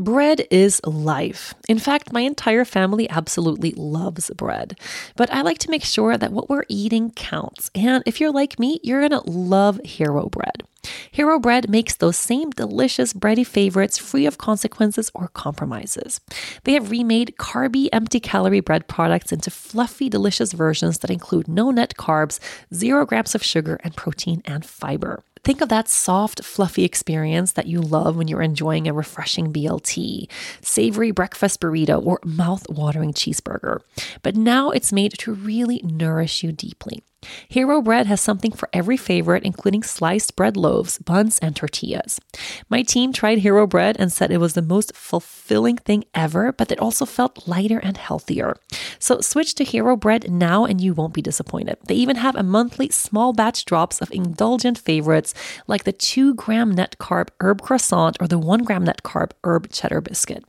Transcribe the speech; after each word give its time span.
Bread 0.00 0.48
is 0.50 0.80
life. 0.84 1.54
In 1.68 1.78
fact, 1.78 2.12
my 2.12 2.22
entire 2.22 2.64
family 2.64 3.08
absolutely 3.08 3.72
loves 3.76 4.28
bread. 4.30 4.76
But 5.14 5.32
I 5.32 5.42
like 5.42 5.58
to 5.58 5.70
make 5.70 5.84
sure 5.84 6.18
that 6.18 6.32
what 6.32 6.50
we're 6.50 6.64
eating 6.68 7.12
counts. 7.12 7.70
And 7.76 8.02
if 8.04 8.20
you're 8.20 8.32
like 8.32 8.58
me, 8.58 8.80
you're 8.82 9.08
going 9.08 9.22
to 9.22 9.30
love 9.30 9.80
Hero 9.84 10.28
Bread. 10.28 10.64
Hero 11.12 11.38
Bread 11.38 11.70
makes 11.70 11.94
those 11.94 12.16
same 12.16 12.50
delicious 12.50 13.12
bready 13.12 13.46
favorites 13.46 13.96
free 13.96 14.26
of 14.26 14.36
consequences 14.36 15.12
or 15.14 15.28
compromises. 15.28 16.20
They 16.64 16.72
have 16.72 16.90
remade 16.90 17.36
carby, 17.38 17.88
empty 17.92 18.18
calorie 18.18 18.58
bread 18.58 18.88
products 18.88 19.30
into 19.30 19.48
fluffy, 19.48 20.08
delicious 20.08 20.52
versions 20.52 20.98
that 20.98 21.10
include 21.10 21.46
no 21.46 21.70
net 21.70 21.94
carbs, 21.96 22.40
zero 22.74 23.06
grams 23.06 23.36
of 23.36 23.44
sugar, 23.44 23.78
and 23.84 23.94
protein 23.94 24.42
and 24.44 24.66
fiber. 24.66 25.22
Think 25.44 25.60
of 25.60 25.68
that 25.68 25.90
soft, 25.90 26.42
fluffy 26.42 26.84
experience 26.84 27.52
that 27.52 27.66
you 27.66 27.82
love 27.82 28.16
when 28.16 28.28
you're 28.28 28.40
enjoying 28.40 28.88
a 28.88 28.94
refreshing 28.94 29.52
BLT, 29.52 30.26
savory 30.62 31.10
breakfast 31.10 31.60
burrito, 31.60 32.02
or 32.02 32.18
mouth 32.24 32.66
watering 32.70 33.12
cheeseburger. 33.12 33.80
But 34.22 34.36
now 34.36 34.70
it's 34.70 34.90
made 34.90 35.12
to 35.18 35.34
really 35.34 35.82
nourish 35.84 36.42
you 36.42 36.50
deeply. 36.50 37.02
Hero 37.48 37.80
Bread 37.80 38.06
has 38.06 38.20
something 38.20 38.52
for 38.52 38.68
every 38.72 38.96
favorite, 38.96 39.44
including 39.44 39.82
sliced 39.82 40.36
bread 40.36 40.56
loaves, 40.56 40.98
buns, 40.98 41.38
and 41.38 41.54
tortillas. 41.54 42.20
My 42.68 42.82
team 42.82 43.12
tried 43.12 43.38
Hero 43.38 43.66
Bread 43.66 43.96
and 43.98 44.12
said 44.12 44.30
it 44.30 44.38
was 44.38 44.54
the 44.54 44.62
most 44.62 44.94
fulfilling 44.94 45.76
thing 45.76 46.04
ever, 46.14 46.52
but 46.52 46.70
it 46.70 46.78
also 46.78 47.04
felt 47.04 47.46
lighter 47.46 47.78
and 47.78 47.96
healthier. 47.96 48.56
So 48.98 49.20
switch 49.20 49.54
to 49.56 49.64
Hero 49.64 49.96
Bread 49.96 50.30
now 50.30 50.64
and 50.64 50.80
you 50.80 50.94
won't 50.94 51.14
be 51.14 51.22
disappointed. 51.22 51.78
They 51.86 51.94
even 51.94 52.16
have 52.16 52.36
a 52.36 52.42
monthly 52.42 52.90
small 52.90 53.32
batch 53.32 53.64
drops 53.64 54.00
of 54.00 54.10
indulgent 54.10 54.78
favorites 54.78 55.34
like 55.66 55.84
the 55.84 55.92
2 55.92 56.34
gram 56.34 56.70
net 56.70 56.96
carb 56.98 57.28
herb 57.40 57.62
croissant 57.62 58.16
or 58.20 58.28
the 58.28 58.38
1 58.38 58.64
gram 58.64 58.84
net 58.84 59.02
carb 59.02 59.32
herb 59.44 59.70
cheddar 59.70 60.00
biscuit. 60.00 60.44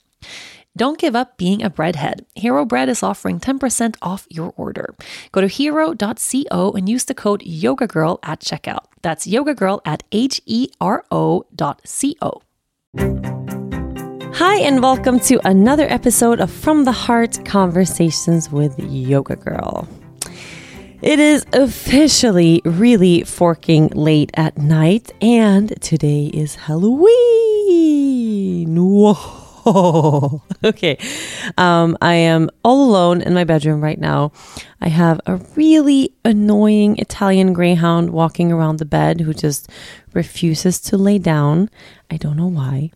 Don't 0.78 1.00
give 1.00 1.16
up 1.16 1.38
being 1.38 1.64
a 1.64 1.70
breadhead. 1.70 2.26
Hero 2.36 2.66
Bread 2.66 2.90
is 2.90 3.02
offering 3.02 3.40
10% 3.40 3.96
off 4.02 4.28
your 4.30 4.54
order. 4.58 4.94
Go 5.32 5.40
to 5.40 5.48
hero.co 5.48 6.72
and 6.74 6.90
use 6.90 7.06
the 7.06 7.14
code 7.14 7.42
YogaGirl 7.44 8.20
at 8.24 8.42
checkout. 8.42 8.84
That's 9.02 9.26
YogaGirl 9.26 9.80
at 9.86 10.04
H 10.12 10.42
E 10.46 10.68
R 10.82 11.06
O 11.12 11.46
dot 11.56 11.80
C 11.86 12.18
O. 12.22 12.42
Hi, 14.34 14.58
and 14.60 14.84
welcome 14.84 15.18
to 15.22 15.40
another 15.48 15.88
episode 15.90 16.42
of 16.42 16.52
From 16.52 16.84
the 16.84 16.92
Heart 16.92 17.46
Conversations 17.46 18.52
with 18.52 18.78
Yoga 18.78 19.38
Girl. 19.38 19.88
It 21.02 21.20
is 21.20 21.46
officially 21.54 22.62
really 22.66 23.24
forking 23.24 23.88
late 23.94 24.32
at 24.34 24.58
night, 24.58 25.14
and 25.22 25.82
today 25.82 26.26
is 26.34 26.56
Halloween. 26.56 27.16
Whoa. 28.76 29.45
Oh, 29.66 30.44
okay. 30.64 30.98
Um, 31.58 31.98
I 32.02 32.14
am 32.14 32.50
all 32.64 32.90
alone 32.90 33.22
in 33.22 33.34
my 33.34 33.44
bedroom 33.44 33.84
right 33.84 34.00
now. 34.00 34.32
I 34.82 34.90
have 34.90 35.20
a 35.26 35.38
really 35.56 36.14
annoying 36.24 36.98
Italian 36.98 37.54
greyhound 37.54 38.12
walking 38.12 38.52
around 38.52 38.78
the 38.78 38.86
bed 38.86 39.22
who 39.22 39.34
just 39.34 39.70
refuses 40.14 40.80
to 40.82 40.98
lay 40.98 41.18
down. 41.18 41.70
I 42.12 42.18
don't 42.18 42.38
know 42.38 42.48
why. 42.48 42.92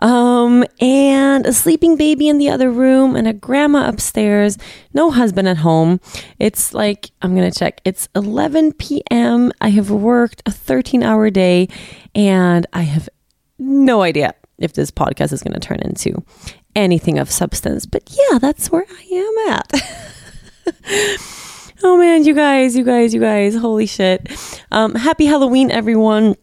Um, 0.00 0.64
and 0.80 1.46
a 1.46 1.52
sleeping 1.52 1.96
baby 1.96 2.28
in 2.28 2.38
the 2.38 2.50
other 2.50 2.72
room, 2.72 3.14
and 3.14 3.28
a 3.28 3.32
grandma 3.32 3.88
upstairs. 3.88 4.58
No 4.92 5.12
husband 5.12 5.46
at 5.46 5.58
home. 5.58 6.00
It's 6.40 6.74
like, 6.74 7.12
I'm 7.22 7.36
gonna 7.36 7.52
check. 7.52 7.80
It's 7.84 8.08
11 8.16 8.72
p.m. 8.72 9.52
I 9.60 9.68
have 9.70 9.90
worked 9.90 10.42
a 10.44 10.50
13 10.50 11.04
hour 11.04 11.30
day, 11.30 11.68
and 12.16 12.66
I 12.72 12.82
have 12.82 13.08
no 13.60 14.02
idea 14.02 14.34
if 14.62 14.72
this 14.74 14.90
podcast 14.90 15.32
is 15.32 15.42
going 15.42 15.54
to 15.54 15.60
turn 15.60 15.80
into 15.80 16.22
anything 16.74 17.18
of 17.18 17.30
substance. 17.30 17.86
But 17.86 18.02
yeah, 18.10 18.38
that's 18.38 18.70
where 18.70 18.84
I 18.88 19.02
am 19.12 19.52
at. 19.54 19.72
oh 21.82 21.96
man, 21.96 22.24
you 22.24 22.34
guys, 22.34 22.76
you 22.76 22.84
guys, 22.84 23.14
you 23.14 23.20
guys, 23.20 23.54
holy 23.54 23.86
shit. 23.86 24.28
Um, 24.70 24.94
happy 24.94 25.26
Halloween, 25.26 25.70
everyone. 25.70 26.36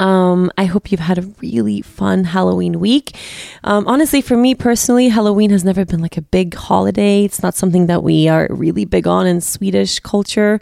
Um, 0.00 0.50
I 0.58 0.64
hope 0.64 0.90
you've 0.90 1.00
had 1.00 1.18
a 1.18 1.22
really 1.40 1.82
fun 1.82 2.24
Halloween 2.24 2.80
week. 2.80 3.16
Um, 3.64 3.86
honestly, 3.86 4.20
for 4.20 4.36
me 4.36 4.54
personally, 4.54 5.08
Halloween 5.08 5.50
has 5.50 5.64
never 5.64 5.84
been 5.84 6.00
like 6.00 6.16
a 6.16 6.22
big 6.22 6.54
holiday. 6.54 7.24
It's 7.24 7.42
not 7.42 7.54
something 7.54 7.86
that 7.86 8.02
we 8.02 8.28
are 8.28 8.48
really 8.50 8.84
big 8.84 9.06
on 9.06 9.26
in 9.26 9.40
Swedish 9.40 10.00
culture. 10.00 10.60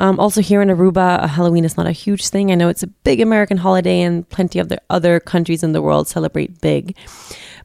Um, 0.00 0.18
also, 0.18 0.40
here 0.40 0.62
in 0.62 0.68
Aruba, 0.68 1.28
Halloween 1.28 1.66
is 1.66 1.76
not 1.76 1.86
a 1.86 1.92
huge 1.92 2.28
thing. 2.28 2.50
I 2.50 2.54
know 2.54 2.70
it's 2.70 2.82
a 2.82 2.86
big 2.86 3.20
American 3.20 3.58
holiday, 3.58 4.00
and 4.00 4.26
plenty 4.30 4.58
of 4.58 4.70
the 4.70 4.80
other 4.88 5.20
countries 5.20 5.62
in 5.62 5.72
the 5.72 5.82
world 5.82 6.08
celebrate 6.08 6.58
big. 6.62 6.96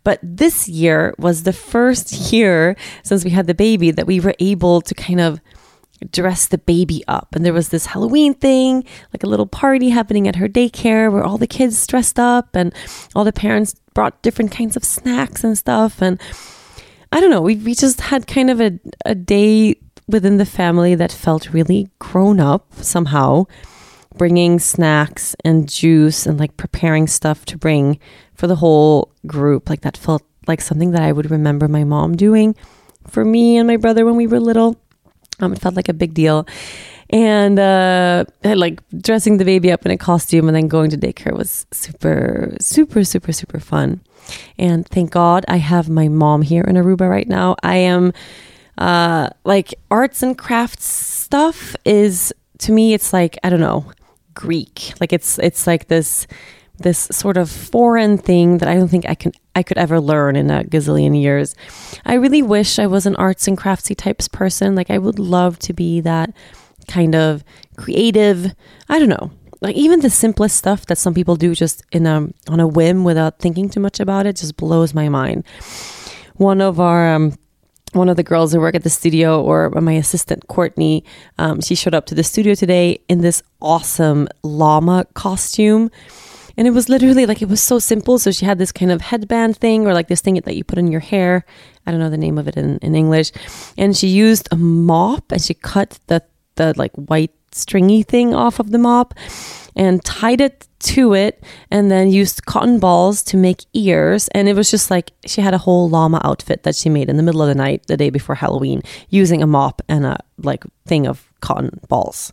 But 0.03 0.19
this 0.21 0.67
year 0.67 1.15
was 1.17 1.43
the 1.43 1.53
first 1.53 2.33
year 2.33 2.75
since 3.03 3.23
we 3.23 3.31
had 3.31 3.47
the 3.47 3.53
baby 3.53 3.89
that 3.89 4.05
we 4.05 4.19
were 4.19 4.35
able 4.39 4.81
to 4.81 4.93
kind 4.93 5.21
of 5.21 5.39
dress 6.11 6.47
the 6.47 6.57
baby 6.57 7.05
up. 7.07 7.29
And 7.33 7.45
there 7.45 7.53
was 7.53 7.69
this 7.69 7.85
Halloween 7.85 8.33
thing, 8.33 8.83
like 9.13 9.23
a 9.23 9.27
little 9.27 9.47
party 9.47 9.89
happening 9.89 10.27
at 10.27 10.35
her 10.35 10.49
daycare 10.49 11.09
where 11.09 11.23
all 11.23 11.37
the 11.37 11.47
kids 11.47 11.87
dressed 11.87 12.19
up 12.19 12.53
and 12.53 12.75
all 13.15 13.23
the 13.23 13.31
parents 13.31 13.75
brought 13.93 14.21
different 14.21 14.51
kinds 14.51 14.75
of 14.75 14.83
snacks 14.83 15.45
and 15.45 15.57
stuff. 15.57 16.01
And 16.01 16.19
I 17.13 17.21
don't 17.21 17.29
know, 17.29 17.41
we, 17.41 17.55
we 17.55 17.73
just 17.73 18.01
had 18.01 18.27
kind 18.27 18.49
of 18.49 18.59
a, 18.59 18.77
a 19.05 19.15
day 19.15 19.77
within 20.07 20.37
the 20.37 20.45
family 20.45 20.95
that 20.95 21.11
felt 21.11 21.53
really 21.53 21.89
grown 21.99 22.39
up 22.39 22.73
somehow, 22.75 23.45
bringing 24.17 24.59
snacks 24.59 25.35
and 25.43 25.67
juice 25.67 26.25
and 26.25 26.39
like 26.39 26.55
preparing 26.57 27.07
stuff 27.07 27.45
to 27.45 27.57
bring 27.57 27.99
for 28.33 28.47
the 28.47 28.57
whole 28.57 29.11
group. 29.25 29.69
Like 29.69 29.81
that 29.81 29.97
felt 29.97 30.23
like 30.47 30.61
something 30.61 30.91
that 30.91 31.01
I 31.01 31.11
would 31.11 31.31
remember 31.31 31.67
my 31.67 31.83
mom 31.83 32.15
doing 32.15 32.55
for 33.07 33.25
me 33.25 33.57
and 33.57 33.67
my 33.67 33.77
brother 33.77 34.05
when 34.05 34.15
we 34.15 34.27
were 34.27 34.39
little. 34.39 34.79
Um, 35.39 35.53
it 35.53 35.59
felt 35.59 35.75
like 35.75 35.89
a 35.89 35.93
big 35.93 36.13
deal. 36.13 36.47
And 37.09 37.59
uh, 37.59 38.25
like 38.43 38.81
dressing 38.97 39.37
the 39.37 39.45
baby 39.45 39.71
up 39.71 39.85
in 39.85 39.91
a 39.91 39.97
costume 39.97 40.47
and 40.47 40.55
then 40.55 40.67
going 40.67 40.89
to 40.89 40.97
daycare 40.97 41.33
was 41.33 41.67
super, 41.71 42.55
super, 42.59 43.03
super, 43.03 43.31
super 43.31 43.59
fun. 43.59 44.01
And 44.57 44.87
thank 44.87 45.11
God 45.11 45.45
I 45.47 45.57
have 45.57 45.87
my 45.87 46.07
mom 46.07 46.41
here 46.41 46.63
in 46.63 46.75
Aruba 46.75 47.07
right 47.07 47.27
now. 47.27 47.57
I 47.61 47.77
am 47.77 48.11
uh, 48.77 49.29
like 49.43 49.73
arts 49.89 50.23
and 50.23 50.37
crafts 50.37 50.85
stuff 50.85 51.75
is 51.85 52.33
to 52.59 52.71
me 52.71 52.93
it's 52.93 53.13
like 53.13 53.37
I 53.43 53.49
don't 53.49 53.59
know 53.59 53.91
Greek 54.33 54.93
like 54.99 55.13
it's 55.13 55.39
it's 55.39 55.65
like 55.65 55.87
this 55.87 56.27
this 56.77 57.07
sort 57.11 57.37
of 57.37 57.49
foreign 57.49 58.17
thing 58.17 58.57
that 58.57 58.67
I 58.67 58.75
don't 58.75 58.87
think 58.87 59.07
I 59.07 59.15
can 59.15 59.31
I 59.55 59.63
could 59.63 59.77
ever 59.77 59.99
learn 59.99 60.35
in 60.35 60.49
a 60.51 60.63
gazillion 60.63 61.19
years. 61.19 61.55
I 62.05 62.15
really 62.15 62.41
wish 62.41 62.79
I 62.79 62.87
was 62.87 63.05
an 63.05 63.15
arts 63.15 63.47
and 63.47 63.57
craftsy 63.57 63.95
types 63.95 64.27
person. 64.27 64.75
Like 64.75 64.89
I 64.89 64.97
would 64.97 65.19
love 65.19 65.59
to 65.59 65.73
be 65.73 66.01
that 66.01 66.33
kind 66.87 67.15
of 67.15 67.43
creative. 67.77 68.53
I 68.89 68.99
don't 68.99 69.09
know. 69.09 69.31
Like 69.61 69.75
even 69.75 70.01
the 70.01 70.09
simplest 70.09 70.57
stuff 70.57 70.85
that 70.87 70.97
some 70.97 71.13
people 71.13 71.35
do 71.35 71.55
just 71.55 71.83
in 71.91 72.05
a 72.05 72.27
on 72.49 72.59
a 72.59 72.67
whim 72.67 73.03
without 73.03 73.39
thinking 73.39 73.69
too 73.69 73.79
much 73.79 73.99
about 73.99 74.25
it 74.25 74.35
just 74.35 74.57
blows 74.57 74.93
my 74.93 75.09
mind. 75.09 75.45
One 76.35 76.59
of 76.59 76.79
our 76.79 77.15
um, 77.15 77.33
one 77.95 78.09
of 78.09 78.17
the 78.17 78.23
girls 78.23 78.53
who 78.53 78.59
work 78.59 78.75
at 78.75 78.83
the 78.83 78.89
studio 78.89 79.41
or 79.41 79.69
my 79.69 79.93
assistant 79.93 80.47
courtney 80.47 81.03
um, 81.37 81.61
she 81.61 81.75
showed 81.75 81.95
up 81.95 82.05
to 82.07 82.15
the 82.15 82.23
studio 82.23 82.53
today 82.53 82.99
in 83.07 83.21
this 83.21 83.41
awesome 83.61 84.27
llama 84.43 85.05
costume. 85.13 85.89
And 86.57 86.67
it 86.67 86.71
was 86.71 86.87
literally 86.87 87.25
like 87.25 87.41
it 87.41 87.49
was 87.49 87.61
so 87.61 87.79
simple. 87.79 88.17
So 88.17 88.31
she 88.31 88.45
had 88.45 88.59
this 88.59 88.71
kind 88.71 88.91
of 88.91 89.01
headband 89.01 89.57
thing 89.57 89.85
or 89.85 89.93
like 89.93 90.07
this 90.07 90.21
thing 90.21 90.35
that 90.35 90.55
you 90.55 90.63
put 90.63 90.79
in 90.79 90.89
your 90.89 91.01
hair. 91.01 91.45
I 91.85 91.91
don't 91.91 91.99
know 91.99 92.09
the 92.09 92.17
name 92.17 92.37
of 92.37 92.47
it 92.47 92.55
in, 92.55 92.77
in 92.77 92.95
english. 92.95 93.31
And 93.77 93.95
she 93.95 94.07
used 94.07 94.47
a 94.51 94.55
mop 94.55 95.31
and 95.31 95.41
she 95.41 95.53
cut 95.53 95.99
the 96.07 96.23
the 96.55 96.73
like 96.77 96.93
white 96.93 97.33
stringy 97.55 98.03
thing 98.03 98.33
off 98.33 98.59
of 98.59 98.71
the 98.71 98.77
mop 98.77 99.13
and 99.75 100.03
tied 100.03 100.41
it 100.41 100.67
to 100.79 101.13
it 101.13 101.43
and 101.71 101.89
then 101.89 102.09
used 102.09 102.45
cotton 102.45 102.79
balls 102.79 103.23
to 103.23 103.37
make 103.37 103.65
ears. 103.73 104.27
And 104.29 104.47
it 104.47 104.55
was 104.55 104.71
just 104.71 104.91
like 104.91 105.11
she 105.25 105.41
had 105.41 105.53
a 105.53 105.57
whole 105.57 105.89
llama 105.89 106.21
outfit 106.23 106.63
that 106.63 106.75
she 106.75 106.89
made 106.89 107.09
in 107.09 107.17
the 107.17 107.23
middle 107.23 107.41
of 107.41 107.47
the 107.47 107.55
night, 107.55 107.87
the 107.87 107.97
day 107.97 108.09
before 108.09 108.35
Halloween, 108.35 108.81
using 109.09 109.41
a 109.41 109.47
mop 109.47 109.81
and 109.89 110.05
a 110.05 110.17
like 110.37 110.63
thing 110.85 111.07
of 111.07 111.31
cotton 111.41 111.79
balls. 111.87 112.31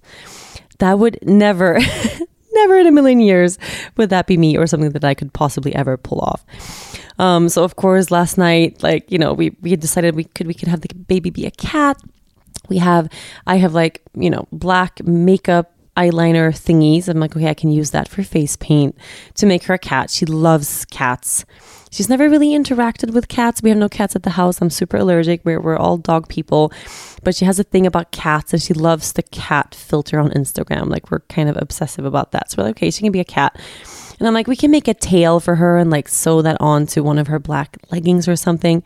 That 0.78 0.98
would 0.98 1.18
never, 1.22 1.78
never 2.52 2.78
in 2.78 2.86
a 2.86 2.92
million 2.92 3.20
years 3.20 3.58
would 3.96 4.10
that 4.10 4.26
be 4.26 4.36
me 4.36 4.56
or 4.56 4.66
something 4.66 4.90
that 4.90 5.04
I 5.04 5.14
could 5.14 5.32
possibly 5.32 5.74
ever 5.74 5.96
pull 5.96 6.20
off. 6.20 6.44
Um, 7.18 7.48
so 7.48 7.64
of 7.64 7.76
course, 7.76 8.10
last 8.10 8.38
night, 8.38 8.82
like 8.82 9.10
you 9.10 9.18
know, 9.18 9.32
we 9.32 9.56
we 9.60 9.70
had 9.70 9.80
decided 9.80 10.14
we 10.14 10.24
could 10.24 10.46
we 10.46 10.54
could 10.54 10.68
have 10.68 10.80
the 10.80 10.94
baby 10.94 11.30
be 11.30 11.46
a 11.46 11.50
cat. 11.50 12.00
We 12.68 12.78
have 12.78 13.08
I 13.46 13.56
have 13.56 13.74
like 13.74 14.02
you 14.14 14.30
know 14.30 14.46
black 14.52 15.02
makeup 15.04 15.72
eyeliner 15.96 16.50
thingies. 16.50 17.08
I'm 17.08 17.20
like, 17.20 17.36
okay, 17.36 17.48
I 17.48 17.54
can 17.54 17.70
use 17.70 17.90
that 17.90 18.08
for 18.08 18.22
face 18.22 18.56
paint 18.56 18.96
to 19.34 19.46
make 19.46 19.64
her 19.64 19.74
a 19.74 19.78
cat. 19.78 20.10
She 20.10 20.24
loves 20.24 20.84
cats. 20.86 21.44
She's 21.90 22.08
never 22.08 22.30
really 22.30 22.50
interacted 22.50 23.12
with 23.12 23.28
cats. 23.28 23.62
We 23.62 23.68
have 23.68 23.78
no 23.78 23.90
cats 23.90 24.16
at 24.16 24.22
the 24.22 24.30
house. 24.30 24.62
I'm 24.62 24.70
super 24.70 24.96
allergic. 24.96 25.42
We're, 25.44 25.60
we're 25.60 25.76
all 25.76 25.98
dog 25.98 26.26
people. 26.28 26.72
But 27.22 27.34
she 27.34 27.44
has 27.44 27.60
a 27.60 27.64
thing 27.64 27.86
about 27.86 28.12
cats 28.12 28.54
and 28.54 28.62
she 28.62 28.72
loves 28.72 29.12
the 29.12 29.22
cat 29.22 29.74
filter 29.74 30.18
on 30.18 30.30
Instagram. 30.30 30.88
Like, 30.88 31.10
we're 31.10 31.20
kind 31.20 31.50
of 31.50 31.58
obsessive 31.60 32.06
about 32.06 32.32
that. 32.32 32.50
So 32.50 32.56
we're 32.58 32.68
like, 32.68 32.76
okay, 32.78 32.90
she 32.90 33.02
can 33.02 33.12
be 33.12 33.20
a 33.20 33.24
cat. 33.24 33.60
And 34.22 34.28
I'm 34.28 34.34
like, 34.34 34.46
we 34.46 34.54
can 34.54 34.70
make 34.70 34.86
a 34.86 34.94
tail 34.94 35.40
for 35.40 35.56
her 35.56 35.78
and 35.78 35.90
like 35.90 36.06
sew 36.06 36.42
that 36.42 36.56
onto 36.60 37.02
one 37.02 37.18
of 37.18 37.26
her 37.26 37.40
black 37.40 37.76
leggings 37.90 38.28
or 38.28 38.36
something. 38.36 38.84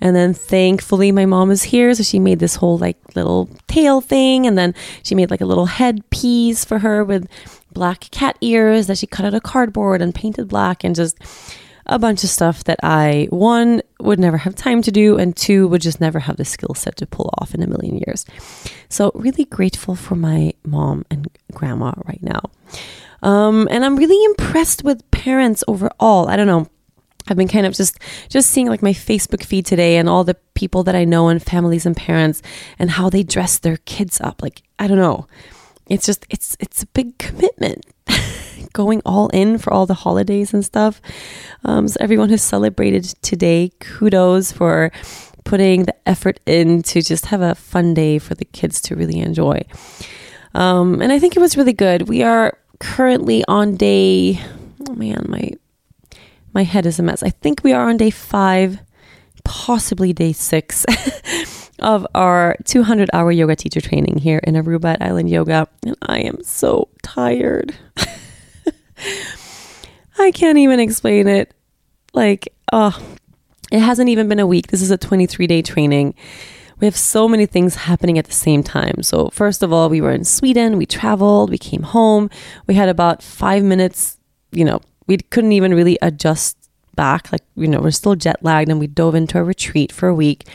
And 0.00 0.16
then 0.16 0.32
thankfully 0.32 1.12
my 1.12 1.26
mom 1.26 1.50
is 1.50 1.64
here. 1.64 1.92
So 1.92 2.02
she 2.02 2.18
made 2.18 2.38
this 2.38 2.56
whole 2.56 2.78
like 2.78 2.96
little 3.14 3.50
tail 3.68 4.00
thing. 4.00 4.46
And 4.46 4.56
then 4.56 4.74
she 5.02 5.14
made 5.14 5.30
like 5.30 5.42
a 5.42 5.44
little 5.44 5.66
headpiece 5.66 6.64
for 6.64 6.78
her 6.78 7.04
with 7.04 7.28
black 7.72 8.10
cat 8.10 8.38
ears 8.40 8.86
that 8.86 8.96
she 8.96 9.06
cut 9.06 9.26
out 9.26 9.34
of 9.34 9.42
cardboard 9.42 10.00
and 10.00 10.14
painted 10.14 10.48
black 10.48 10.82
and 10.82 10.96
just 10.96 11.18
a 11.84 11.98
bunch 11.98 12.24
of 12.24 12.30
stuff 12.30 12.64
that 12.64 12.80
I, 12.82 13.28
one, 13.28 13.82
would 14.00 14.18
never 14.18 14.38
have 14.38 14.54
time 14.54 14.80
to 14.80 14.90
do, 14.90 15.18
and 15.18 15.36
two, 15.36 15.68
would 15.68 15.82
just 15.82 16.00
never 16.00 16.18
have 16.20 16.38
the 16.38 16.44
skill 16.46 16.74
set 16.74 16.96
to 16.96 17.06
pull 17.06 17.28
off 17.36 17.54
in 17.54 17.62
a 17.62 17.66
million 17.66 17.98
years. 17.98 18.24
So, 18.88 19.12
really 19.14 19.44
grateful 19.44 19.94
for 19.94 20.16
my 20.16 20.54
mom 20.64 21.04
and 21.10 21.28
grandma 21.52 21.92
right 22.06 22.22
now. 22.22 22.40
Um, 23.24 23.66
and 23.70 23.84
I'm 23.84 23.96
really 23.96 24.22
impressed 24.26 24.84
with 24.84 25.10
parents 25.10 25.64
overall. 25.66 26.28
I 26.28 26.36
don't 26.36 26.46
know. 26.46 26.68
I've 27.26 27.38
been 27.38 27.48
kind 27.48 27.64
of 27.64 27.72
just 27.72 27.98
just 28.28 28.50
seeing 28.50 28.68
like 28.68 28.82
my 28.82 28.92
Facebook 28.92 29.42
feed 29.42 29.64
today 29.64 29.96
and 29.96 30.10
all 30.10 30.24
the 30.24 30.36
people 30.52 30.82
that 30.84 30.94
I 30.94 31.06
know 31.06 31.28
and 31.28 31.42
families 31.42 31.86
and 31.86 31.96
parents 31.96 32.42
and 32.78 32.90
how 32.90 33.08
they 33.08 33.22
dress 33.22 33.58
their 33.58 33.78
kids 33.78 34.20
up. 34.20 34.42
Like 34.42 34.62
I 34.78 34.86
don't 34.86 34.98
know. 34.98 35.26
It's 35.88 36.04
just 36.04 36.26
it's 36.28 36.54
it's 36.60 36.82
a 36.82 36.86
big 36.86 37.16
commitment. 37.16 37.86
Going 38.74 39.00
all 39.06 39.28
in 39.28 39.56
for 39.56 39.72
all 39.72 39.86
the 39.86 39.94
holidays 39.94 40.52
and 40.52 40.64
stuff. 40.64 41.00
Um, 41.64 41.88
so 41.88 41.96
everyone 42.00 42.28
who 42.28 42.36
celebrated 42.36 43.04
today, 43.22 43.70
kudos 43.80 44.52
for 44.52 44.92
putting 45.44 45.84
the 45.84 45.94
effort 46.06 46.40
in 46.44 46.82
to 46.82 47.00
just 47.00 47.26
have 47.26 47.40
a 47.40 47.54
fun 47.54 47.94
day 47.94 48.18
for 48.18 48.34
the 48.34 48.44
kids 48.44 48.82
to 48.82 48.96
really 48.96 49.20
enjoy. 49.20 49.62
Um, 50.54 51.00
and 51.00 51.12
I 51.12 51.18
think 51.18 51.36
it 51.36 51.40
was 51.40 51.56
really 51.56 51.72
good. 51.72 52.08
We 52.08 52.22
are 52.22 52.58
currently 52.80 53.44
on 53.48 53.76
day. 53.76 54.40
Oh 54.88 54.94
man, 54.94 55.24
my 55.28 55.52
my 56.52 56.62
head 56.62 56.86
is 56.86 56.98
a 56.98 57.02
mess. 57.02 57.22
I 57.22 57.30
think 57.30 57.62
we 57.64 57.72
are 57.72 57.88
on 57.88 57.96
day 57.96 58.10
five, 58.10 58.78
possibly 59.44 60.12
day 60.12 60.32
six 60.32 60.84
of 61.80 62.06
our 62.14 62.56
200 62.64 63.10
hour 63.12 63.32
yoga 63.32 63.56
teacher 63.56 63.80
training 63.80 64.18
here 64.18 64.38
in 64.44 64.54
Aruba 64.54 64.94
at 64.94 65.02
Island 65.02 65.28
Yoga. 65.30 65.68
And 65.84 65.96
I 66.02 66.20
am 66.20 66.42
so 66.42 66.88
tired. 67.02 67.74
I 70.18 70.30
can't 70.30 70.58
even 70.58 70.78
explain 70.80 71.26
it. 71.26 71.52
Like, 72.12 72.48
oh, 72.72 72.96
it 73.72 73.80
hasn't 73.80 74.08
even 74.08 74.28
been 74.28 74.38
a 74.38 74.46
week. 74.46 74.68
This 74.68 74.82
is 74.82 74.92
a 74.92 74.96
23 74.96 75.46
day 75.46 75.62
training. 75.62 76.14
We 76.80 76.86
have 76.86 76.96
so 76.96 77.28
many 77.28 77.46
things 77.46 77.74
happening 77.74 78.18
at 78.18 78.26
the 78.26 78.32
same 78.32 78.62
time. 78.62 79.02
So, 79.02 79.28
first 79.30 79.62
of 79.62 79.72
all, 79.72 79.88
we 79.88 80.00
were 80.00 80.12
in 80.12 80.24
Sweden, 80.24 80.76
we 80.76 80.86
traveled, 80.86 81.50
we 81.50 81.58
came 81.58 81.82
home. 81.82 82.30
We 82.66 82.74
had 82.74 82.88
about 82.88 83.22
five 83.22 83.62
minutes, 83.62 84.18
you 84.50 84.64
know, 84.64 84.80
we 85.06 85.18
couldn't 85.18 85.52
even 85.52 85.74
really 85.74 85.98
adjust 86.02 86.56
back. 86.94 87.30
Like, 87.32 87.42
you 87.56 87.68
know, 87.68 87.80
we're 87.80 87.90
still 87.90 88.14
jet 88.14 88.42
lagged 88.42 88.70
and 88.70 88.80
we 88.80 88.86
dove 88.86 89.14
into 89.14 89.38
a 89.38 89.44
retreat 89.44 89.92
for 89.92 90.08
a 90.08 90.14
week. 90.14 90.46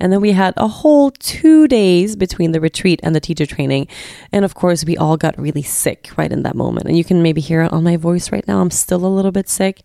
And 0.00 0.12
then 0.12 0.20
we 0.20 0.32
had 0.32 0.54
a 0.56 0.68
whole 0.68 1.10
two 1.10 1.68
days 1.68 2.16
between 2.16 2.52
the 2.52 2.60
retreat 2.60 3.00
and 3.02 3.14
the 3.14 3.20
teacher 3.20 3.46
training. 3.46 3.88
And 4.32 4.44
of 4.44 4.54
course, 4.54 4.84
we 4.84 4.96
all 4.96 5.16
got 5.16 5.38
really 5.38 5.62
sick 5.62 6.10
right 6.16 6.32
in 6.32 6.42
that 6.42 6.56
moment. 6.56 6.86
And 6.86 6.96
you 6.96 7.04
can 7.04 7.22
maybe 7.22 7.40
hear 7.40 7.62
it 7.62 7.72
on 7.72 7.84
my 7.84 7.96
voice 7.96 8.32
right 8.32 8.46
now. 8.48 8.60
I'm 8.60 8.70
still 8.70 9.04
a 9.04 9.08
little 9.08 9.32
bit 9.32 9.48
sick. 9.48 9.82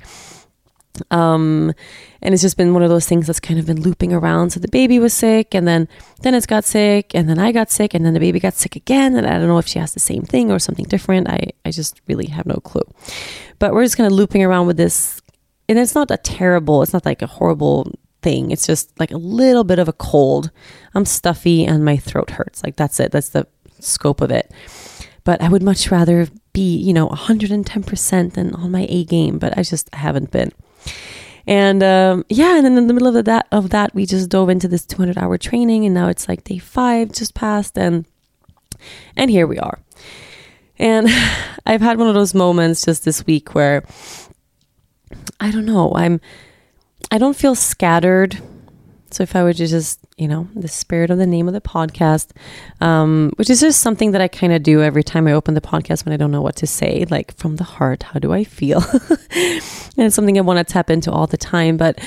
Um, 1.11 1.73
and 2.21 2.33
it's 2.33 2.41
just 2.41 2.57
been 2.57 2.73
one 2.73 2.83
of 2.83 2.89
those 2.89 3.07
things 3.07 3.27
that's 3.27 3.39
kind 3.39 3.59
of 3.59 3.65
been 3.65 3.81
looping 3.81 4.13
around. 4.13 4.51
So 4.51 4.59
the 4.59 4.67
baby 4.67 4.99
was 4.99 5.13
sick, 5.13 5.53
and 5.53 5.67
then 5.67 5.87
Dennis 6.21 6.45
got 6.45 6.63
sick, 6.63 7.13
and 7.13 7.29
then 7.29 7.39
I 7.39 7.51
got 7.51 7.71
sick, 7.71 7.93
and 7.93 8.05
then 8.05 8.13
the 8.13 8.19
baby 8.19 8.39
got 8.39 8.53
sick 8.53 8.75
again. 8.75 9.15
And 9.15 9.27
I 9.27 9.37
don't 9.37 9.47
know 9.47 9.57
if 9.57 9.67
she 9.67 9.79
has 9.79 9.93
the 9.93 9.99
same 9.99 10.23
thing 10.23 10.51
or 10.51 10.59
something 10.59 10.85
different. 10.85 11.29
I 11.29 11.51
I 11.65 11.71
just 11.71 12.01
really 12.07 12.27
have 12.27 12.45
no 12.45 12.55
clue. 12.55 12.87
But 13.59 13.73
we're 13.73 13.83
just 13.83 13.97
kind 13.97 14.07
of 14.07 14.13
looping 14.13 14.43
around 14.43 14.67
with 14.67 14.77
this 14.77 15.21
and 15.69 15.77
it's 15.77 15.95
not 15.95 16.11
a 16.11 16.17
terrible, 16.17 16.81
it's 16.81 16.93
not 16.93 17.05
like 17.05 17.21
a 17.21 17.27
horrible 17.27 17.91
thing. 18.21 18.51
It's 18.51 18.65
just 18.65 18.97
like 18.99 19.11
a 19.11 19.17
little 19.17 19.63
bit 19.63 19.79
of 19.79 19.87
a 19.87 19.93
cold. 19.93 20.51
I'm 20.95 21.05
stuffy 21.05 21.65
and 21.65 21.83
my 21.83 21.97
throat 21.97 22.31
hurts. 22.31 22.63
Like 22.63 22.75
that's 22.75 22.99
it. 22.99 23.11
That's 23.11 23.29
the 23.29 23.47
scope 23.79 24.21
of 24.21 24.31
it. 24.31 24.51
But 25.23 25.41
I 25.41 25.49
would 25.49 25.63
much 25.63 25.91
rather 25.91 26.27
be, 26.53 26.77
you 26.77 26.93
know, 26.93 27.09
110% 27.09 28.33
than 28.33 28.55
on 28.55 28.71
my 28.71 28.85
A 28.89 29.03
game, 29.03 29.39
but 29.39 29.57
I 29.57 29.63
just 29.63 29.93
haven't 29.93 30.31
been. 30.31 30.51
And 31.45 31.81
um, 31.81 32.25
yeah, 32.27 32.57
and 32.57 32.65
then 32.65 32.77
in 32.77 32.87
the 32.87 32.93
middle 32.93 33.15
of 33.15 33.25
that 33.25 33.47
of 33.51 33.69
that, 33.69 33.95
we 33.95 34.05
just 34.05 34.29
dove 34.29 34.49
into 34.49 34.67
this 34.67 34.85
200 34.85 35.17
hour 35.17 35.37
training, 35.37 35.85
and 35.85 35.93
now 35.95 36.09
it's 36.09 36.27
like 36.27 36.43
day 36.43 36.57
five 36.57 37.13
just 37.13 37.33
passed, 37.33 37.77
and 37.77 38.05
and 39.15 39.31
here 39.31 39.47
we 39.47 39.57
are. 39.57 39.79
And 40.77 41.07
I've 41.65 41.81
had 41.81 41.97
one 41.97 42.09
of 42.09 42.15
those 42.15 42.33
moments 42.33 42.83
just 42.83 43.05
this 43.05 43.25
week 43.25 43.55
where 43.55 43.85
I 45.39 45.51
don't 45.51 45.65
know. 45.65 45.93
I'm 45.95 46.19
I 47.11 47.17
don't 47.17 47.35
feel 47.35 47.55
scattered. 47.55 48.41
So 49.11 49.23
if 49.23 49.35
I 49.35 49.43
were 49.43 49.53
to 49.53 49.67
just, 49.67 49.99
you 50.17 50.27
know, 50.27 50.47
the 50.55 50.67
spirit 50.67 51.09
of 51.09 51.17
the 51.17 51.25
name 51.25 51.47
of 51.47 51.53
the 51.53 51.61
podcast, 51.61 52.31
um, 52.81 53.31
which 53.37 53.49
is 53.49 53.61
just 53.61 53.81
something 53.81 54.11
that 54.11 54.21
I 54.21 54.27
kind 54.27 54.51
of 54.51 54.63
do 54.63 54.81
every 54.81 55.03
time 55.03 55.27
I 55.27 55.33
open 55.33 55.53
the 55.53 55.61
podcast 55.61 56.05
when 56.05 56.13
I 56.13 56.17
don't 56.17 56.31
know 56.31 56.41
what 56.41 56.55
to 56.57 56.67
say, 56.67 57.05
like 57.09 57.35
from 57.37 57.55
the 57.55 57.63
heart, 57.63 58.03
how 58.03 58.19
do 58.19 58.33
I 58.33 58.43
feel? 58.43 58.79
and 58.91 59.61
it's 59.97 60.15
something 60.15 60.37
I 60.37 60.41
want 60.41 60.65
to 60.65 60.71
tap 60.71 60.89
into 60.89 61.11
all 61.11 61.27
the 61.27 61.37
time. 61.37 61.77
But 61.77 61.99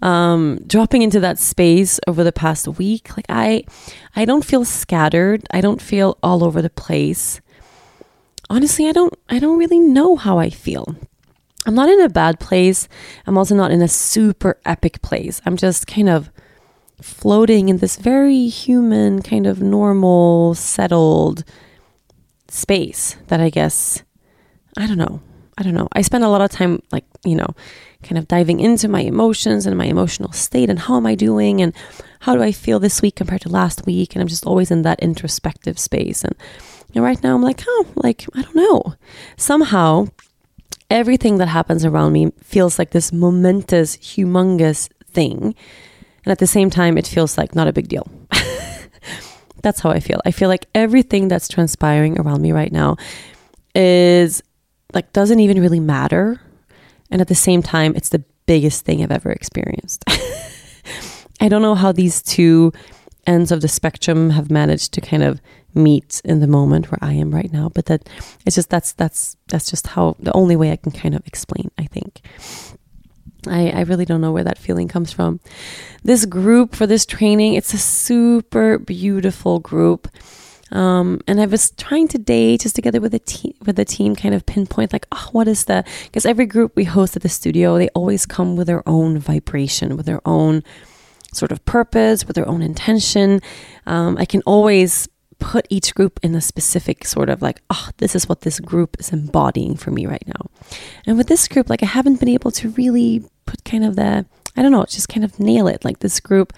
um, 0.00 0.60
dropping 0.66 1.02
into 1.02 1.20
that 1.20 1.38
space 1.38 2.00
over 2.06 2.24
the 2.24 2.32
past 2.32 2.66
week, 2.66 3.16
like 3.16 3.26
I, 3.28 3.64
I 4.16 4.24
don't 4.24 4.44
feel 4.44 4.64
scattered. 4.64 5.46
I 5.50 5.60
don't 5.60 5.82
feel 5.82 6.18
all 6.22 6.42
over 6.42 6.62
the 6.62 6.70
place. 6.70 7.40
Honestly, 8.50 8.88
I 8.88 8.92
don't, 8.92 9.14
I 9.28 9.38
don't 9.38 9.58
really 9.58 9.78
know 9.78 10.16
how 10.16 10.38
I 10.38 10.48
feel. 10.48 10.96
I'm 11.66 11.74
not 11.74 11.90
in 11.90 12.00
a 12.00 12.08
bad 12.08 12.40
place. 12.40 12.88
I'm 13.26 13.36
also 13.36 13.54
not 13.54 13.70
in 13.70 13.82
a 13.82 13.88
super 13.88 14.58
epic 14.64 15.02
place. 15.02 15.42
I'm 15.44 15.58
just 15.58 15.86
kind 15.86 16.08
of 16.08 16.30
floating 17.00 17.68
in 17.68 17.78
this 17.78 17.96
very 17.96 18.48
human, 18.48 19.22
kind 19.22 19.46
of 19.46 19.60
normal, 19.60 20.54
settled 20.54 21.44
space 22.48 23.16
that 23.28 23.40
I 23.40 23.50
guess, 23.50 24.02
I 24.76 24.86
don't 24.86 24.98
know. 24.98 25.20
I 25.56 25.62
don't 25.62 25.74
know. 25.74 25.88
I 25.92 26.02
spend 26.02 26.22
a 26.22 26.28
lot 26.28 26.40
of 26.40 26.50
time, 26.50 26.82
like, 26.92 27.04
you 27.24 27.34
know, 27.34 27.48
kind 28.04 28.16
of 28.16 28.28
diving 28.28 28.60
into 28.60 28.86
my 28.86 29.00
emotions 29.00 29.66
and 29.66 29.76
my 29.76 29.86
emotional 29.86 30.30
state 30.30 30.70
and 30.70 30.78
how 30.78 30.96
am 30.96 31.06
I 31.06 31.16
doing 31.16 31.60
and 31.60 31.74
how 32.20 32.36
do 32.36 32.42
I 32.42 32.52
feel 32.52 32.78
this 32.78 33.02
week 33.02 33.16
compared 33.16 33.40
to 33.40 33.48
last 33.48 33.84
week. 33.84 34.14
And 34.14 34.22
I'm 34.22 34.28
just 34.28 34.46
always 34.46 34.70
in 34.70 34.82
that 34.82 35.00
introspective 35.00 35.78
space. 35.78 36.22
And, 36.22 36.36
and 36.94 37.02
right 37.02 37.20
now 37.24 37.34
I'm 37.34 37.42
like, 37.42 37.64
oh, 37.66 37.86
like, 37.96 38.24
I 38.34 38.42
don't 38.42 38.54
know. 38.54 38.94
Somehow, 39.36 40.06
everything 40.90 41.38
that 41.38 41.48
happens 41.48 41.84
around 41.84 42.12
me 42.12 42.32
feels 42.40 42.78
like 42.78 42.90
this 42.90 43.12
momentous, 43.12 43.96
humongous 43.96 44.88
thing. 45.10 45.56
And 46.28 46.32
at 46.32 46.40
the 46.40 46.46
same 46.46 46.68
time, 46.68 46.98
it 46.98 47.06
feels 47.06 47.38
like 47.38 47.54
not 47.54 47.68
a 47.68 47.72
big 47.72 47.88
deal. 47.88 48.06
that's 49.62 49.80
how 49.80 49.88
I 49.88 49.98
feel. 49.98 50.20
I 50.26 50.30
feel 50.30 50.50
like 50.50 50.66
everything 50.74 51.26
that's 51.26 51.48
transpiring 51.48 52.20
around 52.20 52.42
me 52.42 52.52
right 52.52 52.70
now 52.70 52.98
is 53.74 54.42
like 54.92 55.10
doesn't 55.14 55.40
even 55.40 55.58
really 55.58 55.80
matter. 55.80 56.38
And 57.10 57.22
at 57.22 57.28
the 57.28 57.34
same 57.34 57.62
time, 57.62 57.96
it's 57.96 58.10
the 58.10 58.22
biggest 58.44 58.84
thing 58.84 59.02
I've 59.02 59.10
ever 59.10 59.32
experienced. 59.32 60.04
I 61.40 61.48
don't 61.48 61.62
know 61.62 61.74
how 61.74 61.92
these 61.92 62.20
two 62.20 62.74
ends 63.26 63.50
of 63.50 63.62
the 63.62 63.68
spectrum 63.68 64.28
have 64.28 64.50
managed 64.50 64.92
to 64.92 65.00
kind 65.00 65.22
of 65.22 65.40
meet 65.72 66.20
in 66.26 66.40
the 66.40 66.46
moment 66.46 66.90
where 66.90 66.98
I 67.00 67.14
am 67.14 67.34
right 67.34 67.50
now. 67.50 67.70
But 67.70 67.86
that 67.86 68.06
it's 68.44 68.56
just 68.56 68.68
that's 68.68 68.92
that's 68.92 69.34
that's 69.46 69.70
just 69.70 69.86
how 69.86 70.14
the 70.20 70.36
only 70.36 70.56
way 70.56 70.72
I 70.72 70.76
can 70.76 70.92
kind 70.92 71.14
of 71.14 71.26
explain, 71.26 71.70
I 71.78 71.84
think. 71.84 72.20
I, 73.48 73.70
I 73.70 73.80
really 73.82 74.04
don't 74.04 74.20
know 74.20 74.32
where 74.32 74.44
that 74.44 74.58
feeling 74.58 74.88
comes 74.88 75.12
from. 75.12 75.40
This 76.02 76.24
group 76.24 76.74
for 76.74 76.86
this 76.86 77.04
training, 77.06 77.54
it's 77.54 77.74
a 77.74 77.78
super 77.78 78.78
beautiful 78.78 79.58
group. 79.58 80.08
Um, 80.70 81.20
and 81.26 81.40
I 81.40 81.46
was 81.46 81.70
trying 81.72 82.08
today, 82.08 82.56
just 82.58 82.76
together 82.76 83.00
with 83.00 83.12
the 83.12 83.18
team, 83.18 83.54
with 83.64 83.76
the 83.76 83.84
team, 83.84 84.14
kind 84.14 84.34
of 84.34 84.44
pinpoint 84.44 84.92
like, 84.92 85.06
oh, 85.12 85.28
what 85.32 85.48
is 85.48 85.64
the? 85.64 85.84
Because 86.04 86.26
every 86.26 86.46
group 86.46 86.76
we 86.76 86.84
host 86.84 87.16
at 87.16 87.22
the 87.22 87.28
studio, 87.28 87.78
they 87.78 87.88
always 87.90 88.26
come 88.26 88.56
with 88.56 88.66
their 88.66 88.86
own 88.86 89.18
vibration, 89.18 89.96
with 89.96 90.06
their 90.06 90.20
own 90.26 90.62
sort 91.32 91.52
of 91.52 91.64
purpose, 91.64 92.26
with 92.26 92.36
their 92.36 92.48
own 92.48 92.62
intention. 92.62 93.40
Um, 93.86 94.16
I 94.18 94.24
can 94.24 94.42
always 94.42 95.08
put 95.38 95.66
each 95.70 95.94
group 95.94 96.18
in 96.22 96.34
a 96.34 96.40
specific 96.40 97.04
sort 97.04 97.30
of 97.30 97.40
like, 97.40 97.62
oh, 97.70 97.90
this 97.98 98.14
is 98.14 98.28
what 98.28 98.42
this 98.42 98.60
group 98.60 98.96
is 98.98 99.12
embodying 99.12 99.76
for 99.76 99.90
me 99.90 100.06
right 100.06 100.26
now. 100.26 100.50
And 101.06 101.16
with 101.16 101.28
this 101.28 101.48
group, 101.48 101.70
like 101.70 101.82
I 101.82 101.86
haven't 101.86 102.20
been 102.20 102.28
able 102.28 102.50
to 102.52 102.70
really 102.70 103.24
put 103.48 103.64
kind 103.64 103.84
of 103.84 103.96
the, 103.96 104.26
I 104.56 104.62
don't 104.62 104.72
know, 104.72 104.84
just 104.84 105.08
kind 105.08 105.24
of 105.24 105.40
nail 105.40 105.66
it. 105.68 105.84
Like 105.84 105.98
this 106.00 106.20
group, 106.20 106.52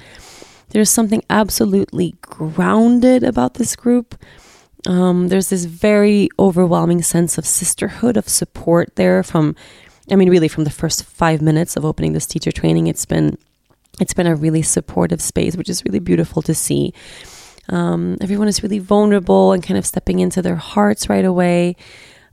there's 0.70 0.90
something 0.90 1.22
absolutely 1.28 2.14
grounded 2.20 3.22
about 3.22 3.54
this 3.54 3.76
group. 3.76 4.08
Um, 4.86 5.28
there's 5.28 5.50
this 5.50 5.66
very 5.66 6.28
overwhelming 6.38 7.02
sense 7.02 7.38
of 7.38 7.44
sisterhood, 7.46 8.16
of 8.16 8.28
support 8.28 8.96
there 8.96 9.22
from, 9.22 9.54
I 10.10 10.16
mean, 10.16 10.30
really 10.30 10.48
from 10.48 10.64
the 10.64 10.70
first 10.82 11.04
five 11.04 11.40
minutes 11.42 11.76
of 11.76 11.84
opening 11.84 12.12
this 12.14 12.26
teacher 12.26 12.52
training, 12.52 12.86
it's 12.88 13.06
been, 13.06 13.36
it's 14.00 14.14
been 14.14 14.26
a 14.26 14.34
really 14.34 14.62
supportive 14.62 15.20
space, 15.20 15.56
which 15.56 15.68
is 15.68 15.84
really 15.84 16.00
beautiful 16.00 16.42
to 16.42 16.54
see. 16.54 16.92
Um, 17.68 18.16
everyone 18.20 18.48
is 18.48 18.62
really 18.62 18.80
vulnerable 18.80 19.52
and 19.52 19.62
kind 19.62 19.78
of 19.78 19.86
stepping 19.86 20.20
into 20.20 20.42
their 20.42 20.56
hearts 20.56 21.08
right 21.08 21.24
away. 21.24 21.76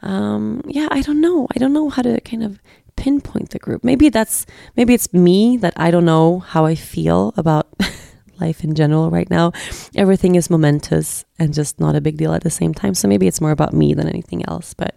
um, 0.02 0.62
yeah, 0.66 0.88
I 0.92 1.02
don't 1.02 1.22
know. 1.22 1.48
I 1.56 1.60
don't 1.60 1.74
know 1.74 1.90
how 1.90 2.02
to 2.02 2.22
kind 2.22 2.44
of 2.44 2.60
pinpoint 2.98 3.52
the 3.52 3.60
group. 3.60 3.84
Maybe 3.84 4.10
that's 4.10 4.46
maybe 4.76 4.94
it's 4.94 5.14
me 5.14 5.56
that 5.58 5.74
I 5.78 5.92
don't 5.92 6.06
know 6.06 6.40
how 6.40 6.66
I 6.66 6.76
feel 6.76 7.34
about 7.38 7.68
life 8.40 8.64
in 8.64 8.76
general 8.76 9.10
right 9.10 9.30
now. 9.30 9.54
Everything 9.96 10.36
is 10.36 10.50
momentous 10.50 11.24
and 11.40 11.54
just 11.54 11.80
not 11.80 11.96
a 11.96 12.02
big 12.02 12.18
deal 12.18 12.34
at 12.34 12.44
the 12.44 12.50
same 12.50 12.74
time. 12.74 12.94
So 12.94 13.08
maybe 13.08 13.28
it's 13.28 13.40
more 13.40 13.52
about 13.52 13.74
me 13.74 13.94
than 13.94 14.10
anything 14.10 14.46
else. 14.48 14.74
But 14.74 14.96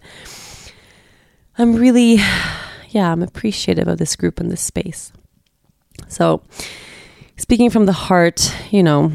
I'm 1.57 1.77
really, 1.77 2.15
yeah, 2.89 3.13
I'm 3.13 3.23
appreciative 3.23 3.87
of 3.87 3.99
this 3.99 4.17
group 4.17 4.41
and 4.41 4.51
this 4.51 4.63
space. 4.63 5.13
So, 6.09 6.43
speaking 7.37 7.71
from 7.71 7.87
the 7.87 7.93
heart, 7.93 8.55
you 8.71 8.83
know, 8.83 9.13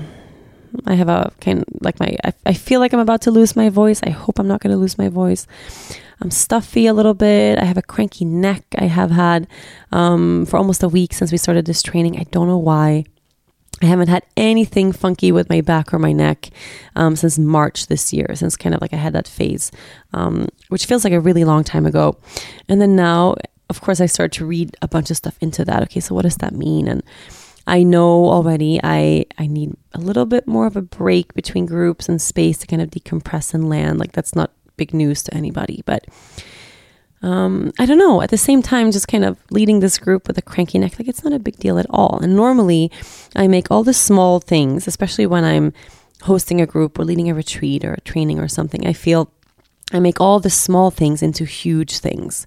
I 0.86 0.96
have 0.96 1.10
a 1.10 1.32
kind 1.42 1.64
like 1.82 2.00
my, 2.00 2.16
I, 2.24 2.34
I 2.46 2.54
feel 2.54 2.80
like 2.80 2.94
I'm 2.94 3.00
about 3.00 3.22
to 3.22 3.32
lose 3.32 3.56
my 3.56 3.70
voice. 3.70 4.02
I 4.04 4.10
hope 4.10 4.40
I'm 4.40 4.48
not 4.48 4.62
going 4.62 4.72
to 4.72 4.80
lose 4.80 4.98
my 4.98 5.10
voice. 5.10 5.48
I'm 6.22 6.32
stuffy 6.32 6.88
a 6.88 6.94
little 6.94 7.14
bit. 7.14 7.60
I 7.60 7.66
have 7.66 7.78
a 7.78 7.82
cranky 7.82 8.26
neck. 8.26 8.64
I 8.78 8.86
have 8.86 9.12
had 9.12 9.48
um, 9.92 10.46
for 10.46 10.58
almost 10.58 10.84
a 10.84 10.88
week 10.88 11.14
since 11.14 11.32
we 11.32 11.38
started 11.38 11.66
this 11.66 11.84
training. 11.84 12.18
I 12.18 12.24
don't 12.32 12.48
know 12.48 12.58
why. 12.58 13.06
I 13.82 13.88
haven't 13.88 14.08
had 14.08 14.24
anything 14.38 14.94
funky 14.94 15.34
with 15.34 15.50
my 15.50 15.60
back 15.60 15.94
or 15.94 16.00
my 16.00 16.14
neck 16.14 16.50
um, 16.96 17.18
since 17.18 17.38
March 17.38 17.88
this 17.88 18.14
year, 18.14 18.34
since 18.34 18.56
kind 18.56 18.74
of 18.74 18.82
like 18.82 18.94
I 18.94 18.98
had 18.98 19.14
that 19.14 19.28
phase, 19.28 19.70
um, 20.14 20.48
which 20.70 20.86
feels 20.86 21.04
like 21.04 21.12
a 21.12 21.20
really 21.20 21.44
long 21.44 21.66
time 21.66 21.86
ago. 21.86 22.18
And 22.70 22.82
then 22.82 22.96
now, 22.96 23.36
of 23.70 23.82
course, 23.82 24.00
I 24.00 24.06
start 24.06 24.32
to 24.34 24.46
read 24.46 24.78
a 24.82 24.88
bunch 24.88 25.12
of 25.12 25.18
stuff 25.18 25.38
into 25.42 25.66
that. 25.66 25.84
Okay, 25.84 26.00
so 26.00 26.16
what 26.16 26.22
does 26.22 26.38
that 26.38 26.54
mean? 26.54 26.88
And 26.88 27.04
I 27.68 27.84
know 27.84 28.30
already 28.30 28.80
I 28.84 29.26
I 29.38 29.48
need 29.48 29.76
a 29.94 30.00
little 30.00 30.26
bit 30.26 30.48
more 30.48 30.68
of 30.68 30.76
a 30.76 30.82
break 30.82 31.34
between 31.34 31.66
groups 31.66 32.08
and 32.08 32.22
space 32.22 32.58
to 32.60 32.68
kind 32.68 32.82
of 32.82 32.90
decompress 32.90 33.54
and 33.54 33.70
land. 33.70 34.00
Like 34.00 34.12
that's 34.12 34.36
not 34.36 34.52
big 34.78 34.94
news 34.94 35.24
to 35.24 35.34
anybody, 35.34 35.82
but 35.86 36.06
um, 37.22 37.72
I 37.80 37.88
don't 37.88 37.98
know. 37.98 38.22
At 38.22 38.30
the 38.30 38.38
same 38.38 38.62
time, 38.62 38.92
just 38.92 39.08
kind 39.08 39.26
of 39.26 39.40
leading 39.50 39.80
this 39.80 39.98
group 39.98 40.28
with 40.28 40.38
a 40.38 40.44
cranky 40.44 40.78
neck, 40.78 41.00
like 41.00 41.08
it's 41.08 41.24
not 41.24 41.34
a 41.34 41.40
big 41.40 41.58
deal 41.58 41.80
at 41.80 41.88
all. 41.90 42.20
And 42.22 42.36
normally, 42.36 42.92
I 43.36 43.48
make 43.48 43.72
all 43.72 43.84
the 43.84 43.94
small 43.94 44.40
things, 44.40 44.88
especially 44.88 45.26
when 45.26 45.44
I'm 45.44 45.74
hosting 46.22 46.62
a 46.62 46.68
group 46.68 47.00
or 47.00 47.04
leading 47.04 47.30
a 47.30 47.34
retreat 47.34 47.84
or 47.84 47.94
a 47.94 48.02
training 48.02 48.40
or 48.40 48.48
something. 48.48 48.86
I 48.86 48.94
feel 48.94 49.32
I 49.92 50.00
make 50.00 50.22
all 50.22 50.40
the 50.40 50.52
small 50.52 50.92
things 50.92 51.24
into 51.24 51.46
huge 51.46 51.98
things, 51.98 52.46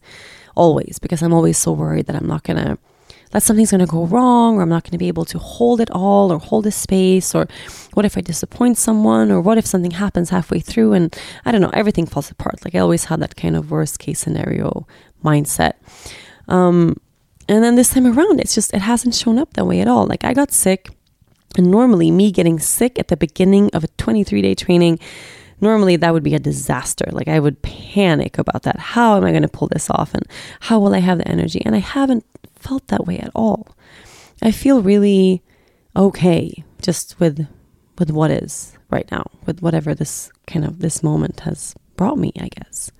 always, 0.54 1.00
because 1.00 1.22
I'm 1.22 1.32
always 1.32 1.58
so 1.58 1.72
worried 1.72 2.06
that 2.06 2.16
I'm 2.16 2.26
not 2.26 2.44
gonna 2.44 2.78
that 3.30 3.42
something's 3.42 3.70
going 3.70 3.80
to 3.80 3.86
go 3.86 4.06
wrong 4.06 4.56
or 4.56 4.62
I'm 4.62 4.68
not 4.68 4.84
going 4.84 4.92
to 4.92 4.98
be 4.98 5.08
able 5.08 5.24
to 5.26 5.38
hold 5.38 5.80
it 5.80 5.90
all 5.90 6.32
or 6.32 6.38
hold 6.38 6.66
a 6.66 6.70
space 6.70 7.34
or 7.34 7.46
what 7.94 8.04
if 8.04 8.16
I 8.16 8.20
disappoint 8.20 8.78
someone 8.78 9.30
or 9.30 9.40
what 9.40 9.58
if 9.58 9.66
something 9.66 9.90
happens 9.92 10.30
halfway 10.30 10.60
through 10.60 10.92
and 10.94 11.16
I 11.44 11.52
don't 11.52 11.60
know, 11.60 11.70
everything 11.72 12.06
falls 12.06 12.30
apart. 12.30 12.64
Like 12.64 12.74
I 12.74 12.78
always 12.78 13.04
had 13.04 13.20
that 13.20 13.36
kind 13.36 13.56
of 13.56 13.70
worst 13.70 13.98
case 13.98 14.20
scenario 14.20 14.86
mindset. 15.24 15.74
Um, 16.48 16.96
and 17.48 17.64
then 17.64 17.76
this 17.76 17.90
time 17.90 18.06
around, 18.06 18.40
it's 18.40 18.54
just, 18.54 18.74
it 18.74 18.80
hasn't 18.80 19.14
shown 19.14 19.38
up 19.38 19.54
that 19.54 19.66
way 19.66 19.80
at 19.80 19.88
all. 19.88 20.06
Like 20.06 20.24
I 20.24 20.34
got 20.34 20.52
sick 20.52 20.90
and 21.56 21.70
normally 21.70 22.10
me 22.10 22.30
getting 22.30 22.58
sick 22.58 22.98
at 22.98 23.08
the 23.08 23.16
beginning 23.16 23.70
of 23.72 23.84
a 23.84 23.88
23 23.88 24.42
day 24.42 24.54
training 24.54 24.98
normally 25.60 25.96
that 25.96 26.12
would 26.12 26.22
be 26.22 26.34
a 26.34 26.38
disaster. 26.38 27.06
Like 27.10 27.28
I 27.28 27.40
would 27.40 27.62
panic 27.62 28.38
about 28.38 28.62
that. 28.62 28.78
How 28.78 29.16
am 29.16 29.24
I 29.24 29.30
going 29.30 29.42
to 29.42 29.48
pull 29.48 29.68
this 29.68 29.90
off? 29.90 30.14
And 30.14 30.24
how 30.60 30.78
will 30.78 30.94
I 30.94 31.00
have 31.00 31.18
the 31.18 31.28
energy? 31.28 31.62
And 31.64 31.74
I 31.74 31.80
haven't 31.80 32.24
felt 32.54 32.86
that 32.88 33.06
way 33.06 33.18
at 33.18 33.30
all. 33.34 33.68
I 34.42 34.50
feel 34.50 34.82
really 34.82 35.42
okay 35.96 36.64
just 36.80 37.18
with 37.18 37.46
with 37.98 38.10
what 38.10 38.30
is 38.30 38.78
right 38.90 39.10
now, 39.10 39.24
with 39.44 39.60
whatever 39.60 39.94
this 39.94 40.30
kind 40.46 40.64
of 40.64 40.78
this 40.78 41.02
moment 41.02 41.40
has 41.40 41.74
brought 41.96 42.18
me, 42.18 42.32
I 42.38 42.48
guess. 42.48 42.90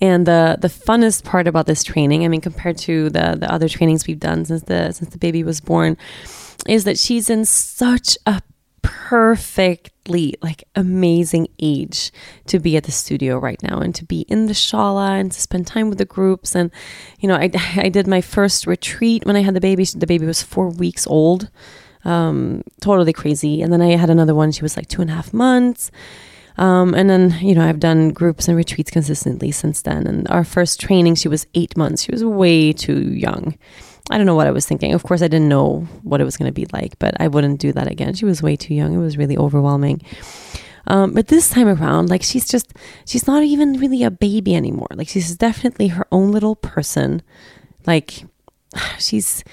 And 0.00 0.26
the 0.26 0.58
the 0.60 0.68
funnest 0.68 1.24
part 1.24 1.46
about 1.46 1.66
this 1.66 1.82
training, 1.82 2.24
I 2.24 2.28
mean, 2.28 2.40
compared 2.40 2.76
to 2.78 3.08
the 3.10 3.36
the 3.38 3.50
other 3.50 3.68
trainings 3.68 4.06
we've 4.06 4.20
done 4.20 4.44
since 4.44 4.62
the 4.64 4.92
since 4.92 5.10
the 5.10 5.18
baby 5.18 5.44
was 5.44 5.60
born, 5.60 5.96
is 6.66 6.84
that 6.84 6.98
she's 6.98 7.30
in 7.30 7.44
such 7.44 8.18
a 8.26 8.42
perfectly 8.82 10.34
like 10.42 10.64
amazing 10.74 11.48
age 11.60 12.12
to 12.46 12.58
be 12.58 12.76
at 12.76 12.84
the 12.84 12.92
studio 12.92 13.38
right 13.38 13.62
now 13.62 13.78
and 13.78 13.94
to 13.94 14.04
be 14.04 14.22
in 14.22 14.46
the 14.46 14.52
shala 14.52 15.18
and 15.20 15.32
to 15.32 15.40
spend 15.40 15.66
time 15.66 15.88
with 15.88 15.98
the 15.98 16.04
groups. 16.04 16.54
And 16.54 16.70
you 17.20 17.28
know 17.28 17.36
I, 17.36 17.50
I 17.76 17.88
did 17.88 18.06
my 18.06 18.20
first 18.20 18.66
retreat 18.66 19.24
when 19.24 19.36
I 19.36 19.42
had 19.42 19.54
the 19.54 19.60
baby. 19.60 19.84
The 19.84 20.06
baby 20.06 20.26
was 20.26 20.42
four 20.42 20.68
weeks 20.70 21.06
old. 21.06 21.50
Um, 22.04 22.62
totally 22.80 23.12
crazy. 23.12 23.62
And 23.62 23.72
then 23.72 23.80
I 23.80 23.96
had 23.96 24.10
another 24.10 24.34
one. 24.34 24.50
She 24.50 24.62
was 24.62 24.76
like 24.76 24.88
two 24.88 25.02
and 25.02 25.10
a 25.10 25.14
half 25.14 25.32
months. 25.32 25.90
Um, 26.58 26.94
and 26.94 27.08
then 27.08 27.38
you 27.40 27.54
know 27.54 27.64
I've 27.66 27.80
done 27.80 28.10
groups 28.10 28.48
and 28.48 28.56
retreats 28.56 28.90
consistently 28.90 29.50
since 29.52 29.82
then. 29.82 30.06
And 30.06 30.28
our 30.28 30.44
first 30.44 30.80
training 30.80 31.14
she 31.14 31.28
was 31.28 31.46
eight 31.54 31.76
months. 31.76 32.02
She 32.02 32.12
was 32.12 32.24
way 32.24 32.72
too 32.72 33.00
young 33.00 33.56
I 34.10 34.16
don't 34.16 34.26
know 34.26 34.34
what 34.34 34.46
I 34.46 34.50
was 34.50 34.66
thinking. 34.66 34.94
Of 34.94 35.04
course, 35.04 35.22
I 35.22 35.28
didn't 35.28 35.48
know 35.48 35.86
what 36.02 36.20
it 36.20 36.24
was 36.24 36.36
going 36.36 36.48
to 36.48 36.52
be 36.52 36.66
like, 36.72 36.98
but 36.98 37.14
I 37.20 37.28
wouldn't 37.28 37.60
do 37.60 37.72
that 37.72 37.90
again. 37.90 38.14
She 38.14 38.24
was 38.24 38.42
way 38.42 38.56
too 38.56 38.74
young. 38.74 38.92
It 38.92 38.98
was 38.98 39.16
really 39.16 39.36
overwhelming. 39.36 40.02
Um, 40.88 41.12
but 41.12 41.28
this 41.28 41.48
time 41.48 41.68
around, 41.68 42.10
like 42.10 42.22
she's 42.22 42.48
just, 42.48 42.72
she's 43.06 43.26
not 43.26 43.44
even 43.44 43.74
really 43.78 44.02
a 44.02 44.10
baby 44.10 44.56
anymore. 44.56 44.88
Like 44.94 45.08
she's 45.08 45.36
definitely 45.36 45.88
her 45.88 46.06
own 46.10 46.32
little 46.32 46.56
person. 46.56 47.22
Like 47.86 48.24
she's, 48.98 49.44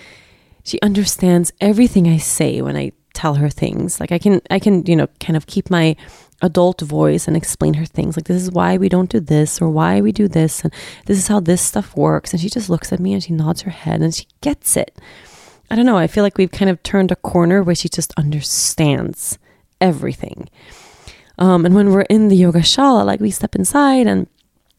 she 0.63 0.81
understands 0.81 1.51
everything 1.61 2.07
I 2.07 2.17
say 2.17 2.61
when 2.61 2.75
I 2.75 2.91
tell 3.13 3.35
her 3.35 3.49
things. 3.49 3.99
Like 3.99 4.11
I 4.11 4.17
can, 4.17 4.41
I 4.49 4.57
can, 4.57 4.85
you 4.85 4.95
know, 4.95 5.07
kind 5.19 5.37
of 5.37 5.45
keep 5.45 5.69
my 5.69 5.95
adult 6.41 6.81
voice 6.81 7.27
and 7.27 7.35
explain 7.35 7.73
her 7.75 7.85
things 7.85 8.15
like 8.15 8.25
this 8.25 8.41
is 8.41 8.51
why 8.51 8.77
we 8.77 8.89
don't 8.89 9.09
do 9.09 9.19
this 9.19 9.61
or 9.61 9.69
why 9.69 10.01
we 10.01 10.11
do 10.11 10.27
this 10.27 10.63
and 10.63 10.73
this 11.05 11.17
is 11.17 11.27
how 11.27 11.39
this 11.39 11.61
stuff 11.61 11.95
works 11.95 12.31
and 12.31 12.41
she 12.41 12.49
just 12.49 12.69
looks 12.69 12.93
at 12.93 12.99
me 12.99 13.13
and 13.13 13.23
she 13.23 13.33
nods 13.33 13.61
her 13.61 13.71
head 13.71 14.01
and 14.01 14.15
she 14.15 14.25
gets 14.41 14.77
it. 14.77 14.97
I 15.71 15.75
don't 15.75 15.85
know 15.85 15.97
i 15.97 16.07
feel 16.07 16.23
like 16.23 16.37
we've 16.37 16.51
kind 16.51 16.69
of 16.71 16.81
turned 16.81 17.11
a 17.11 17.15
corner 17.15 17.61
where 17.61 17.75
she 17.75 17.89
just 17.89 18.13
understands 18.17 19.37
everything. 19.79 20.49
Um, 21.37 21.65
and 21.65 21.73
when 21.75 21.91
we're 21.91 22.01
in 22.01 22.27
the 22.27 22.35
yoga 22.35 22.59
shala 22.59 23.05
like 23.05 23.19
we 23.19 23.31
step 23.31 23.55
inside 23.55 24.07
and 24.07 24.27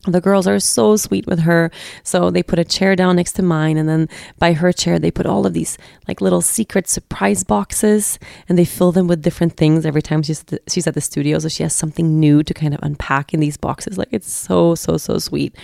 the 0.07 0.21
girls 0.21 0.47
are 0.47 0.59
so 0.59 0.97
sweet 0.97 1.27
with 1.27 1.41
her. 1.41 1.71
So 2.05 2.31
they 2.31 2.43
put 2.43 2.59
a 2.59 2.65
chair 2.65 2.97
down 2.97 3.17
next 3.17 3.33
to 3.33 3.43
mine, 3.43 3.77
and 3.77 3.89
then 3.89 4.09
by 4.39 4.55
her 4.55 4.73
chair, 4.73 4.99
they 4.99 5.11
put 5.11 5.27
all 5.27 5.45
of 5.47 5.53
these 5.53 5.77
like 6.09 6.21
little 6.21 6.41
secret 6.41 6.89
surprise 6.89 7.45
boxes, 7.45 8.19
and 8.49 8.59
they 8.59 8.65
fill 8.65 8.93
them 8.93 9.07
with 9.07 9.23
different 9.23 9.57
things 9.57 9.85
every 9.85 10.03
time 10.03 10.23
she's 10.23 10.45
she's 10.69 10.87
at 10.87 10.95
the 10.95 11.01
studio. 11.01 11.39
So 11.39 11.49
she 11.49 11.63
has 11.63 11.75
something 11.75 12.19
new 12.19 12.43
to 12.43 12.55
kind 12.55 12.73
of 12.73 12.81
unpack 12.83 13.35
in 13.35 13.41
these 13.41 13.59
boxes. 13.59 13.99
Like 13.99 14.09
it's 14.11 14.33
so 14.33 14.75
so 14.75 14.97
so 14.97 15.19
sweet, 15.19 15.55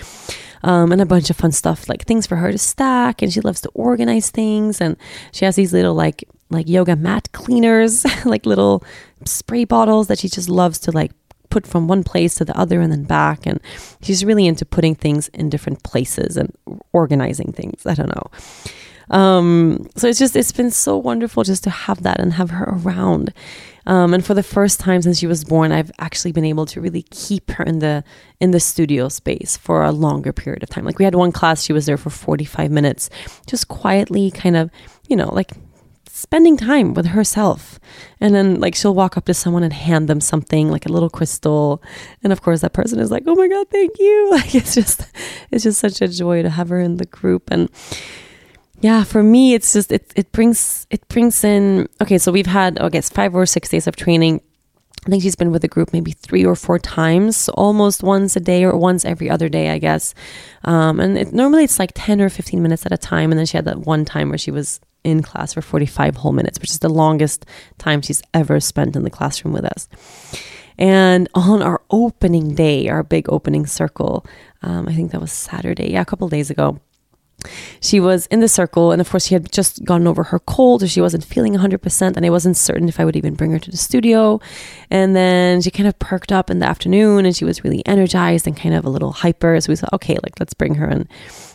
um, 0.62 0.92
and 0.92 1.00
a 1.00 1.06
bunch 1.06 1.30
of 1.30 1.36
fun 1.36 1.52
stuff 1.52 1.88
like 1.88 2.04
things 2.04 2.26
for 2.26 2.36
her 2.36 2.52
to 2.52 2.58
stack, 2.58 3.22
and 3.22 3.32
she 3.32 3.40
loves 3.40 3.62
to 3.62 3.70
organize 3.70 4.30
things, 4.30 4.82
and 4.82 4.96
she 5.32 5.46
has 5.46 5.56
these 5.56 5.72
little 5.72 5.94
like 5.94 6.24
like 6.50 6.68
yoga 6.68 6.94
mat 6.94 7.32
cleaners, 7.32 8.04
like 8.26 8.44
little 8.44 8.84
spray 9.24 9.64
bottles 9.64 10.08
that 10.08 10.18
she 10.18 10.28
just 10.28 10.50
loves 10.50 10.78
to 10.80 10.92
like 10.92 11.12
put 11.50 11.66
from 11.66 11.88
one 11.88 12.04
place 12.04 12.34
to 12.36 12.44
the 12.44 12.58
other 12.58 12.80
and 12.80 12.92
then 12.92 13.04
back. 13.04 13.46
And 13.46 13.60
she's 14.02 14.24
really 14.24 14.46
into 14.46 14.64
putting 14.64 14.94
things 14.94 15.28
in 15.28 15.50
different 15.50 15.82
places 15.82 16.36
and 16.36 16.52
organizing 16.92 17.52
things. 17.52 17.86
I 17.86 17.94
don't 17.94 18.14
know. 18.14 18.30
Um, 19.08 19.88
so 19.96 20.08
it's 20.08 20.18
just, 20.18 20.34
it's 20.34 20.52
been 20.52 20.70
so 20.70 20.96
wonderful 20.96 21.44
just 21.44 21.64
to 21.64 21.70
have 21.70 22.02
that 22.02 22.20
and 22.20 22.32
have 22.32 22.50
her 22.50 22.64
around. 22.64 23.32
Um, 23.86 24.12
and 24.12 24.24
for 24.24 24.34
the 24.34 24.42
first 24.42 24.80
time 24.80 25.00
since 25.02 25.18
she 25.18 25.28
was 25.28 25.44
born, 25.44 25.70
I've 25.70 25.92
actually 26.00 26.32
been 26.32 26.44
able 26.44 26.66
to 26.66 26.80
really 26.80 27.02
keep 27.10 27.52
her 27.52 27.64
in 27.64 27.78
the 27.78 28.02
in 28.40 28.50
the 28.50 28.58
studio 28.58 29.08
space 29.08 29.56
for 29.56 29.84
a 29.84 29.92
longer 29.92 30.32
period 30.32 30.64
of 30.64 30.68
time. 30.68 30.84
Like 30.84 30.98
we 30.98 31.04
had 31.04 31.14
one 31.14 31.30
class, 31.30 31.62
she 31.62 31.72
was 31.72 31.86
there 31.86 31.96
for 31.96 32.10
45 32.10 32.70
minutes, 32.70 33.08
just 33.46 33.68
quietly 33.68 34.32
kind 34.32 34.56
of, 34.56 34.70
you 35.08 35.14
know, 35.14 35.32
like 35.32 35.52
spending 36.16 36.56
time 36.56 36.94
with 36.94 37.06
herself. 37.06 37.78
And 38.20 38.34
then 38.34 38.58
like 38.58 38.74
she'll 38.74 38.94
walk 38.94 39.18
up 39.18 39.26
to 39.26 39.34
someone 39.34 39.62
and 39.62 39.72
hand 39.72 40.08
them 40.08 40.20
something 40.20 40.70
like 40.70 40.86
a 40.86 40.92
little 40.92 41.10
crystal. 41.10 41.82
And 42.22 42.32
of 42.32 42.40
course 42.40 42.62
that 42.62 42.72
person 42.72 42.98
is 42.98 43.10
like, 43.10 43.24
"Oh 43.26 43.34
my 43.34 43.48
god, 43.48 43.68
thank 43.70 43.98
you." 43.98 44.30
Like 44.36 44.54
it's 44.54 44.74
just 44.74 45.02
it's 45.50 45.64
just 45.64 45.78
such 45.78 46.00
a 46.02 46.08
joy 46.08 46.42
to 46.42 46.50
have 46.50 46.70
her 46.70 46.80
in 46.80 46.96
the 46.96 47.06
group 47.06 47.50
and 47.50 47.70
yeah, 48.80 49.04
for 49.04 49.22
me 49.22 49.54
it's 49.54 49.72
just 49.72 49.92
it 49.92 50.12
it 50.16 50.32
brings 50.32 50.86
it 50.90 51.06
brings 51.08 51.44
in 51.44 51.88
okay, 52.00 52.18
so 52.18 52.32
we've 52.32 52.46
had 52.46 52.78
I 52.78 52.88
guess 52.88 53.08
5 53.10 53.34
or 53.34 53.46
6 53.46 53.68
days 53.68 53.86
of 53.86 53.96
training. 53.96 54.40
I 55.06 55.10
think 55.10 55.22
she's 55.22 55.36
been 55.36 55.52
with 55.52 55.62
the 55.62 55.68
group 55.68 55.92
maybe 55.92 56.12
three 56.12 56.44
or 56.44 56.56
four 56.56 56.78
times, 56.80 57.48
almost 57.50 58.02
once 58.02 58.34
a 58.34 58.40
day 58.40 58.64
or 58.64 58.76
once 58.76 59.04
every 59.04 59.30
other 59.30 59.48
day, 59.48 59.70
I 59.70 59.78
guess. 59.78 60.14
Um, 60.64 60.98
and 60.98 61.16
it, 61.16 61.32
normally 61.32 61.62
it's 61.62 61.78
like 61.78 61.92
10 61.94 62.20
or 62.20 62.28
15 62.28 62.60
minutes 62.60 62.84
at 62.84 62.92
a 62.92 62.98
time. 62.98 63.30
And 63.30 63.38
then 63.38 63.46
she 63.46 63.56
had 63.56 63.66
that 63.66 63.86
one 63.86 64.04
time 64.04 64.30
where 64.30 64.38
she 64.38 64.50
was 64.50 64.80
in 65.06 65.22
class 65.22 65.54
for 65.54 65.62
45 65.62 66.16
whole 66.16 66.32
minutes, 66.32 66.58
which 66.60 66.70
is 66.70 66.80
the 66.80 66.88
longest 66.88 67.46
time 67.78 68.02
she's 68.02 68.22
ever 68.34 68.60
spent 68.60 68.96
in 68.96 69.04
the 69.04 69.10
classroom 69.10 69.54
with 69.54 69.64
us. 69.64 69.88
And 70.78 71.28
on 71.34 71.62
our 71.62 71.80
opening 71.90 72.54
day, 72.54 72.88
our 72.88 73.02
big 73.02 73.26
opening 73.30 73.66
circle, 73.66 74.26
um, 74.62 74.88
I 74.88 74.94
think 74.94 75.12
that 75.12 75.20
was 75.20 75.32
Saturday, 75.32 75.92
yeah, 75.92 76.02
a 76.02 76.04
couple 76.04 76.28
days 76.28 76.50
ago, 76.50 76.80
she 77.80 78.00
was 78.00 78.26
in 78.26 78.40
the 78.40 78.48
circle 78.48 78.92
and 78.92 79.00
of 79.00 79.10
course 79.10 79.26
she 79.26 79.34
had 79.34 79.50
just 79.52 79.84
gotten 79.84 80.06
over 80.06 80.22
her 80.24 80.38
cold 80.40 80.80
so 80.80 80.86
she 80.86 81.00
wasn't 81.00 81.24
feeling 81.24 81.54
100% 81.54 82.16
and 82.16 82.26
i 82.26 82.30
wasn't 82.30 82.56
certain 82.56 82.88
if 82.88 83.00
i 83.00 83.04
would 83.04 83.16
even 83.16 83.34
bring 83.34 83.50
her 83.50 83.58
to 83.58 83.70
the 83.70 83.76
studio. 83.76 84.40
And 84.90 85.16
then 85.16 85.60
she 85.60 85.70
kind 85.70 85.88
of 85.88 85.98
perked 85.98 86.30
up 86.30 86.50
in 86.50 86.60
the 86.60 86.66
afternoon 86.66 87.26
and 87.26 87.34
she 87.34 87.44
was 87.44 87.64
really 87.64 87.84
energized 87.86 88.46
and 88.46 88.56
kind 88.56 88.74
of 88.74 88.84
a 88.84 88.90
little 88.90 89.12
hyper 89.12 89.60
so 89.60 89.72
we 89.72 89.76
thought 89.76 89.92
okay 89.92 90.16
like 90.22 90.38
let's 90.38 90.54
bring 90.54 90.74
her 90.76 90.86
and 90.86 91.08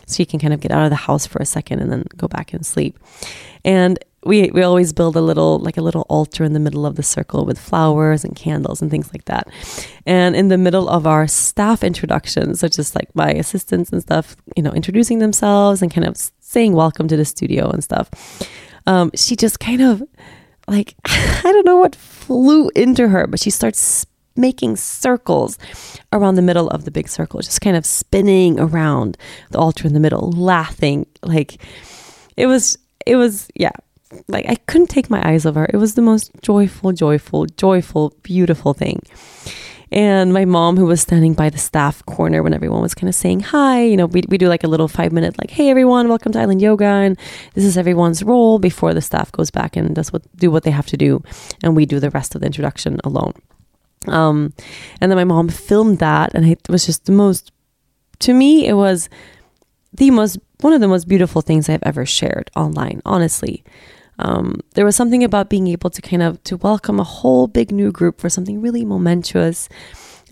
so 0.06 0.16
she 0.16 0.26
can 0.26 0.38
kind 0.38 0.52
of 0.52 0.60
get 0.60 0.72
out 0.72 0.84
of 0.84 0.90
the 0.90 0.96
house 0.96 1.26
for 1.26 1.40
a 1.40 1.46
second 1.46 1.80
and 1.80 1.90
then 1.90 2.04
go 2.16 2.28
back 2.28 2.52
and 2.52 2.64
sleep. 2.66 2.98
And 3.64 3.98
we 4.24 4.50
we 4.50 4.62
always 4.62 4.92
build 4.92 5.16
a 5.16 5.20
little 5.20 5.58
like 5.58 5.76
a 5.76 5.82
little 5.82 6.06
altar 6.08 6.44
in 6.44 6.52
the 6.52 6.60
middle 6.60 6.86
of 6.86 6.96
the 6.96 7.02
circle 7.02 7.44
with 7.44 7.58
flowers 7.58 8.24
and 8.24 8.36
candles 8.36 8.80
and 8.80 8.90
things 8.90 9.12
like 9.12 9.24
that. 9.24 9.48
And 10.06 10.36
in 10.36 10.48
the 10.48 10.58
middle 10.58 10.88
of 10.88 11.06
our 11.06 11.26
staff 11.26 11.82
introductions, 11.82 12.60
so 12.60 12.68
just 12.68 12.94
like 12.94 13.14
my 13.14 13.30
assistants 13.30 13.90
and 13.90 14.00
stuff, 14.00 14.36
you 14.56 14.62
know, 14.62 14.72
introducing 14.72 15.18
themselves 15.18 15.82
and 15.82 15.92
kind 15.92 16.06
of 16.06 16.16
saying 16.40 16.72
welcome 16.72 17.08
to 17.08 17.16
the 17.16 17.24
studio 17.24 17.70
and 17.70 17.82
stuff. 17.82 18.10
Um, 18.86 19.10
she 19.14 19.36
just 19.36 19.60
kind 19.60 19.82
of 19.82 20.02
like 20.68 20.94
I 21.04 21.40
don't 21.52 21.66
know 21.66 21.78
what 21.78 21.96
flew 21.96 22.70
into 22.76 23.08
her, 23.08 23.26
but 23.26 23.40
she 23.40 23.50
starts 23.50 24.06
making 24.36 24.76
circles 24.76 25.58
around 26.12 26.36
the 26.36 26.42
middle 26.42 26.68
of 26.68 26.84
the 26.84 26.90
big 26.90 27.08
circle, 27.08 27.40
just 27.40 27.60
kind 27.60 27.76
of 27.76 27.84
spinning 27.84 28.58
around 28.58 29.18
the 29.50 29.58
altar 29.58 29.86
in 29.86 29.94
the 29.94 30.00
middle, 30.00 30.30
laughing 30.32 31.06
like 31.22 31.60
it 32.36 32.46
was 32.46 32.78
it 33.04 33.16
was 33.16 33.48
yeah 33.54 33.72
like 34.28 34.46
I 34.48 34.56
couldn't 34.66 34.88
take 34.88 35.10
my 35.10 35.26
eyes 35.26 35.46
off 35.46 35.54
her. 35.54 35.68
It 35.72 35.76
was 35.76 35.94
the 35.94 36.02
most 36.02 36.30
joyful, 36.42 36.92
joyful, 36.92 37.46
joyful, 37.46 38.14
beautiful 38.22 38.74
thing. 38.74 39.00
And 39.90 40.32
my 40.32 40.46
mom, 40.46 40.78
who 40.78 40.86
was 40.86 41.02
standing 41.02 41.34
by 41.34 41.50
the 41.50 41.58
staff 41.58 42.04
corner 42.06 42.42
when 42.42 42.54
everyone 42.54 42.80
was 42.80 42.94
kind 42.94 43.10
of 43.10 43.14
saying 43.14 43.40
hi, 43.40 43.82
you 43.82 43.96
know, 43.96 44.06
we, 44.06 44.22
we 44.28 44.38
do 44.38 44.48
like 44.48 44.64
a 44.64 44.68
little 44.68 44.88
five 44.88 45.12
minute, 45.12 45.38
like, 45.38 45.50
hey 45.50 45.68
everyone, 45.68 46.08
welcome 46.08 46.32
to 46.32 46.40
Island 46.40 46.62
Yoga. 46.62 46.86
And 46.86 47.18
this 47.52 47.64
is 47.64 47.76
everyone's 47.76 48.22
role 48.22 48.58
before 48.58 48.94
the 48.94 49.02
staff 49.02 49.30
goes 49.32 49.50
back 49.50 49.76
and 49.76 49.94
does 49.94 50.10
what 50.10 50.22
do 50.34 50.50
what 50.50 50.62
they 50.62 50.70
have 50.70 50.86
to 50.86 50.96
do. 50.96 51.22
And 51.62 51.76
we 51.76 51.84
do 51.84 52.00
the 52.00 52.08
rest 52.08 52.34
of 52.34 52.40
the 52.40 52.46
introduction 52.46 53.00
alone. 53.04 53.34
Um, 54.08 54.54
and 55.00 55.10
then 55.10 55.16
my 55.16 55.24
mom 55.24 55.48
filmed 55.48 55.98
that, 55.98 56.34
and 56.34 56.46
it 56.46 56.68
was 56.68 56.86
just 56.86 57.04
the 57.04 57.12
most, 57.12 57.52
to 58.20 58.32
me, 58.32 58.66
it 58.66 58.74
was 58.74 59.10
the 59.92 60.10
most, 60.10 60.38
one 60.60 60.72
of 60.72 60.80
the 60.80 60.88
most 60.88 61.06
beautiful 61.06 61.42
things 61.42 61.68
I've 61.68 61.82
ever 61.82 62.06
shared 62.06 62.50
online, 62.56 63.02
honestly. 63.04 63.62
Um, 64.22 64.60
there 64.74 64.84
was 64.84 64.94
something 64.96 65.24
about 65.24 65.50
being 65.50 65.66
able 65.66 65.90
to 65.90 66.00
kind 66.00 66.22
of 66.22 66.42
to 66.44 66.56
welcome 66.56 67.00
a 67.00 67.04
whole 67.04 67.48
big 67.48 67.72
new 67.72 67.90
group 67.90 68.20
for 68.20 68.30
something 68.30 68.60
really 68.60 68.84
momentous. 68.84 69.68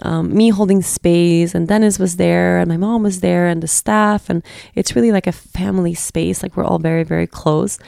Um, 0.03 0.35
me 0.35 0.49
holding 0.49 0.81
space, 0.81 1.55
and 1.55 1.69
Dennis 1.69 1.99
was 1.99 2.17
there, 2.17 2.59
and 2.59 2.69
my 2.69 2.79
mom 2.79 3.03
was 3.03 3.21
there, 3.21 3.47
and 3.47 3.63
the 3.63 3.69
staff, 3.69 4.31
and 4.31 4.43
it's 4.75 4.97
really 4.97 5.13
like 5.13 5.27
a 5.27 5.33
family 5.33 5.93
space. 5.93 6.43
Like 6.43 6.57
we're 6.57 6.65
all 6.65 6.79
very, 6.79 7.05
very 7.05 7.27
close. 7.27 7.79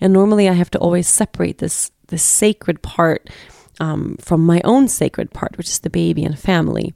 And 0.00 0.12
normally, 0.12 0.48
I 0.48 0.52
have 0.52 0.70
to 0.72 0.78
always 0.78 1.08
separate 1.08 1.58
this 1.58 1.90
this 2.08 2.22
sacred 2.22 2.82
part 2.82 3.28
um, 3.80 4.16
from 4.20 4.46
my 4.46 4.60
own 4.62 4.86
sacred 4.86 5.32
part, 5.32 5.56
which 5.58 5.68
is 5.68 5.80
the 5.80 5.90
baby 5.90 6.22
and 6.22 6.38
family 6.38 6.94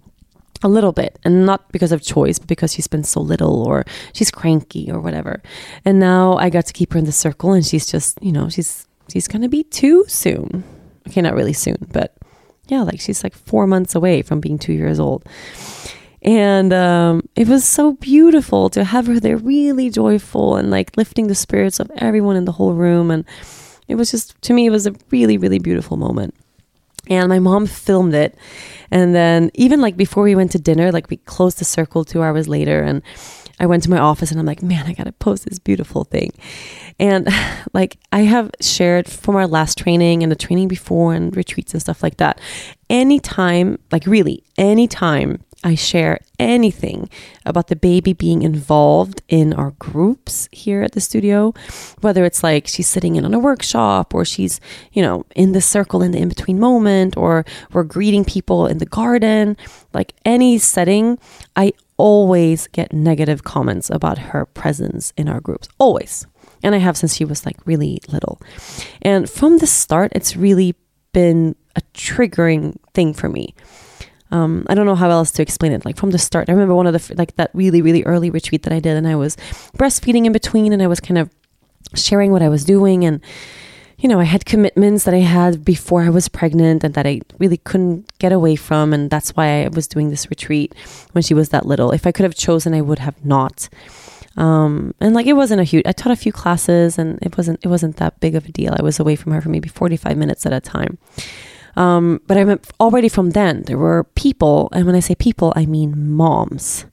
a 0.62 0.69
little 0.69 0.93
bit 0.93 1.19
and 1.25 1.47
not 1.47 1.71
because 1.73 1.93
of 1.93 2.02
choice 2.02 2.38
but 2.38 2.49
because 2.49 2.73
she's 2.73 2.87
been 2.87 3.05
so 3.05 3.21
little 3.21 3.62
or 3.67 3.85
she's 4.12 4.31
cranky 4.31 4.90
or 4.90 5.00
whatever. 5.00 5.43
And 5.85 5.99
now 5.99 6.37
i 6.37 6.50
got 6.50 6.67
to 6.67 6.73
keep 6.73 6.93
her 6.93 6.99
in 6.99 7.05
the 7.05 7.12
circle 7.12 7.52
and 7.52 7.64
she's 7.64 7.87
just 7.87 8.19
you 8.23 8.33
know 8.33 8.49
she's 8.49 8.87
she's 9.11 9.29
gonna 9.29 9.49
be 9.49 9.64
two 9.64 10.05
soon. 10.09 10.64
Okay 11.09 11.23
not 11.23 11.35
really 11.35 11.52
soon 11.52 11.76
but 11.93 12.17
yeah 12.69 12.83
like 12.83 13.00
she's 13.00 13.25
like 13.25 13.35
four 13.35 13.67
months 13.67 13.95
away 13.95 14.23
from 14.23 14.40
being 14.40 14.59
two 14.59 14.73
years 14.73 15.00
old. 15.00 15.25
And 16.23 16.71
um, 16.75 17.23
it 17.35 17.49
was 17.49 17.64
so 17.64 17.95
beautiful 17.95 18.69
to 18.71 18.85
have 18.85 19.07
her 19.07 19.19
there 19.19 19.38
really 19.38 19.88
joyful 19.88 20.57
and 20.57 20.71
like 20.71 20.95
lifting 20.99 21.29
the 21.29 21.35
spirits 21.35 21.81
of 21.81 21.90
everyone 21.97 22.37
in 22.37 22.45
the 22.45 22.52
whole 22.52 22.75
room. 22.75 23.11
And 23.11 23.25
it 23.88 23.95
was 23.95 24.11
just 24.11 24.40
to 24.43 24.52
me 24.52 24.67
it 24.67 24.71
was 24.71 24.87
a 24.87 24.95
really 25.11 25.37
really 25.37 25.59
beautiful 25.59 25.97
moment 25.97 26.35
and 27.09 27.28
my 27.28 27.38
mom 27.38 27.66
filmed 27.66 28.14
it. 28.14 28.37
And 28.90 29.14
then 29.14 29.50
even 29.54 29.80
like 29.80 29.97
before 29.97 30.23
we 30.25 30.35
went 30.35 30.52
to 30.52 30.59
dinner 30.59 30.90
like 30.92 31.11
we 31.11 31.16
closed 31.19 31.59
the 31.59 31.64
circle 31.64 32.04
two 32.04 32.23
hours 32.23 32.49
later 32.49 32.83
and 32.83 33.02
i 33.61 33.66
went 33.66 33.85
to 33.85 33.90
my 33.90 33.99
office 33.99 34.30
and 34.33 34.40
i'm 34.40 34.47
like 34.47 34.62
man 34.62 34.87
i 34.87 34.92
gotta 34.92 35.12
post 35.12 35.45
this 35.45 35.59
beautiful 35.59 36.04
thing. 36.04 36.33
And 36.99 37.28
like 37.73 37.99
i 38.12 38.21
have 38.21 38.50
shared 38.61 39.09
from 39.09 39.37
our 39.37 39.47
last 39.47 39.78
training 39.78 40.23
and 40.23 40.30
the 40.30 40.37
training 40.37 40.69
before 40.69 41.14
and 41.14 41.35
retreats 41.37 41.73
and 41.73 41.80
stuff 41.80 42.02
like 42.02 42.17
that. 42.19 42.41
Anytime 42.89 43.78
like 43.93 44.06
really 44.06 44.43
anytime 44.58 45.43
I 45.63 45.75
share 45.75 46.21
anything 46.39 47.11
about 47.45 47.69
the 47.69 47.77
baby 47.77 48.15
being 48.15 48.43
involved 48.43 49.23
in 49.29 49.53
our 49.53 49.73
groups 49.73 50.49
here 50.53 50.83
at 50.83 50.93
the 50.93 51.01
studio, 51.01 51.53
whether 52.01 52.25
it's 52.25 52.43
like 52.43 52.67
she's 52.67 52.89
sitting 52.89 53.17
in 53.17 53.27
on 53.27 53.35
a 53.35 53.39
workshop 53.39 54.15
or 54.15 54.25
she's, 54.25 54.59
you 54.93 55.03
know, 55.03 55.27
in 55.37 55.53
the 55.53 55.61
circle 55.61 56.03
in 56.03 56.13
the 56.13 56.19
in 56.19 56.31
between 56.31 56.59
moment 56.59 57.17
or 57.17 57.45
we're 57.73 57.85
greeting 57.85 58.25
people 58.25 58.67
in 58.67 58.79
the 58.79 58.87
garden, 58.87 59.57
like 59.93 60.15
any 60.25 60.57
setting, 60.57 61.19
I 61.57 61.73
always 61.99 62.67
get 62.69 62.95
negative 62.95 63.45
comments 63.45 63.91
about 63.91 64.17
her 64.19 64.47
presence 64.47 65.13
in 65.19 65.29
our 65.29 65.41
groups. 65.41 65.69
Always. 65.79 66.27
And 66.63 66.75
I 66.75 66.79
have 66.79 66.97
since 66.97 67.15
she 67.15 67.27
was 67.27 67.45
like 67.45 67.59
really 67.67 68.01
little. 68.09 68.41
And 69.03 69.29
from 69.29 69.59
the 69.59 69.67
start, 69.67 70.13
it's 70.15 70.37
really 70.37 70.75
been 71.13 71.55
a 71.77 71.83
triggering 71.93 72.77
thing 72.95 73.13
for 73.13 73.29
me 73.29 73.55
um, 74.30 74.64
I 74.69 74.75
don't 74.75 74.86
know 74.86 74.95
how 74.95 75.10
else 75.10 75.30
to 75.32 75.43
explain 75.43 75.73
it. 75.73 75.84
Like 75.84 75.97
from 75.97 76.10
the 76.10 76.19
start, 76.19 76.49
I 76.49 76.52
remember 76.52 76.75
one 76.75 76.86
of 76.86 76.93
the 76.93 77.14
like 77.16 77.36
that 77.36 77.50
really 77.54 77.82
really 77.82 78.04
early 78.04 78.30
retreat 78.30 78.62
that 78.62 78.73
I 78.73 78.80
did, 78.80 78.97
and 78.97 79.06
I 79.06 79.16
was 79.16 79.36
breastfeeding 79.76 80.26
in 80.26 80.32
between, 80.32 80.73
and 80.73 80.82
I 80.82 80.86
was 80.86 81.00
kind 81.00 81.19
of 81.19 81.30
sharing 81.95 82.30
what 82.30 82.43
I 82.43 82.49
was 82.49 82.64
doing, 82.64 83.04
and 83.04 83.21
you 83.99 84.08
know, 84.08 84.19
I 84.19 84.25
had 84.25 84.47
commitments 84.47 85.04
that 85.04 85.12
I 85.12 85.19
had 85.19 85.62
before 85.62 86.02
I 86.02 86.08
was 86.08 86.28
pregnant, 86.28 86.84
and 86.84 86.95
that 86.95 87.06
I 87.06 87.21
really 87.38 87.58
couldn't 87.58 88.10
get 88.19 88.32
away 88.32 88.56
from, 88.56 88.93
and 88.93 89.10
that's 89.10 89.30
why 89.36 89.64
I 89.64 89.69
was 89.69 89.86
doing 89.86 90.10
this 90.10 90.30
retreat 90.30 90.75
when 91.12 91.23
she 91.23 91.34
was 91.34 91.50
that 91.50 91.66
little. 91.66 91.93
If 91.93 92.06
I 92.06 92.12
could 92.12 92.25
have 92.25 92.34
chosen, 92.34 92.73
I 92.73 92.80
would 92.80 92.99
have 92.99 93.23
not. 93.25 93.69
Um, 94.36 94.95
and 95.00 95.14
like 95.14 95.26
it 95.26 95.34
wasn't 95.34 95.60
a 95.60 95.64
huge. 95.64 95.84
I 95.86 95.93
taught 95.93 96.12
a 96.12 96.16
few 96.16 96.32
classes, 96.32 96.99
and 96.99 97.19
it 97.21 97.36
wasn't 97.36 97.60
it 97.62 97.69
wasn't 97.69 97.97
that 97.97 98.19
big 98.21 98.34
of 98.34 98.47
a 98.47 98.52
deal. 98.52 98.75
I 98.78 98.82
was 98.82 98.99
away 98.99 99.16
from 99.16 99.32
her 99.32 99.40
for 99.40 99.50
maybe 99.50 99.69
forty 99.69 99.97
five 99.97 100.16
minutes 100.16 100.47
at 100.47 100.52
a 100.52 100.60
time. 100.60 100.99
Um, 101.76 102.21
but 102.26 102.37
I 102.37 102.45
mean, 102.45 102.61
already 102.78 103.09
from 103.09 103.30
then, 103.30 103.63
there 103.63 103.78
were 103.78 104.04
people, 104.15 104.69
and 104.73 104.87
when 104.87 104.95
I 104.95 105.00
say 105.00 105.15
people, 105.15 105.52
I 105.56 105.67
mean 105.67 106.11
moms, 106.11 106.87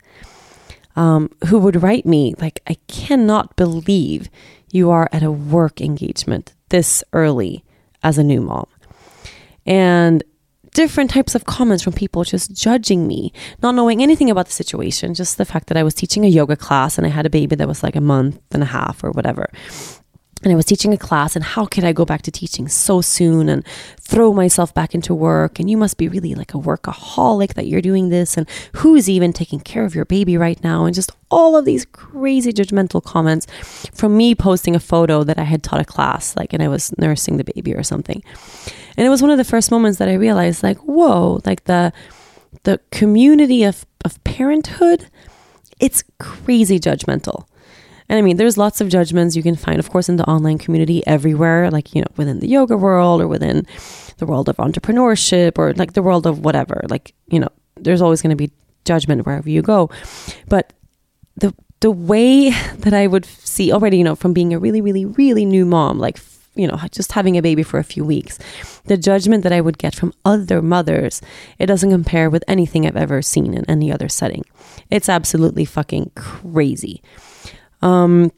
um, 0.96 1.30
who 1.48 1.60
would 1.60 1.82
write 1.82 2.06
me, 2.06 2.34
like, 2.40 2.62
I 2.68 2.76
cannot 2.88 3.56
believe 3.56 4.30
you 4.72 4.90
are 4.90 5.10
at 5.12 5.24
a 5.24 5.32
work 5.32 5.80
engagement 5.82 6.54
this 6.70 7.04
early 7.14 7.64
as 8.04 8.18
a 8.18 8.24
new 8.24 8.42
mom. 8.42 8.68
And 9.66 10.24
different 10.74 11.10
types 11.10 11.34
of 11.34 11.46
comments 11.46 11.84
from 11.84 11.94
people 11.94 12.24
just 12.24 12.54
judging 12.54 13.08
me, 13.08 13.34
not 13.64 13.74
knowing 13.74 14.02
anything 14.02 14.30
about 14.30 14.46
the 14.46 14.52
situation, 14.52 15.14
just 15.14 15.38
the 15.38 15.46
fact 15.46 15.68
that 15.68 15.78
I 15.78 15.84
was 15.84 15.94
teaching 15.94 16.24
a 16.24 16.30
yoga 16.30 16.56
class 16.56 16.98
and 16.98 17.08
I 17.08 17.10
had 17.10 17.26
a 17.26 17.32
baby 17.32 17.56
that 17.56 17.68
was 17.68 17.84
like 17.84 17.96
a 17.96 18.02
month 18.02 18.40
and 18.52 18.64
a 18.64 18.68
half 18.68 19.04
or 19.04 19.12
whatever 19.12 19.50
and 20.44 20.52
I 20.52 20.56
was 20.56 20.66
teaching 20.66 20.94
a 20.94 20.98
class, 20.98 21.36
and 21.36 21.44
how 21.44 21.66
could 21.66 21.84
I 21.84 21.94
go 21.94 22.06
back 22.06 22.22
to 22.24 22.32
teaching 22.32 22.68
so 22.68 23.02
soon 23.02 23.50
and 23.50 23.66
throw 24.00 24.34
myself 24.34 24.74
back 24.74 24.94
into 24.94 25.14
work? 25.14 25.60
And 25.60 25.70
you 25.70 25.78
must 25.78 25.98
be 25.98 26.08
really 26.08 26.36
like 26.36 26.54
a 26.54 26.58
workaholic 26.58 27.54
that 27.56 27.68
you're 27.68 27.82
doing 27.82 28.10
this, 28.10 28.38
and 28.38 28.48
who's 28.74 29.10
even 29.10 29.34
taking 29.34 29.60
care 29.60 29.84
of 29.84 29.96
your 29.96 30.06
baby 30.06 30.38
right 30.38 30.64
now? 30.64 30.86
And 30.86 30.96
just 30.96 31.12
all 31.30 31.56
of 31.56 31.66
these 31.66 31.86
crazy 31.86 32.54
judgmental 32.54 33.04
comments 33.04 33.48
from 33.94 34.16
me 34.16 34.36
posting 34.36 34.76
a 34.76 34.80
photo 34.80 35.24
that 35.24 35.40
I 35.40 35.44
had 35.44 35.64
taught 35.64 35.82
a 35.82 35.86
class, 35.86 36.36
like, 36.36 36.54
and 36.54 36.62
I 36.64 36.68
was 36.68 36.98
nursing 36.98 37.38
the 37.38 37.44
baby 37.44 37.74
or 37.74 37.84
something. 37.84 38.24
And 38.96 39.06
it 39.06 39.10
was 39.10 39.22
one 39.22 39.32
of 39.32 39.38
the 39.38 39.44
first 39.44 39.72
moments 39.72 39.98
that 40.00 40.10
I 40.10 40.14
realized, 40.14 40.64
like, 40.64 40.78
whoa, 40.80 41.42
like 41.46 41.66
the 41.66 41.94
the 42.64 42.80
community 42.92 43.64
of, 43.64 43.86
of 44.04 44.22
parenthood, 44.24 45.08
it's 45.80 46.04
crazy 46.18 46.80
judgmental 46.80 47.46
and 48.10 48.18
I 48.18 48.22
mean, 48.22 48.38
there's 48.38 48.58
lots 48.58 48.80
of 48.80 48.90
judgments 48.90 49.36
you 49.36 49.44
can 49.44 49.56
find, 49.56 49.80
of 49.80 49.90
course, 49.90 50.08
in 50.08 50.16
the 50.16 50.30
online 50.30 50.58
community 50.58 51.06
everywhere, 51.06 51.70
like, 51.70 51.94
you 51.94 52.02
know, 52.02 52.08
within 52.16 52.40
the 52.40 52.48
yoga 52.48 52.78
world 52.78 53.22
or 53.22 53.28
within 53.28 53.66
the 54.18 54.26
world 54.26 54.48
of 54.48 54.58
entrepreneurship 54.58 55.58
or 55.58 55.74
like 55.74 55.94
the 55.94 56.02
world 56.02 56.26
of 56.26 56.40
whatever. 56.40 56.82
Like, 56.90 57.14
you 57.28 57.40
know, 57.40 57.50
there's 57.76 58.02
always 58.02 58.22
going 58.22 58.30
to 58.30 58.38
be 58.38 58.52
judgment 58.86 59.26
wherever 59.26 59.50
you 59.50 59.62
go. 59.62 59.90
But 60.48 60.72
the, 61.36 61.54
the 61.82 61.92
way 61.92 62.50
that 62.78 62.94
I 62.94 63.08
would 63.08 63.26
see 63.26 63.72
already, 63.74 63.98
you 63.98 64.04
know, 64.04 64.16
from 64.16 64.34
being 64.34 64.54
a 64.54 64.60
really, 64.60 64.80
really, 64.80 65.06
really 65.06 65.44
new 65.44 65.66
mom, 65.66 66.00
like, 66.00 66.20
you 66.56 66.68
know, 66.68 66.80
just 66.92 67.12
having 67.12 67.38
a 67.38 67.42
baby 67.42 67.62
for 67.62 67.78
a 67.78 67.84
few 67.84 68.04
weeks, 68.04 68.40
the 68.86 68.98
judgment 68.98 69.44
that 69.44 69.54
I 69.54 69.62
would 69.62 69.78
get 69.78 69.94
from 69.94 70.14
other 70.26 70.62
mothers, 70.62 71.22
it 71.60 71.68
doesn't 71.68 71.92
compare 71.92 72.30
with 72.30 72.44
anything 72.48 72.88
I've 72.88 72.98
ever 72.98 73.22
seen 73.22 73.54
in 73.54 73.64
any 73.70 73.92
other 73.92 74.10
setting. 74.10 74.44
It's 74.90 75.10
absolutely 75.10 75.66
fucking 75.66 76.12
crazy. 76.16 77.04
Um, 77.82 78.32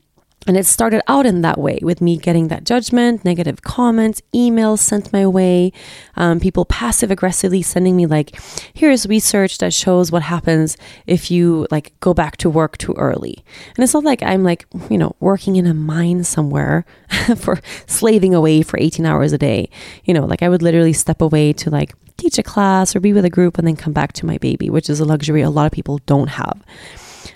And 0.48 0.56
it 0.56 0.66
started 0.66 1.02
out 1.08 1.26
in 1.26 1.42
that 1.42 1.60
way 1.60 1.80
with 1.82 2.00
me 2.00 2.18
getting 2.18 2.48
that 2.48 2.64
judgment, 2.64 3.26
negative 3.26 3.62
comments, 3.62 4.22
emails 4.34 4.80
sent 4.80 5.12
my 5.12 5.28
way, 5.28 5.74
um, 6.16 6.40
people 6.40 6.64
passive 6.64 7.12
aggressively 7.12 7.62
sending 7.62 7.96
me, 7.98 8.06
like, 8.06 8.40
here's 8.74 9.06
research 9.06 9.58
that 9.58 9.74
shows 9.74 10.12
what 10.14 10.24
happens 10.24 10.78
if 11.06 11.30
you 11.30 11.68
like 11.72 11.92
go 12.00 12.14
back 12.14 12.38
to 12.38 12.50
work 12.50 12.78
too 12.78 12.94
early. 12.98 13.44
And 13.76 13.84
it's 13.84 13.94
not 13.94 14.06
like 14.06 14.24
I'm 14.24 14.44
like, 14.44 14.66
you 14.90 14.98
know, 14.98 15.14
working 15.20 15.58
in 15.58 15.68
a 15.68 15.74
mine 15.74 16.24
somewhere 16.24 16.86
for 17.36 17.60
slaving 17.86 18.34
away 18.34 18.62
for 18.64 18.80
18 18.80 19.06
hours 19.06 19.34
a 19.34 19.38
day. 19.38 19.70
You 20.06 20.14
know, 20.14 20.26
like 20.26 20.42
I 20.42 20.50
would 20.50 20.62
literally 20.64 20.94
step 20.94 21.22
away 21.22 21.52
to 21.54 21.70
like 21.70 21.94
teach 22.16 22.38
a 22.40 22.44
class 22.44 22.96
or 22.96 23.02
be 23.02 23.14
with 23.14 23.26
a 23.26 23.30
group 23.30 23.58
and 23.58 23.68
then 23.68 23.76
come 23.76 23.94
back 23.94 24.14
to 24.14 24.26
my 24.26 24.38
baby, 24.38 24.70
which 24.70 24.90
is 24.90 25.02
a 25.02 25.06
luxury 25.06 25.42
a 25.42 25.50
lot 25.50 25.66
of 25.66 25.74
people 25.74 26.00
don't 26.06 26.30
have. 26.30 26.64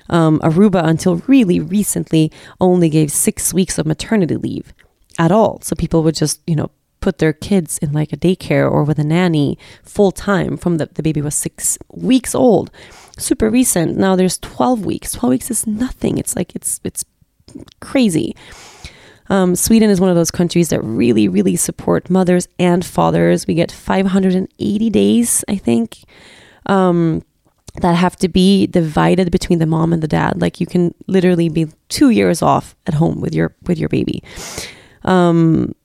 Um, 0.09 0.39
Aruba, 0.39 0.85
until 0.85 1.17
really 1.27 1.59
recently, 1.59 2.31
only 2.59 2.89
gave 2.89 3.11
six 3.11 3.53
weeks 3.53 3.77
of 3.77 3.85
maternity 3.85 4.35
leave 4.35 4.73
at 5.17 5.31
all. 5.31 5.59
So 5.61 5.75
people 5.75 6.03
would 6.03 6.15
just, 6.15 6.41
you 6.47 6.55
know, 6.55 6.71
put 7.03 7.17
their 7.17 7.33
kids 7.33 7.77
in 7.79 7.91
like 7.91 8.13
a 8.13 8.17
daycare 8.17 8.69
or 8.69 8.83
with 8.85 8.97
a 8.97 9.03
nanny 9.03 9.57
full 9.83 10.11
time 10.11 10.55
from 10.55 10.77
the, 10.77 10.85
the 10.93 11.03
baby 11.03 11.21
was 11.21 11.35
six 11.35 11.77
weeks 11.91 12.33
old. 12.33 12.71
Super 13.17 13.49
recent. 13.49 13.97
Now 13.97 14.15
there's 14.15 14.37
12 14.39 14.85
weeks. 14.85 15.11
12 15.11 15.29
weeks 15.29 15.51
is 15.51 15.67
nothing. 15.67 16.17
It's 16.17 16.35
like, 16.35 16.55
it's, 16.55 16.79
it's 16.83 17.03
crazy. 17.81 18.35
Um, 19.29 19.55
Sweden 19.55 19.89
is 19.89 19.99
one 19.99 20.09
of 20.09 20.15
those 20.15 20.31
countries 20.31 20.69
that 20.69 20.81
really, 20.81 21.27
really 21.27 21.55
support 21.55 22.09
mothers 22.09 22.47
and 22.57 22.85
fathers. 22.85 23.47
We 23.47 23.53
get 23.53 23.71
580 23.71 24.89
days, 24.89 25.43
I 25.47 25.57
think. 25.57 25.97
Um, 26.67 27.23
that 27.81 27.95
have 27.95 28.15
to 28.17 28.27
be 28.27 28.67
divided 28.67 29.31
between 29.31 29.59
the 29.59 29.65
mom 29.65 29.93
and 29.93 30.03
the 30.03 30.07
dad. 30.07 30.41
Like 30.41 30.59
you 30.59 30.67
can 30.67 30.93
literally 31.07 31.49
be 31.49 31.67
two 31.89 32.09
years 32.11 32.41
off 32.41 32.75
at 32.85 32.93
home 32.93 33.19
with 33.19 33.33
your 33.33 33.55
with 33.63 33.79
your 33.79 33.89
baby. 33.89 34.23
Um, 35.03 35.75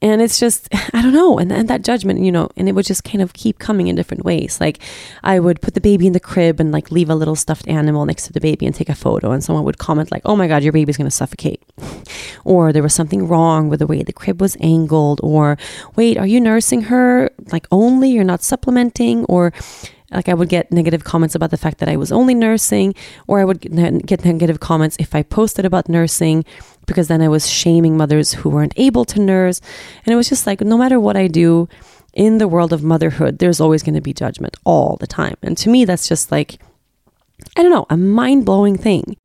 and 0.00 0.22
it's 0.22 0.38
just 0.38 0.68
i 0.92 1.02
don't 1.02 1.12
know. 1.12 1.38
And, 1.38 1.52
and 1.52 1.68
that 1.68 1.82
judgment 1.82 2.20
you 2.20 2.32
know 2.32 2.48
and 2.56 2.68
it 2.68 2.72
would 2.72 2.84
just 2.84 3.04
kind 3.04 3.22
of 3.22 3.32
keep 3.32 3.60
coming 3.60 3.86
in 3.86 3.94
different 3.94 4.24
ways. 4.24 4.60
Like 4.60 4.80
i 5.22 5.38
would 5.38 5.60
put 5.60 5.74
the 5.74 5.80
baby 5.80 6.08
in 6.08 6.14
the 6.14 6.20
crib 6.20 6.58
and 6.58 6.72
like 6.72 6.90
leave 6.90 7.10
a 7.10 7.14
little 7.14 7.36
stuffed 7.36 7.68
animal 7.68 8.04
next 8.04 8.26
to 8.26 8.32
the 8.32 8.40
baby 8.40 8.66
and 8.66 8.74
take 8.74 8.88
a 8.88 8.94
photo. 8.94 9.30
And 9.30 9.44
someone 9.44 9.64
would 9.64 9.78
comment 9.78 10.10
like 10.10 10.22
oh 10.24 10.34
my 10.34 10.48
god 10.48 10.64
your 10.64 10.72
baby's 10.72 10.96
going 10.96 11.10
to 11.10 11.14
suffocate. 11.14 11.62
Or 12.44 12.72
there 12.72 12.82
was 12.82 12.94
something 12.94 13.28
wrong 13.28 13.68
with 13.68 13.80
the 13.80 13.86
way 13.86 14.02
the 14.02 14.12
crib 14.12 14.40
was 14.40 14.56
angled. 14.60 15.20
Or 15.22 15.58
wait 15.96 16.16
are 16.16 16.26
you 16.26 16.40
nursing 16.40 16.82
her 16.82 17.30
like 17.52 17.66
only? 17.70 18.10
You're 18.10 18.24
not 18.24 18.42
supplementing? 18.42 19.24
Or 19.26 19.52
like 20.10 20.28
I 20.28 20.34
would 20.34 20.48
get 20.48 20.72
negative 20.72 21.04
comments 21.04 21.34
about 21.34 21.50
the 21.50 21.56
fact 21.56 21.78
that 21.78 21.88
I 21.88 21.96
was 21.96 22.10
only 22.10 22.34
nursing, 22.34 22.94
or 23.26 23.40
I 23.40 23.44
would 23.44 23.60
get 23.60 24.24
negative 24.24 24.60
comments 24.60 24.96
if 24.98 25.14
I 25.14 25.22
posted 25.22 25.64
about 25.64 25.88
nursing 25.88 26.44
because 26.86 27.08
then 27.08 27.20
I 27.20 27.28
was 27.28 27.48
shaming 27.48 27.96
mothers 27.96 28.32
who 28.32 28.48
weren't 28.48 28.72
able 28.76 29.04
to 29.04 29.20
nurse. 29.20 29.60
And 30.04 30.12
it 30.12 30.16
was 30.16 30.28
just 30.28 30.46
like, 30.46 30.60
no 30.60 30.78
matter 30.78 30.98
what 30.98 31.16
I 31.16 31.26
do 31.26 31.68
in 32.14 32.38
the 32.38 32.48
world 32.48 32.72
of 32.72 32.82
motherhood, 32.82 33.38
there's 33.38 33.60
always 33.60 33.82
going 33.82 33.94
to 33.94 34.00
be 34.00 34.14
judgment 34.14 34.56
all 34.64 34.96
the 34.96 35.06
time. 35.06 35.36
And 35.42 35.56
to 35.58 35.68
me, 35.68 35.84
that's 35.84 36.08
just 36.08 36.32
like, 36.32 36.58
I 37.56 37.62
don't 37.62 37.70
know, 37.70 37.86
a 37.90 37.96
mind 37.96 38.46
blowing 38.46 38.78
thing. 38.78 39.16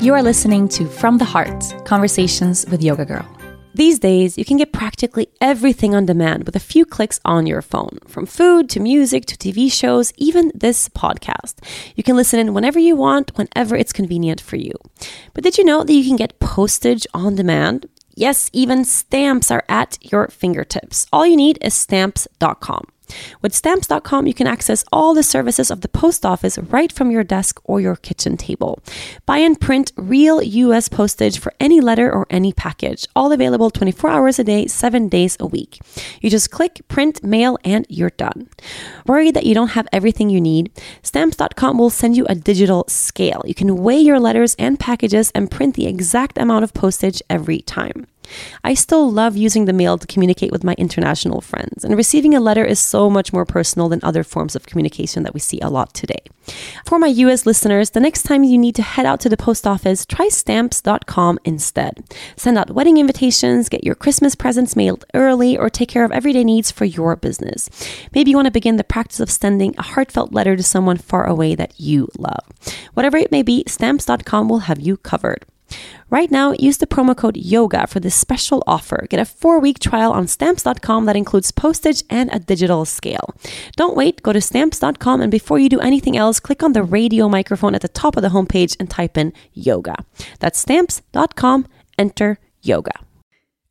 You 0.00 0.14
are 0.14 0.22
listening 0.22 0.68
to 0.70 0.86
From 0.86 1.18
the 1.18 1.24
Heart 1.24 1.84
Conversations 1.84 2.64
with 2.70 2.82
Yoga 2.82 3.04
Girl. 3.04 3.39
These 3.72 4.00
days, 4.00 4.36
you 4.36 4.44
can 4.44 4.56
get 4.56 4.72
practically 4.72 5.28
everything 5.40 5.94
on 5.94 6.04
demand 6.04 6.44
with 6.44 6.56
a 6.56 6.60
few 6.60 6.84
clicks 6.84 7.20
on 7.24 7.46
your 7.46 7.62
phone. 7.62 7.98
From 8.08 8.26
food 8.26 8.68
to 8.70 8.80
music 8.80 9.26
to 9.26 9.36
TV 9.36 9.70
shows, 9.72 10.12
even 10.16 10.50
this 10.54 10.88
podcast. 10.88 11.54
You 11.94 12.02
can 12.02 12.16
listen 12.16 12.40
in 12.40 12.52
whenever 12.52 12.80
you 12.80 12.96
want, 12.96 13.36
whenever 13.38 13.76
it's 13.76 13.92
convenient 13.92 14.40
for 14.40 14.56
you. 14.56 14.72
But 15.34 15.44
did 15.44 15.56
you 15.56 15.64
know 15.64 15.84
that 15.84 15.92
you 15.92 16.04
can 16.04 16.16
get 16.16 16.40
postage 16.40 17.06
on 17.14 17.36
demand? 17.36 17.86
Yes, 18.16 18.50
even 18.52 18.84
stamps 18.84 19.52
are 19.52 19.64
at 19.68 19.98
your 20.00 20.26
fingertips. 20.28 21.06
All 21.12 21.24
you 21.24 21.36
need 21.36 21.58
is 21.62 21.72
stamps.com. 21.72 22.88
With 23.42 23.54
stamps.com, 23.54 24.26
you 24.26 24.34
can 24.34 24.46
access 24.46 24.84
all 24.92 25.14
the 25.14 25.22
services 25.22 25.70
of 25.70 25.80
the 25.80 25.88
post 25.88 26.26
office 26.26 26.58
right 26.58 26.92
from 26.92 27.10
your 27.10 27.24
desk 27.24 27.60
or 27.64 27.80
your 27.80 27.96
kitchen 27.96 28.36
table. 28.36 28.82
Buy 29.26 29.38
and 29.38 29.60
print 29.60 29.92
real 29.96 30.42
US 30.42 30.88
postage 30.88 31.38
for 31.38 31.52
any 31.60 31.80
letter 31.80 32.12
or 32.12 32.26
any 32.30 32.52
package, 32.52 33.06
all 33.14 33.32
available 33.32 33.70
24 33.70 34.10
hours 34.10 34.38
a 34.38 34.44
day, 34.44 34.66
7 34.66 35.08
days 35.08 35.36
a 35.40 35.46
week. 35.46 35.80
You 36.20 36.30
just 36.30 36.50
click, 36.50 36.80
print, 36.88 37.22
mail, 37.22 37.58
and 37.64 37.86
you're 37.88 38.10
done. 38.10 38.48
Worried 39.06 39.34
that 39.34 39.46
you 39.46 39.54
don't 39.54 39.68
have 39.68 39.88
everything 39.92 40.30
you 40.30 40.40
need? 40.40 40.70
Stamps.com 41.02 41.78
will 41.78 41.90
send 41.90 42.16
you 42.16 42.26
a 42.28 42.34
digital 42.34 42.84
scale. 42.88 43.42
You 43.46 43.54
can 43.54 43.76
weigh 43.76 44.00
your 44.00 44.20
letters 44.20 44.54
and 44.58 44.78
packages 44.78 45.30
and 45.34 45.50
print 45.50 45.74
the 45.74 45.86
exact 45.86 46.38
amount 46.38 46.64
of 46.64 46.74
postage 46.74 47.22
every 47.28 47.60
time. 47.60 48.06
I 48.64 48.74
still 48.74 49.10
love 49.10 49.36
using 49.36 49.64
the 49.64 49.72
mail 49.72 49.98
to 49.98 50.06
communicate 50.06 50.52
with 50.52 50.64
my 50.64 50.74
international 50.78 51.40
friends, 51.40 51.84
and 51.84 51.96
receiving 51.96 52.34
a 52.34 52.40
letter 52.40 52.64
is 52.64 52.78
so 52.78 53.10
much 53.10 53.32
more 53.32 53.44
personal 53.44 53.88
than 53.88 54.00
other 54.02 54.24
forms 54.24 54.56
of 54.56 54.66
communication 54.66 55.22
that 55.22 55.34
we 55.34 55.40
see 55.40 55.60
a 55.60 55.68
lot 55.68 55.94
today. 55.94 56.22
For 56.84 56.98
my 56.98 57.08
US 57.08 57.46
listeners, 57.46 57.90
the 57.90 58.00
next 58.00 58.22
time 58.24 58.44
you 58.44 58.58
need 58.58 58.74
to 58.76 58.82
head 58.82 59.06
out 59.06 59.20
to 59.20 59.28
the 59.28 59.36
post 59.36 59.66
office, 59.66 60.04
try 60.04 60.28
stamps.com 60.28 61.38
instead. 61.44 62.02
Send 62.36 62.58
out 62.58 62.70
wedding 62.70 62.98
invitations, 62.98 63.68
get 63.68 63.84
your 63.84 63.94
Christmas 63.94 64.34
presents 64.34 64.76
mailed 64.76 65.04
early, 65.14 65.56
or 65.56 65.70
take 65.70 65.88
care 65.88 66.04
of 66.04 66.12
everyday 66.12 66.44
needs 66.44 66.70
for 66.70 66.84
your 66.84 67.16
business. 67.16 67.68
Maybe 68.14 68.30
you 68.30 68.36
want 68.36 68.46
to 68.46 68.52
begin 68.52 68.76
the 68.76 68.84
practice 68.84 69.20
of 69.20 69.30
sending 69.30 69.74
a 69.78 69.82
heartfelt 69.82 70.32
letter 70.32 70.56
to 70.56 70.62
someone 70.62 70.96
far 70.96 71.26
away 71.26 71.54
that 71.54 71.78
you 71.78 72.08
love. 72.18 72.44
Whatever 72.94 73.16
it 73.16 73.30
may 73.30 73.42
be, 73.42 73.64
stamps.com 73.66 74.48
will 74.48 74.60
have 74.60 74.80
you 74.80 74.96
covered. 74.96 75.44
Right 76.10 76.30
now, 76.30 76.52
use 76.58 76.78
the 76.78 76.86
promo 76.86 77.16
code 77.16 77.36
YOGA 77.36 77.88
for 77.88 78.00
this 78.00 78.14
special 78.14 78.64
offer. 78.66 79.06
Get 79.08 79.20
a 79.20 79.24
four 79.24 79.60
week 79.60 79.78
trial 79.78 80.12
on 80.12 80.26
stamps.com 80.26 81.04
that 81.06 81.16
includes 81.16 81.52
postage 81.52 82.02
and 82.10 82.28
a 82.32 82.38
digital 82.40 82.84
scale. 82.84 83.34
Don't 83.76 83.96
wait, 83.96 84.22
go 84.22 84.32
to 84.32 84.40
stamps.com 84.40 85.20
and 85.20 85.30
before 85.30 85.58
you 85.58 85.68
do 85.68 85.80
anything 85.80 86.16
else, 86.16 86.40
click 86.40 86.62
on 86.62 86.72
the 86.72 86.82
radio 86.82 87.28
microphone 87.28 87.74
at 87.74 87.82
the 87.82 87.88
top 87.88 88.16
of 88.16 88.22
the 88.22 88.30
homepage 88.30 88.76
and 88.80 88.90
type 88.90 89.16
in 89.16 89.32
yoga. 89.52 89.94
That's 90.40 90.58
stamps.com, 90.58 91.66
enter 91.98 92.38
yoga. 92.60 92.92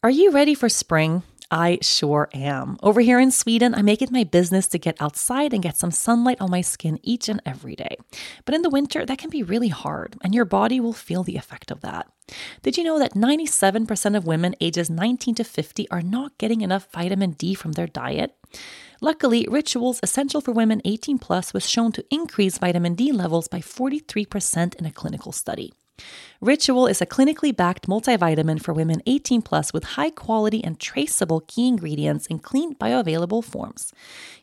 Are 0.02 0.10
you 0.10 0.32
ready 0.32 0.56
for 0.56 0.70
spring? 0.70 1.24
I 1.52 1.80
sure 1.82 2.30
am. 2.34 2.78
Over 2.84 3.02
here 3.02 3.20
in 3.20 3.32
Sweden, 3.32 3.74
I 3.74 3.82
make 3.82 4.04
it 4.04 4.12
my 4.12 4.24
business 4.24 4.68
to 4.68 4.78
get 4.78 5.02
outside 5.02 5.52
and 5.52 5.64
get 5.64 5.78
some 5.78 5.90
sunlight 5.90 6.40
on 6.40 6.52
my 6.52 6.62
skin 6.62 7.00
each 7.02 7.28
and 7.28 7.42
every 7.44 7.76
day. 7.76 7.98
But 8.46 8.54
in 8.54 8.62
the 8.62 8.70
winter, 8.70 9.04
that 9.04 9.18
can 9.18 9.32
be 9.32 9.42
really 9.42 9.70
hard, 9.70 10.16
and 10.24 10.36
your 10.36 10.46
body 10.46 10.80
will 10.80 10.94
feel 10.94 11.24
the 11.24 11.38
effect 11.38 11.72
of 11.72 11.82
that. 11.82 12.08
Did 12.62 12.78
you 12.78 12.84
know 12.84 13.00
that 13.00 13.16
97% 13.16 14.16
of 14.16 14.28
women 14.28 14.54
ages 14.62 14.92
19 14.92 15.36
to 15.36 15.44
50 15.44 15.90
are 15.90 16.04
not 16.04 16.38
getting 16.38 16.62
enough 16.62 16.88
vitamin 16.92 17.32
D 17.32 17.56
from 17.56 17.72
their 17.72 17.88
diet? 17.88 18.36
Luckily, 19.02 19.48
Rituals 19.50 20.00
Essential 20.04 20.42
for 20.42 20.52
Women 20.52 20.82
18 20.86 21.18
Plus 21.18 21.54
was 21.54 21.68
shown 21.68 21.92
to 21.94 22.06
increase 22.12 22.58
vitamin 22.58 22.94
D 22.94 23.12
levels 23.12 23.48
by 23.48 23.60
43% 23.60 24.76
in 24.76 24.86
a 24.86 24.92
clinical 24.92 25.32
study. 25.32 25.74
Ritual 26.42 26.88
is 26.88 27.02
a 27.02 27.06
clinically 27.06 27.56
backed 27.56 27.88
multivitamin 27.88 28.62
for 28.62 28.74
women 28.74 29.02
18 29.06 29.42
plus 29.42 29.74
with 29.74 29.84
high 29.84 30.10
quality 30.10 30.64
and 30.64 30.80
traceable 30.80 31.42
key 31.42 31.68
ingredients 31.68 32.28
in 32.28 32.40
clean 32.40 32.76
bioavailable 32.76 33.44
forms. 33.44 33.92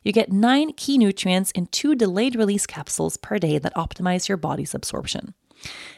You 0.03 0.13
get 0.13 0.31
nine 0.31 0.73
key 0.73 0.99
nutrients 0.99 1.51
in 1.53 1.67
two 1.67 1.95
delayed 1.95 2.37
release 2.37 2.67
capsules 2.67 3.17
per 3.17 3.39
day 3.39 3.59
that 3.59 3.75
optimize 3.75 4.29
your 4.29 4.37
body's 4.37 4.75
absorption. 4.75 5.35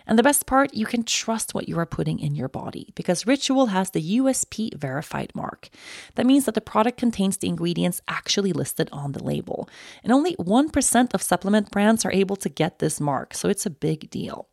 And 0.06 0.18
the 0.18 0.22
best 0.22 0.46
part, 0.46 0.74
you 0.74 0.86
can 0.86 1.02
trust 1.02 1.54
what 1.54 1.68
you 1.68 1.78
are 1.78 1.86
putting 1.86 2.18
in 2.18 2.34
your 2.34 2.48
body 2.48 2.92
because 2.94 3.26
Ritual 3.26 3.66
has 3.66 3.90
the 3.90 4.18
USP 4.18 4.74
verified 4.74 5.32
mark. 5.34 5.68
That 6.14 6.26
means 6.26 6.44
that 6.46 6.54
the 6.54 6.60
product 6.60 6.98
contains 6.98 7.36
the 7.36 7.48
ingredients 7.48 8.00
actually 8.08 8.52
listed 8.52 8.88
on 8.92 9.12
the 9.12 9.22
label. 9.22 9.68
And 10.02 10.12
only 10.12 10.36
1% 10.36 11.14
of 11.14 11.22
supplement 11.22 11.70
brands 11.70 12.04
are 12.04 12.12
able 12.12 12.36
to 12.36 12.48
get 12.48 12.78
this 12.78 13.00
mark, 13.00 13.34
so 13.34 13.48
it's 13.48 13.66
a 13.66 13.70
big 13.70 14.10
deal. 14.10 14.48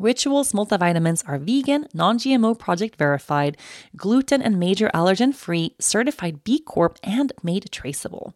Rituals 0.00 0.52
multivitamins 0.52 1.22
are 1.28 1.38
vegan, 1.38 1.86
non 1.94 2.18
GMO 2.18 2.58
project 2.58 2.96
verified, 2.96 3.56
gluten 3.96 4.42
and 4.42 4.58
major 4.58 4.90
allergen 4.92 5.32
free, 5.32 5.76
certified 5.78 6.42
B 6.42 6.58
Corp, 6.58 6.98
and 7.04 7.32
made 7.44 7.70
traceable. 7.70 8.34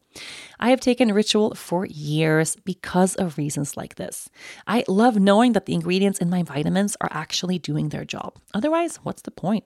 I 0.61 0.71
have 0.71 0.81
taken 0.81 1.13
Ritual 1.13 1.57
for 1.57 1.85
years 1.85 2.55
because 2.65 3.17
of 3.17 3.39
reasons 3.39 3.77
like 3.77 3.97
this. 3.97 4.31
I 4.69 4.85
love 4.87 5.19
knowing 5.19 5.53
that 5.53 5.67
the 5.67 5.75
ingredients 5.75 6.21
in 6.21 6.31
my 6.31 6.45
vitamins 6.45 6.97
are 7.01 7.11
actually 7.11 7.59
doing 7.59 7.89
their 7.89 8.05
job. 8.05 8.37
Otherwise, 8.55 8.99
what's 9.03 9.23
the 9.23 9.33
point? 9.33 9.65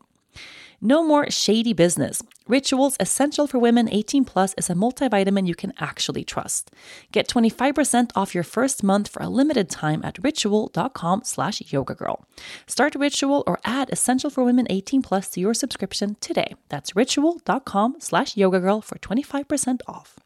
No 0.84 1.04
more 1.04 1.30
shady 1.30 1.72
business. 1.72 2.24
Rituals 2.48 2.96
Essential 2.98 3.46
for 3.46 3.60
Women 3.60 3.88
18 3.88 4.24
Plus 4.24 4.52
is 4.58 4.68
a 4.68 4.74
multivitamin 4.74 5.46
you 5.46 5.54
can 5.54 5.72
actually 5.78 6.24
trust. 6.24 6.72
Get 7.12 7.28
25% 7.28 8.10
off 8.16 8.34
your 8.34 8.42
first 8.42 8.82
month 8.82 9.06
for 9.06 9.22
a 9.22 9.28
limited 9.28 9.70
time 9.70 10.02
at 10.04 10.18
ritual.com 10.24 11.20
slash 11.22 11.60
yogagirl. 11.60 12.24
Start 12.66 12.96
Ritual 12.96 13.44
or 13.46 13.60
add 13.64 13.90
Essential 13.90 14.28
for 14.28 14.42
Women 14.42 14.66
18 14.70 15.02
Plus 15.02 15.28
to 15.30 15.40
your 15.40 15.54
subscription 15.54 16.16
today. 16.20 16.56
That's 16.68 16.96
ritual.com 16.96 17.96
slash 18.00 18.34
yogagirl 18.34 18.82
for 18.82 18.98
25% 18.98 19.82
off. 19.86 20.18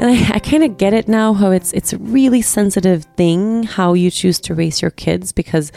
And 0.00 0.08
I, 0.08 0.36
I 0.36 0.38
kind 0.38 0.64
of 0.64 0.78
get 0.78 0.94
it 0.94 1.08
now 1.08 1.34
how 1.34 1.50
it's 1.50 1.74
it's 1.74 1.92
a 1.92 1.98
really 1.98 2.40
sensitive 2.40 3.04
thing 3.18 3.64
how 3.64 3.92
you 3.92 4.10
choose 4.10 4.40
to 4.40 4.54
raise 4.54 4.80
your 4.80 4.90
kids 4.90 5.30
because 5.30 5.72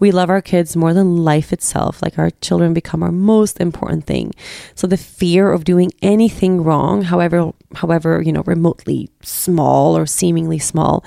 We 0.00 0.10
love 0.12 0.30
our 0.30 0.42
kids 0.42 0.76
more 0.76 0.94
than 0.94 1.24
life 1.24 1.52
itself. 1.52 2.02
Like 2.02 2.18
our 2.18 2.30
children 2.40 2.72
become 2.74 3.02
our 3.02 3.12
most 3.12 3.60
important 3.60 4.04
thing. 4.04 4.32
So 4.74 4.86
the 4.86 4.96
fear 4.96 5.50
of 5.52 5.64
doing 5.64 5.92
anything 6.02 6.62
wrong, 6.62 7.02
however, 7.02 7.52
however, 7.74 8.22
you 8.22 8.32
know, 8.32 8.42
remotely 8.42 9.10
small 9.22 9.96
or 9.96 10.06
seemingly 10.06 10.58
small, 10.58 11.04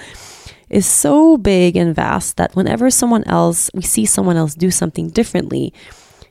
is 0.70 0.86
so 0.86 1.38
big 1.38 1.76
and 1.76 1.94
vast 1.94 2.38
that 2.38 2.56
whenever 2.56 2.90
someone 2.90 3.26
else, 3.26 3.70
we 3.74 3.82
see 3.82 4.06
someone 4.06 4.38
else 4.38 4.56
do 4.56 4.72
something 4.72 5.10
differently, 5.10 5.74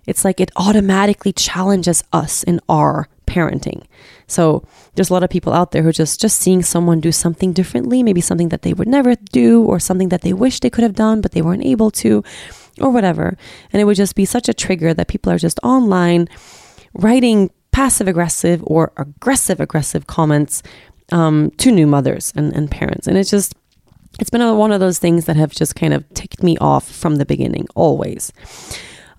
it's 0.06 0.24
like 0.24 0.40
it 0.40 0.50
automatically 0.56 1.32
challenges 1.32 2.02
us 2.12 2.42
in 2.42 2.58
our 2.68 3.08
parenting. 3.26 3.84
So 4.30 4.64
there's 4.94 5.10
a 5.10 5.12
lot 5.12 5.22
of 5.22 5.30
people 5.30 5.52
out 5.52 5.72
there 5.72 5.82
who 5.82 5.92
just 5.92 6.20
just 6.20 6.38
seeing 6.38 6.62
someone 6.62 7.00
do 7.00 7.12
something 7.12 7.52
differently, 7.52 8.02
maybe 8.02 8.20
something 8.20 8.48
that 8.50 8.62
they 8.62 8.72
would 8.72 8.88
never 8.88 9.14
do 9.32 9.62
or 9.64 9.78
something 9.78 10.08
that 10.10 10.22
they 10.22 10.32
wish 10.32 10.60
they 10.60 10.70
could 10.70 10.84
have 10.84 10.94
done 10.94 11.20
but 11.20 11.32
they 11.32 11.42
weren't 11.42 11.64
able 11.64 11.90
to 11.90 12.22
or 12.80 12.90
whatever. 12.90 13.36
And 13.72 13.80
it 13.80 13.84
would 13.84 13.96
just 13.96 14.14
be 14.14 14.24
such 14.24 14.48
a 14.48 14.54
trigger 14.54 14.94
that 14.94 15.08
people 15.08 15.32
are 15.32 15.38
just 15.38 15.58
online 15.62 16.28
writing 16.94 17.50
passive 17.72 18.08
aggressive 18.08 18.62
or 18.64 18.92
aggressive 18.96 19.60
aggressive 19.60 20.06
comments 20.06 20.62
um, 21.12 21.50
to 21.58 21.70
new 21.70 21.86
mothers 21.86 22.32
and, 22.36 22.54
and 22.54 22.70
parents. 22.70 23.06
And 23.06 23.16
it's 23.16 23.30
just 23.30 23.54
it's 24.18 24.30
been 24.30 24.40
a, 24.40 24.54
one 24.54 24.72
of 24.72 24.80
those 24.80 24.98
things 24.98 25.26
that 25.26 25.36
have 25.36 25.52
just 25.52 25.76
kind 25.76 25.94
of 25.94 26.08
ticked 26.14 26.42
me 26.42 26.56
off 26.58 26.90
from 26.90 27.16
the 27.16 27.26
beginning, 27.26 27.66
always. 27.74 28.32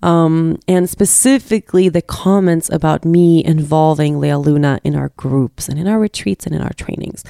Um, 0.02 0.58
and 0.66 0.90
specifically 0.90 1.88
the 1.88 2.02
comments 2.02 2.68
about 2.70 3.04
me 3.04 3.44
involving 3.44 4.18
Lea 4.18 4.34
Luna 4.34 4.80
in 4.82 4.96
our 4.96 5.10
groups 5.10 5.68
and 5.68 5.78
in 5.78 5.86
our 5.86 6.00
retreats 6.00 6.44
and 6.46 6.54
in 6.54 6.60
our 6.60 6.72
trainings. 6.72 7.24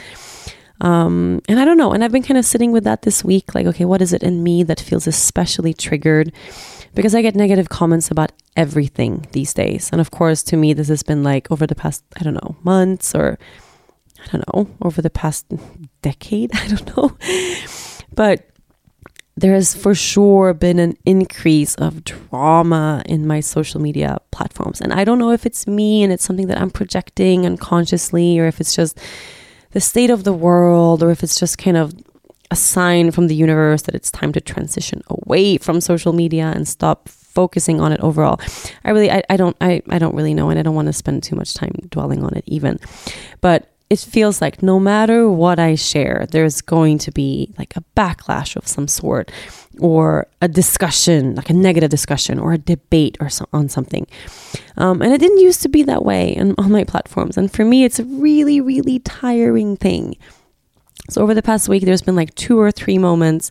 Um, 0.80 1.40
and 1.48 1.60
I 1.60 1.64
don't 1.64 1.78
know. 1.78 1.92
And 1.92 2.02
I've 2.02 2.12
been 2.12 2.24
kind 2.24 2.38
of 2.38 2.44
sitting 2.44 2.72
with 2.72 2.84
that 2.84 3.02
this 3.02 3.24
week. 3.24 3.54
Like, 3.54 3.66
okay, 3.66 3.84
what 3.84 4.02
is 4.02 4.12
it 4.12 4.22
in 4.22 4.42
me 4.42 4.64
that 4.64 4.80
feels 4.80 5.06
especially 5.06 5.72
triggered? 5.72 6.32
Because 6.94 7.14
I 7.14 7.22
get 7.22 7.36
negative 7.36 7.68
comments 7.68 8.10
about 8.10 8.32
everything 8.56 9.26
these 9.32 9.54
days. 9.54 9.88
And 9.92 10.00
of 10.00 10.10
course, 10.10 10.42
to 10.44 10.56
me, 10.56 10.72
this 10.72 10.88
has 10.88 11.02
been 11.02 11.22
like 11.22 11.50
over 11.50 11.66
the 11.66 11.74
past, 11.74 12.04
I 12.18 12.24
don't 12.24 12.34
know, 12.34 12.56
months 12.62 13.14
or 13.14 13.38
I 14.22 14.26
don't 14.30 14.54
know, 14.54 14.68
over 14.82 15.00
the 15.00 15.10
past 15.10 15.46
decade. 16.02 16.50
I 16.54 16.68
don't 16.68 16.96
know. 16.96 17.16
But 18.14 18.51
there 19.36 19.54
has 19.54 19.74
for 19.74 19.94
sure 19.94 20.52
been 20.52 20.78
an 20.78 20.96
increase 21.06 21.74
of 21.76 22.04
drama 22.04 23.02
in 23.06 23.26
my 23.26 23.40
social 23.40 23.80
media 23.80 24.18
platforms. 24.30 24.80
And 24.80 24.92
I 24.92 25.04
don't 25.04 25.18
know 25.18 25.30
if 25.30 25.46
it's 25.46 25.66
me 25.66 26.02
and 26.02 26.12
it's 26.12 26.24
something 26.24 26.48
that 26.48 26.60
I'm 26.60 26.70
projecting 26.70 27.46
unconsciously 27.46 28.38
or 28.38 28.46
if 28.46 28.60
it's 28.60 28.74
just 28.74 28.98
the 29.70 29.80
state 29.80 30.10
of 30.10 30.24
the 30.24 30.34
world 30.34 31.02
or 31.02 31.10
if 31.10 31.22
it's 31.22 31.38
just 31.40 31.56
kind 31.56 31.76
of 31.78 31.94
a 32.50 32.56
sign 32.56 33.10
from 33.10 33.28
the 33.28 33.34
universe 33.34 33.82
that 33.82 33.94
it's 33.94 34.10
time 34.10 34.32
to 34.34 34.40
transition 34.40 35.00
away 35.08 35.56
from 35.56 35.80
social 35.80 36.12
media 36.12 36.52
and 36.54 36.68
stop 36.68 37.08
focusing 37.08 37.80
on 37.80 37.92
it 37.92 38.00
overall. 38.00 38.38
I 38.84 38.90
really 38.90 39.10
I, 39.10 39.22
I 39.30 39.38
don't 39.38 39.56
I, 39.62 39.80
I 39.88 39.98
don't 39.98 40.14
really 40.14 40.34
know 40.34 40.50
and 40.50 40.58
I 40.58 40.62
don't 40.62 40.74
want 40.74 40.86
to 40.88 40.92
spend 40.92 41.22
too 41.22 41.34
much 41.34 41.54
time 41.54 41.72
dwelling 41.88 42.22
on 42.22 42.34
it 42.36 42.44
even. 42.46 42.78
But 43.40 43.71
it 43.92 43.98
feels 43.98 44.40
like 44.40 44.62
no 44.62 44.80
matter 44.80 45.28
what 45.28 45.58
I 45.58 45.74
share, 45.74 46.26
there's 46.30 46.62
going 46.62 46.96
to 47.00 47.12
be 47.12 47.52
like 47.58 47.76
a 47.76 47.84
backlash 47.94 48.56
of 48.56 48.66
some 48.66 48.88
sort 48.88 49.30
or 49.80 50.26
a 50.40 50.48
discussion, 50.48 51.34
like 51.34 51.50
a 51.50 51.52
negative 51.52 51.90
discussion 51.90 52.38
or 52.38 52.54
a 52.54 52.58
debate 52.58 53.18
or 53.20 53.28
so, 53.28 53.44
on 53.52 53.68
something. 53.68 54.06
Um, 54.78 55.02
and 55.02 55.12
it 55.12 55.18
didn't 55.18 55.40
used 55.40 55.60
to 55.60 55.68
be 55.68 55.82
that 55.82 56.06
way 56.06 56.38
on, 56.38 56.54
on 56.56 56.72
my 56.72 56.84
platforms. 56.84 57.36
And 57.36 57.52
for 57.52 57.66
me, 57.66 57.84
it's 57.84 57.98
a 57.98 58.04
really, 58.04 58.62
really 58.62 59.00
tiring 59.00 59.76
thing. 59.76 60.16
So 61.10 61.20
over 61.20 61.34
the 61.34 61.42
past 61.42 61.68
week, 61.68 61.84
there's 61.84 62.00
been 62.00 62.16
like 62.16 62.34
two 62.34 62.58
or 62.58 62.72
three 62.72 62.96
moments 62.96 63.50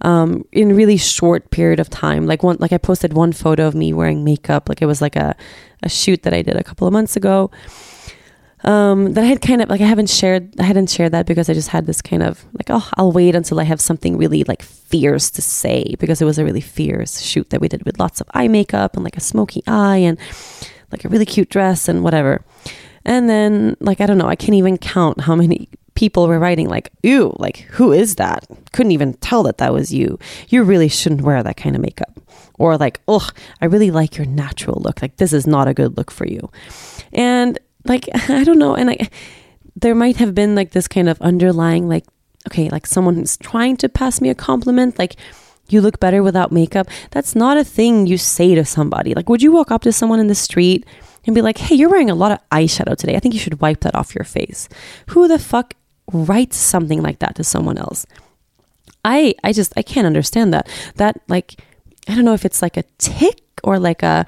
um, 0.00 0.44
in 0.50 0.74
really 0.74 0.96
short 0.96 1.52
period 1.52 1.78
of 1.78 1.88
time. 1.90 2.26
Like 2.26 2.42
one, 2.42 2.56
like 2.58 2.72
I 2.72 2.78
posted 2.78 3.12
one 3.12 3.32
photo 3.32 3.68
of 3.68 3.76
me 3.76 3.92
wearing 3.92 4.24
makeup, 4.24 4.68
like 4.68 4.82
it 4.82 4.86
was 4.86 5.00
like 5.00 5.14
a, 5.14 5.36
a 5.84 5.88
shoot 5.88 6.24
that 6.24 6.34
I 6.34 6.42
did 6.42 6.56
a 6.56 6.64
couple 6.64 6.88
of 6.88 6.92
months 6.92 7.14
ago 7.14 7.52
um, 8.64 9.12
that 9.12 9.22
I 9.22 9.26
had 9.26 9.42
kind 9.42 9.60
of 9.60 9.68
like 9.68 9.80
I 9.80 9.86
haven't 9.86 10.08
shared 10.08 10.58
I 10.58 10.64
hadn't 10.64 10.90
shared 10.90 11.12
that 11.12 11.26
because 11.26 11.48
I 11.48 11.54
just 11.54 11.68
had 11.68 11.86
this 11.86 12.00
kind 12.00 12.22
of 12.22 12.44
like 12.54 12.68
oh 12.70 12.88
I'll 12.94 13.12
wait 13.12 13.34
until 13.34 13.60
I 13.60 13.64
have 13.64 13.80
something 13.80 14.16
really 14.16 14.44
like 14.44 14.62
fierce 14.62 15.30
to 15.32 15.42
say 15.42 15.94
because 15.98 16.22
it 16.22 16.24
was 16.24 16.38
a 16.38 16.44
really 16.44 16.60
fierce 16.60 17.20
shoot 17.20 17.50
that 17.50 17.60
we 17.60 17.68
did 17.68 17.84
with 17.84 17.98
lots 17.98 18.20
of 18.20 18.28
eye 18.32 18.48
makeup 18.48 18.94
and 18.94 19.04
like 19.04 19.16
a 19.16 19.20
smoky 19.20 19.62
eye 19.66 19.98
and 19.98 20.18
like 20.90 21.04
a 21.04 21.08
really 21.08 21.26
cute 21.26 21.50
dress 21.50 21.88
and 21.88 22.02
whatever. 22.02 22.42
And 23.04 23.28
then 23.28 23.76
like 23.80 24.00
I 24.00 24.06
don't 24.06 24.18
know 24.18 24.28
I 24.28 24.36
can't 24.36 24.54
even 24.54 24.78
count 24.78 25.22
how 25.22 25.36
many 25.36 25.68
people 25.94 26.26
were 26.28 26.38
writing 26.38 26.68
like 26.68 26.92
ew 27.02 27.34
like 27.38 27.58
who 27.72 27.92
is 27.92 28.16
that? 28.16 28.46
Couldn't 28.72 28.92
even 28.92 29.14
tell 29.14 29.42
that 29.42 29.58
that 29.58 29.74
was 29.74 29.92
you. 29.92 30.18
You 30.48 30.62
really 30.62 30.88
shouldn't 30.88 31.22
wear 31.22 31.42
that 31.42 31.58
kind 31.58 31.76
of 31.76 31.82
makeup. 31.82 32.18
Or 32.58 32.78
like 32.78 33.00
ugh 33.06 33.34
i 33.60 33.66
really 33.66 33.90
like 33.90 34.16
your 34.16 34.26
natural 34.26 34.80
look. 34.80 35.02
Like 35.02 35.18
this 35.18 35.34
is 35.34 35.46
not 35.46 35.68
a 35.68 35.74
good 35.74 35.98
look 35.98 36.10
for 36.10 36.26
you. 36.26 36.50
And 37.12 37.58
like 37.88 38.08
I 38.28 38.44
don't 38.44 38.58
know, 38.58 38.74
and 38.74 38.90
I 38.90 39.08
there 39.74 39.94
might 39.94 40.16
have 40.16 40.34
been 40.34 40.54
like 40.54 40.70
this 40.70 40.88
kind 40.88 41.08
of 41.08 41.20
underlying 41.20 41.88
like 41.88 42.04
okay, 42.48 42.68
like 42.68 42.86
someone 42.86 43.16
who's 43.16 43.36
trying 43.36 43.76
to 43.78 43.88
pass 43.88 44.20
me 44.20 44.30
a 44.30 44.34
compliment, 44.34 44.98
like 44.98 45.16
you 45.68 45.80
look 45.80 45.98
better 45.98 46.22
without 46.22 46.52
makeup. 46.52 46.88
That's 47.10 47.34
not 47.34 47.56
a 47.56 47.64
thing 47.64 48.06
you 48.06 48.18
say 48.18 48.54
to 48.54 48.64
somebody. 48.64 49.14
Like, 49.14 49.28
would 49.28 49.42
you 49.42 49.50
walk 49.50 49.72
up 49.72 49.82
to 49.82 49.92
someone 49.92 50.20
in 50.20 50.28
the 50.28 50.34
street 50.34 50.86
and 51.26 51.34
be 51.34 51.42
like, 51.42 51.58
hey, 51.58 51.74
you're 51.74 51.90
wearing 51.90 52.10
a 52.10 52.14
lot 52.14 52.32
of 52.32 52.38
eyeshadow 52.50 52.96
today. 52.96 53.16
I 53.16 53.20
think 53.20 53.34
you 53.34 53.40
should 53.40 53.60
wipe 53.60 53.80
that 53.80 53.94
off 53.94 54.14
your 54.14 54.24
face. 54.24 54.68
Who 55.08 55.26
the 55.28 55.38
fuck 55.38 55.74
writes 56.12 56.56
something 56.56 57.02
like 57.02 57.18
that 57.18 57.34
to 57.34 57.44
someone 57.44 57.78
else? 57.78 58.06
I 59.04 59.34
I 59.42 59.52
just 59.52 59.72
I 59.76 59.82
can't 59.82 60.06
understand 60.06 60.54
that. 60.54 60.68
That 60.96 61.20
like 61.28 61.60
I 62.08 62.14
don't 62.14 62.24
know 62.24 62.34
if 62.34 62.44
it's 62.44 62.62
like 62.62 62.76
a 62.76 62.84
tick 62.98 63.42
or 63.64 63.78
like 63.78 64.02
a 64.02 64.24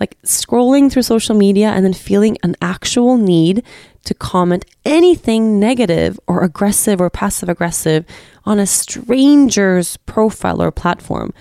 like 0.00 0.20
scrolling 0.22 0.90
through 0.90 1.02
social 1.02 1.34
media 1.34 1.68
and 1.68 1.84
then 1.84 1.92
feeling 1.92 2.38
an 2.42 2.56
actual 2.62 3.16
need 3.16 3.62
to 4.04 4.14
comment 4.14 4.64
anything 4.84 5.60
negative 5.60 6.18
or 6.26 6.42
aggressive 6.42 7.00
or 7.00 7.10
passive 7.10 7.48
aggressive 7.48 8.04
on 8.44 8.58
a 8.58 8.66
stranger's 8.66 9.96
profile 9.98 10.62
or 10.62 10.70
platform. 10.70 11.32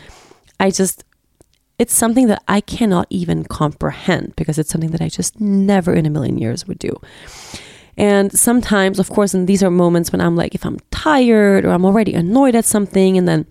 I 0.59 0.71
just, 0.71 1.03
it's 1.79 1.93
something 1.93 2.27
that 2.27 2.43
I 2.47 2.61
cannot 2.61 3.07
even 3.09 3.45
comprehend 3.45 4.35
because 4.35 4.57
it's 4.57 4.69
something 4.69 4.91
that 4.91 5.01
I 5.01 5.09
just 5.09 5.39
never 5.39 5.93
in 5.93 6.05
a 6.05 6.09
million 6.09 6.37
years 6.37 6.67
would 6.67 6.79
do. 6.79 6.99
And 7.95 8.31
sometimes, 8.37 8.99
of 8.99 9.09
course, 9.09 9.33
and 9.33 9.47
these 9.47 9.63
are 9.63 9.71
moments 9.71 10.11
when 10.11 10.21
I'm 10.21 10.35
like, 10.35 10.53
if 10.53 10.65
I'm 10.65 10.79
tired 10.91 11.65
or 11.65 11.71
I'm 11.71 11.85
already 11.85 12.13
annoyed 12.13 12.55
at 12.55 12.65
something, 12.65 13.17
and 13.17 13.27
then 13.27 13.47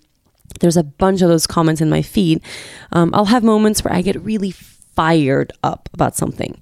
there's 0.61 0.77
a 0.77 0.85
bunch 0.85 1.21
of 1.23 1.29
those 1.29 1.47
comments 1.47 1.81
in 1.81 1.91
my 1.91 2.03
feed, 2.03 2.41
um, 2.93 3.11
I'll 3.13 3.25
have 3.25 3.43
moments 3.43 3.83
where 3.83 3.93
I 3.93 4.03
get 4.03 4.21
really 4.23 4.53
fired 4.97 5.53
up 5.63 5.89
about 5.93 6.17
something. 6.17 6.59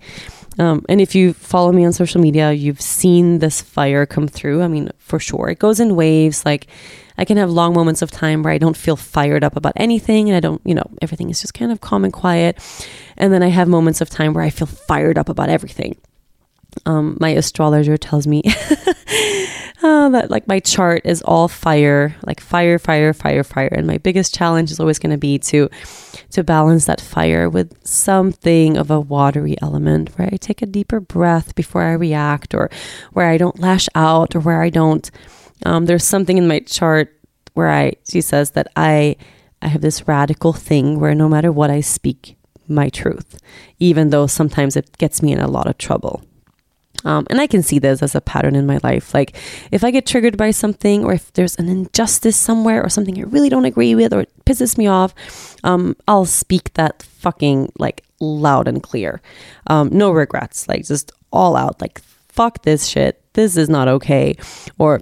Um, 0.59 0.85
and 0.89 1.01
if 1.01 1.15
you 1.15 1.33
follow 1.33 1.73
me 1.73 1.85
on 1.85 1.93
social 1.93 2.21
media, 2.21 2.53
you've 2.53 2.81
seen 2.81 3.39
this 3.39 3.61
fire 3.61 4.07
come 4.07 4.29
through. 4.29 4.63
I 4.63 4.69
mean, 4.69 4.91
for 4.99 5.19
sure, 5.19 5.49
it 5.49 5.59
goes 5.59 5.81
in 5.81 5.97
waves. 5.97 6.45
Like, 6.45 6.69
I 7.17 7.25
can 7.25 7.37
have 7.37 7.51
long 7.51 7.75
moments 7.75 8.03
of 8.03 8.11
time 8.11 8.43
where 8.43 8.53
I 8.53 8.59
don't 8.59 8.77
feel 8.77 8.97
fired 8.97 9.45
up 9.45 9.57
about 9.57 9.73
anything 9.77 10.29
and 10.29 10.37
I 10.37 10.41
don't, 10.41 10.61
you 10.65 10.75
know, 10.75 10.89
everything 11.01 11.31
is 11.31 11.41
just 11.41 11.55
kind 11.55 11.71
of 11.71 11.81
calm 11.81 12.05
and 12.05 12.13
quiet. 12.13 12.59
And 13.17 13.33
then 13.33 13.43
I 13.43 13.49
have 13.49 13.69
moments 13.69 14.01
of 14.01 14.11
time 14.11 14.33
where 14.33 14.45
I 14.45 14.51
feel 14.51 14.67
fired 14.67 15.19
up 15.19 15.29
about 15.29 15.49
everything. 15.49 15.97
Um, 16.87 17.17
my 17.21 17.31
astrologer 17.31 17.97
tells 17.97 18.27
me 18.27 18.43
uh, 19.85 20.09
that 20.09 20.31
like 20.31 20.49
my 20.49 20.61
chart 20.61 21.03
is 21.05 21.21
all 21.23 21.47
fire, 21.47 22.17
like 22.27 22.41
fire, 22.41 22.79
fire, 22.79 23.13
fire, 23.13 23.45
fire. 23.45 23.69
And 23.71 23.87
my 23.87 23.99
biggest 23.99 24.35
challenge 24.35 24.71
is 24.71 24.81
always 24.81 24.99
going 24.99 25.13
to 25.13 25.19
be 25.19 25.39
to 25.41 25.69
to 26.31 26.43
balance 26.43 26.87
that 26.87 27.03
fire 27.03 27.51
with 27.51 27.77
something 27.87 28.79
of 28.79 28.91
a 28.91 28.99
watery 28.99 29.57
element 29.61 30.09
where 30.17 30.29
I 30.33 30.37
take 30.37 30.63
a 30.63 30.67
deeper 30.67 31.01
breath 31.01 31.55
before 31.55 31.83
I 31.83 31.93
react, 31.93 32.55
or 32.55 32.71
where 33.13 33.29
I 33.29 33.37
don't 33.37 33.61
lash 33.61 33.89
out, 33.95 34.35
or 34.35 34.41
where 34.41 34.63
I 34.63 34.71
don't. 34.71 35.09
Um, 35.67 35.85
there's 35.85 36.05
something 36.05 36.39
in 36.39 36.49
my 36.49 36.61
chart 36.61 37.15
where 37.53 37.71
I 37.71 37.93
she 38.11 38.23
says 38.23 38.53
that 38.53 38.69
I 38.77 39.17
I 39.61 39.69
have 39.69 39.83
this 39.83 40.09
radical 40.09 40.55
thing 40.55 40.99
where 40.99 41.15
no 41.15 41.29
matter 41.29 41.53
what 41.53 41.71
I 41.71 41.83
speak 41.83 42.37
my 42.67 42.89
truth, 42.89 43.39
even 43.79 44.09
though 44.09 44.27
sometimes 44.27 44.77
it 44.77 44.97
gets 44.97 45.21
me 45.21 45.33
in 45.33 45.41
a 45.41 45.49
lot 45.49 45.67
of 45.67 45.77
trouble. 45.77 46.23
Um, 47.05 47.27
and 47.29 47.41
I 47.41 47.47
can 47.47 47.63
see 47.63 47.79
this 47.79 48.03
as 48.03 48.15
a 48.15 48.21
pattern 48.21 48.55
in 48.55 48.67
my 48.67 48.79
life. 48.83 49.13
Like 49.13 49.37
if 49.71 49.85
I 49.85 49.91
get 49.91 50.07
triggered 50.07 50.37
by 50.37 50.51
something, 50.51 51.05
or 51.05 51.13
if 51.13 51.33
there's 51.35 51.57
an 51.57 51.69
injustice 51.69 52.37
somewhere, 52.37 52.83
or 52.83 52.89
something 52.89 53.19
I 53.19 53.23
really 53.23 53.49
don't 53.49 53.65
agree 53.65 53.95
with, 53.95 54.13
or 54.13 54.21
it 54.21 54.45
pisses 54.45 54.79
me 54.79 54.87
off, 54.87 55.15
um, 55.65 55.97
I'll 56.09 56.25
speak 56.25 56.75
that 56.75 57.03
fucking 57.03 57.73
like 57.79 58.05
loud 58.21 58.69
and 58.69 58.83
clear. 58.83 59.21
Um, 59.67 59.91
no 59.93 60.11
regrets, 60.11 60.69
like 60.69 60.87
just 60.87 61.13
all 61.33 61.57
out. 61.57 61.81
Like 61.81 62.01
fuck 62.29 62.63
this 62.63 62.87
shit. 62.87 63.21
This 63.35 63.57
is 63.57 63.69
not 63.69 63.89
okay. 63.89 64.37
Or 64.79 65.01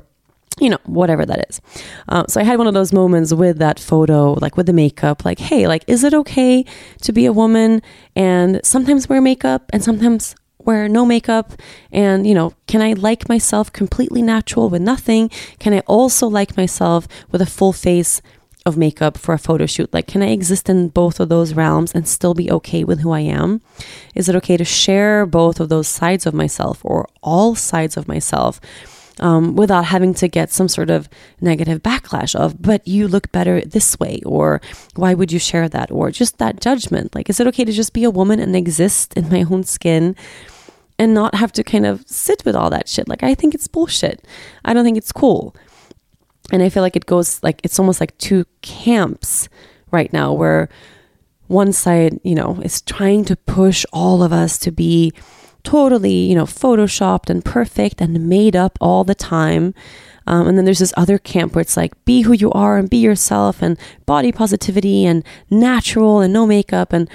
you 0.60 0.68
know, 0.68 0.78
whatever 0.84 1.24
that 1.24 1.46
is. 1.48 1.60
Um, 2.08 2.26
so 2.28 2.40
I 2.40 2.44
had 2.44 2.58
one 2.58 2.66
of 2.66 2.74
those 2.74 2.92
moments 2.92 3.32
with 3.32 3.58
that 3.58 3.80
photo, 3.80 4.34
like 4.34 4.56
with 4.56 4.66
the 4.66 4.72
makeup, 4.72 5.24
like, 5.24 5.38
hey, 5.38 5.66
like, 5.66 5.82
is 5.86 6.04
it 6.04 6.12
okay 6.12 6.64
to 7.00 7.12
be 7.12 7.24
a 7.24 7.32
woman 7.32 7.80
and 8.14 8.60
sometimes 8.62 9.08
wear 9.08 9.22
makeup 9.22 9.70
and 9.72 9.82
sometimes 9.82 10.34
wear 10.66 10.88
no 10.88 11.04
makeup 11.04 11.52
and 11.90 12.26
you 12.26 12.34
know 12.34 12.52
can 12.66 12.80
i 12.82 12.92
like 12.92 13.28
myself 13.28 13.72
completely 13.72 14.22
natural 14.22 14.68
with 14.68 14.82
nothing 14.82 15.28
can 15.58 15.72
i 15.72 15.80
also 15.80 16.26
like 16.26 16.56
myself 16.56 17.06
with 17.30 17.40
a 17.40 17.46
full 17.46 17.72
face 17.72 18.22
of 18.64 18.76
makeup 18.76 19.18
for 19.18 19.34
a 19.34 19.38
photo 19.38 19.66
shoot? 19.66 19.92
Like, 19.92 20.06
can 20.06 20.22
I 20.22 20.30
exist 20.30 20.68
in 20.68 20.88
both 20.88 21.20
of 21.20 21.28
those 21.28 21.54
realms 21.54 21.92
and 21.92 22.06
still 22.06 22.34
be 22.34 22.50
okay 22.50 22.84
with 22.84 23.00
who 23.00 23.10
I 23.10 23.20
am? 23.20 23.60
Is 24.14 24.28
it 24.28 24.36
okay 24.36 24.56
to 24.56 24.64
share 24.64 25.26
both 25.26 25.60
of 25.60 25.68
those 25.68 25.88
sides 25.88 26.26
of 26.26 26.34
myself 26.34 26.80
or 26.84 27.08
all 27.22 27.54
sides 27.54 27.96
of 27.96 28.08
myself? 28.08 28.60
Um, 29.20 29.56
without 29.56 29.84
having 29.84 30.14
to 30.14 30.26
get 30.26 30.50
some 30.50 30.68
sort 30.68 30.88
of 30.88 31.06
negative 31.40 31.82
backlash 31.82 32.34
of, 32.34 32.60
but 32.60 32.88
you 32.88 33.06
look 33.06 33.30
better 33.30 33.60
this 33.60 34.00
way, 34.00 34.22
or 34.24 34.62
why 34.94 35.12
would 35.12 35.30
you 35.30 35.38
share 35.38 35.68
that, 35.68 35.90
or 35.90 36.10
just 36.10 36.38
that 36.38 36.62
judgment. 36.62 37.14
Like, 37.14 37.28
is 37.28 37.38
it 37.38 37.46
okay 37.48 37.66
to 37.66 37.72
just 37.72 37.92
be 37.92 38.04
a 38.04 38.10
woman 38.10 38.40
and 38.40 38.56
exist 38.56 39.12
in 39.14 39.28
my 39.28 39.42
own 39.42 39.64
skin 39.64 40.16
and 40.98 41.14
not 41.14 41.34
have 41.34 41.52
to 41.52 41.64
kind 41.64 41.86
of 41.86 42.04
sit 42.06 42.44
with 42.44 42.56
all 42.56 42.70
that 42.70 42.88
shit? 42.88 43.08
Like, 43.08 43.22
I 43.22 43.34
think 43.34 43.54
it's 43.54 43.68
bullshit. 43.68 44.26
I 44.64 44.74
don't 44.74 44.84
think 44.84 44.98
it's 44.98 45.12
cool. 45.12 45.54
And 46.50 46.62
I 46.62 46.68
feel 46.68 46.82
like 46.82 46.96
it 46.96 47.06
goes 47.06 47.42
like 47.42 47.60
it's 47.64 47.78
almost 47.78 48.00
like 48.00 48.16
two 48.18 48.44
camps 48.62 49.48
right 49.90 50.12
now 50.12 50.32
where 50.32 50.68
one 51.46 51.72
side, 51.72 52.18
you 52.22 52.34
know, 52.34 52.60
is 52.62 52.80
trying 52.82 53.24
to 53.26 53.36
push 53.36 53.84
all 53.92 54.22
of 54.22 54.32
us 54.32 54.58
to 54.58 54.70
be 54.70 55.12
totally, 55.64 56.12
you 56.12 56.34
know, 56.34 56.44
photoshopped 56.44 57.30
and 57.30 57.44
perfect 57.44 58.00
and 58.00 58.28
made 58.28 58.56
up 58.56 58.76
all 58.80 59.04
the 59.04 59.14
time. 59.14 59.74
Um, 60.26 60.48
and 60.48 60.56
then 60.56 60.64
there's 60.64 60.78
this 60.78 60.94
other 60.96 61.18
camp 61.18 61.54
where 61.54 61.62
it's 61.62 61.76
like, 61.76 61.92
be 62.04 62.22
who 62.22 62.32
you 62.32 62.50
are 62.52 62.78
and 62.78 62.88
be 62.88 62.98
yourself 62.98 63.60
and 63.60 63.78
body 64.06 64.32
positivity 64.32 65.04
and 65.04 65.24
natural 65.50 66.20
and 66.20 66.32
no 66.32 66.46
makeup. 66.46 66.92
And 66.92 67.08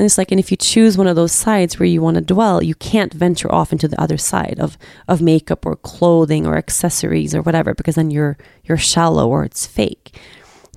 and 0.00 0.06
it's 0.06 0.16
like, 0.16 0.30
and 0.30 0.40
if 0.40 0.50
you 0.50 0.56
choose 0.56 0.96
one 0.96 1.06
of 1.06 1.14
those 1.14 1.30
sides 1.30 1.78
where 1.78 1.86
you 1.86 2.00
want 2.00 2.14
to 2.14 2.22
dwell, 2.22 2.62
you 2.62 2.74
can't 2.74 3.12
venture 3.12 3.52
off 3.52 3.70
into 3.70 3.86
the 3.86 4.00
other 4.00 4.16
side 4.16 4.56
of 4.58 4.78
of 5.08 5.20
makeup 5.20 5.66
or 5.66 5.76
clothing 5.76 6.46
or 6.46 6.56
accessories 6.56 7.34
or 7.34 7.42
whatever, 7.42 7.74
because 7.74 7.96
then 7.96 8.10
you're 8.10 8.38
you're 8.64 8.78
shallow 8.78 9.28
or 9.28 9.44
it's 9.44 9.66
fake. 9.66 10.18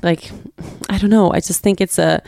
Like, 0.02 0.30
I 0.90 0.98
don't 0.98 1.10
know. 1.10 1.32
I 1.32 1.40
just 1.40 1.62
think 1.62 1.80
it's 1.80 1.98
a 1.98 2.22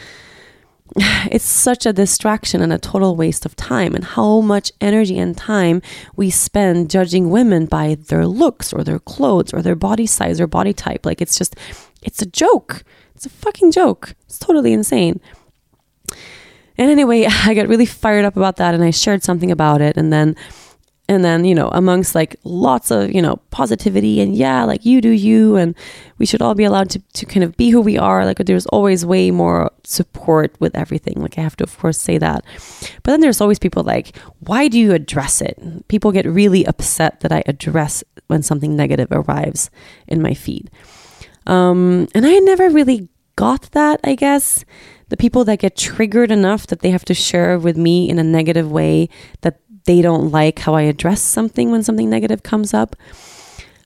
it's 0.96 1.44
such 1.44 1.86
a 1.86 1.92
distraction 1.92 2.62
and 2.62 2.72
a 2.72 2.80
total 2.80 3.18
waste 3.18 3.46
of 3.46 3.58
time 3.58 3.94
and 3.94 4.06
how 4.06 4.40
much 4.40 4.72
energy 4.80 5.20
and 5.20 5.36
time 5.36 5.82
we 6.16 6.30
spend 6.30 6.90
judging 6.90 7.30
women 7.30 7.66
by 7.66 7.98
their 8.08 8.26
looks 8.26 8.72
or 8.72 8.86
their 8.86 9.00
clothes 9.00 9.54
or 9.54 9.62
their 9.62 9.76
body 9.76 10.06
size 10.06 10.40
or 10.40 10.48
body 10.48 10.72
type 10.72 11.06
like 11.06 11.22
it's 11.22 11.38
just 11.38 11.58
it's 12.02 12.22
a 12.22 12.26
joke 12.26 12.86
it's 13.16 13.26
a 13.26 13.30
fucking 13.30 13.70
joke 13.70 14.16
it's 14.26 14.40
totally 14.40 14.72
insane 14.72 15.20
and 16.78 16.90
anyway, 16.90 17.26
I 17.30 17.54
got 17.54 17.68
really 17.68 17.86
fired 17.86 18.26
up 18.26 18.38
about 18.38 18.58
that 18.58 18.74
and 18.74 18.84
I 18.84 18.92
shared 18.92 19.24
something 19.24 19.52
about 19.52 19.82
it. 19.82 19.98
And 19.98 20.12
then, 20.12 20.36
and 21.08 21.24
then, 21.24 21.46
you 21.46 21.54
know, 21.54 21.70
amongst 21.70 22.16
like 22.16 22.36
lots 22.44 22.90
of, 22.90 23.12
you 23.12 23.22
know, 23.22 23.36
positivity 23.52 24.22
and 24.22 24.36
yeah, 24.36 24.64
like 24.64 24.86
you 24.86 25.02
do 25.02 25.10
you 25.10 25.56
and 25.56 25.76
we 26.18 26.26
should 26.26 26.42
all 26.42 26.56
be 26.56 26.64
allowed 26.64 26.90
to, 26.90 27.00
to 27.14 27.28
kind 27.28 27.44
of 27.44 27.56
be 27.58 27.70
who 27.70 27.80
we 27.80 27.96
are. 27.96 28.26
Like 28.26 28.38
there's 28.40 28.66
always 28.68 29.06
way 29.06 29.30
more 29.30 29.72
support 29.84 30.56
with 30.60 30.76
everything. 30.76 31.22
Like 31.22 31.38
I 31.38 31.42
have 31.42 31.56
to, 31.58 31.64
of 31.64 31.78
course, 31.78 32.00
say 32.00 32.18
that. 32.18 32.44
But 33.04 33.12
then 33.12 33.20
there's 33.20 33.40
always 33.40 33.60
people 33.60 33.84
like, 33.84 34.18
why 34.40 34.68
do 34.68 34.80
you 34.80 34.94
address 34.94 35.42
it? 35.42 35.88
People 35.90 36.12
get 36.12 36.26
really 36.26 36.66
upset 36.66 37.20
that 37.20 37.32
I 37.32 37.44
address 37.46 38.04
when 38.26 38.42
something 38.42 38.76
negative 38.76 39.10
arrives 39.12 39.70
in 40.08 40.24
my 40.24 40.34
feed. 40.34 40.72
Um, 41.46 42.08
and 42.16 42.26
I 42.26 42.40
never 42.40 42.72
really 42.72 43.10
got 43.36 43.70
that, 43.74 44.00
I 44.04 44.16
guess 44.16 44.66
the 45.10 45.18
people 45.18 45.46
that 45.46 45.60
get 45.60 45.78
triggered 45.78 46.32
enough 46.32 46.68
that 46.68 46.80
they 46.80 46.90
have 46.90 47.06
to 47.06 47.14
share 47.14 47.60
with 47.60 47.78
me 47.78 48.10
in 48.10 48.20
a 48.20 48.24
negative 48.24 48.72
way 48.72 49.10
that 49.42 49.60
they 49.86 50.02
don't 50.02 50.32
like 50.32 50.60
how 50.60 50.74
I 50.74 50.84
address 50.84 51.22
something 51.22 51.72
when 51.72 51.84
something 51.84 52.10
negative 52.10 52.44
comes 52.44 52.74
up. 52.74 52.96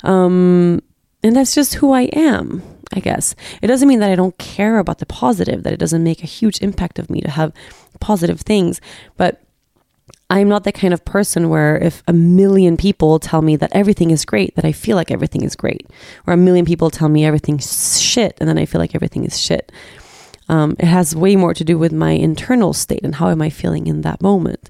Um, 0.03 0.82
and 1.23 1.36
that's 1.36 1.53
just 1.53 1.75
who 1.75 1.91
I 1.91 2.03
am, 2.13 2.63
I 2.93 3.01
guess. 3.01 3.36
It 3.62 3.67
doesn't 3.67 3.88
mean 3.88 3.99
that 3.99 4.12
I 4.12 4.15
don't 4.15 4.38
care 4.38 4.79
about 4.79 4.99
the 4.99 5.05
positive, 5.05 5.63
that 5.63 5.73
it 5.73 5.79
doesn't 5.79 6.03
make 6.03 6.23
a 6.23 6.27
huge 6.27 6.62
impact 6.62 6.99
of 6.99 7.10
me 7.10 7.19
to 7.21 7.29
have 7.29 7.53
positive 7.99 8.41
things, 8.41 8.79
but 9.17 9.41
I'm 10.32 10.47
not 10.47 10.63
the 10.63 10.71
kind 10.71 10.93
of 10.93 11.03
person 11.05 11.49
where 11.49 11.75
if 11.77 12.03
a 12.08 12.13
million 12.13 12.77
people 12.77 13.19
tell 13.19 13.41
me 13.41 13.55
that 13.55 13.71
everything 13.73 14.12
is 14.12 14.25
great, 14.25 14.55
that 14.55 14.65
I 14.65 14.71
feel 14.71 14.95
like 14.95 15.10
everything 15.10 15.43
is 15.43 15.55
great. 15.55 15.88
Or 16.27 16.34
a 16.34 16.38
million 16.38 16.65
people 16.65 16.91
tell 16.91 17.10
me 17.10 17.25
everything's 17.25 17.99
shit 17.99 18.38
and 18.39 18.47
then 18.47 18.58
I 18.58 18.65
feel 18.65 18.79
like 18.79 18.93
everything 18.93 19.25
is 19.25 19.39
shit. 19.39 19.71
Um, 20.50 20.76
it 20.80 20.86
has 20.86 21.16
way 21.16 21.36
more 21.36 21.54
to 21.54 21.64
do 21.64 21.78
with 21.78 21.94
my 21.94 22.12
internal 22.12 22.74
state 22.74 23.02
and 23.04 23.16
how 23.16 23.30
am 23.30 23.42
I 23.42 23.50
feeling 23.50 23.88
in 23.88 24.02
that 24.02 24.22
moment. 24.22 24.70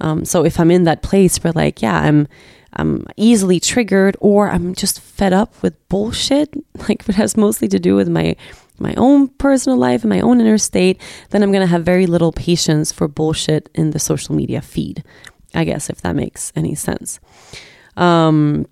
Um, 0.00 0.24
so 0.24 0.44
if 0.44 0.60
I'm 0.60 0.70
in 0.70 0.84
that 0.84 1.02
place 1.02 1.42
where 1.42 1.52
like, 1.52 1.80
yeah, 1.82 2.00
I'm 2.00 2.28
I'm 2.74 3.06
easily 3.16 3.58
triggered 3.58 4.16
or 4.20 4.50
I'm 4.50 4.74
just 4.74 5.00
fed 5.00 5.32
up 5.32 5.62
with 5.62 5.88
bullshit, 5.88 6.54
like 6.88 7.08
it 7.08 7.14
has 7.14 7.36
mostly 7.36 7.68
to 7.68 7.78
do 7.78 7.94
with 7.94 8.08
my 8.08 8.36
my 8.80 8.94
own 8.96 9.28
personal 9.28 9.76
life 9.76 10.02
and 10.02 10.10
my 10.10 10.20
own 10.20 10.40
inner 10.40 10.58
state, 10.58 11.00
then 11.30 11.42
I'm 11.42 11.52
gonna 11.52 11.66
have 11.66 11.84
very 11.84 12.06
little 12.06 12.32
patience 12.32 12.92
for 12.92 13.08
bullshit 13.08 13.68
in 13.74 13.90
the 13.90 13.98
social 13.98 14.34
media 14.34 14.60
feed. 14.60 15.02
I 15.54 15.64
guess 15.64 15.88
if 15.88 16.02
that 16.02 16.14
makes 16.14 16.52
any 16.54 16.74
sense. 16.74 17.20
Um, 17.96 18.66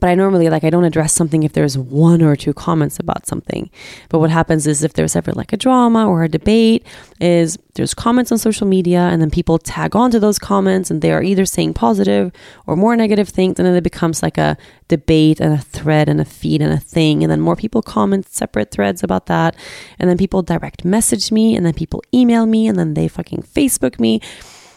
but 0.00 0.10
I 0.10 0.14
normally 0.14 0.48
like 0.48 0.64
I 0.64 0.70
don't 0.70 0.84
address 0.84 1.12
something 1.12 1.42
if 1.42 1.52
there's 1.52 1.76
one 1.76 2.22
or 2.22 2.36
two 2.36 2.52
comments 2.52 2.98
about 2.98 3.26
something. 3.26 3.70
But 4.08 4.18
what 4.18 4.30
happens 4.30 4.66
is 4.66 4.82
if 4.82 4.94
there's 4.94 5.16
ever 5.16 5.32
like 5.32 5.52
a 5.52 5.56
drama 5.56 6.08
or 6.08 6.24
a 6.24 6.28
debate 6.28 6.86
is 7.20 7.58
there's 7.74 7.94
comments 7.94 8.30
on 8.30 8.38
social 8.38 8.66
media 8.66 9.00
and 9.00 9.20
then 9.20 9.30
people 9.30 9.58
tag 9.58 9.96
on 9.96 10.10
to 10.12 10.20
those 10.20 10.38
comments 10.38 10.90
and 10.90 11.02
they 11.02 11.12
are 11.12 11.22
either 11.22 11.44
saying 11.44 11.74
positive 11.74 12.30
or 12.66 12.76
more 12.76 12.96
negative 12.96 13.28
things 13.28 13.58
and 13.58 13.66
then 13.66 13.74
it 13.74 13.82
becomes 13.82 14.22
like 14.22 14.38
a 14.38 14.56
debate 14.88 15.40
and 15.40 15.52
a 15.52 15.58
thread 15.58 16.08
and 16.08 16.20
a 16.20 16.24
feed 16.24 16.62
and 16.62 16.72
a 16.72 16.78
thing. 16.78 17.22
And 17.22 17.30
then 17.30 17.40
more 17.40 17.56
people 17.56 17.82
comment 17.82 18.28
separate 18.28 18.70
threads 18.70 19.02
about 19.02 19.26
that. 19.26 19.56
And 19.98 20.08
then 20.08 20.18
people 20.18 20.42
direct 20.42 20.84
message 20.84 21.32
me 21.32 21.56
and 21.56 21.66
then 21.66 21.74
people 21.74 22.02
email 22.12 22.46
me 22.46 22.68
and 22.68 22.78
then 22.78 22.94
they 22.94 23.08
fucking 23.08 23.42
Facebook 23.42 23.98
me 23.98 24.20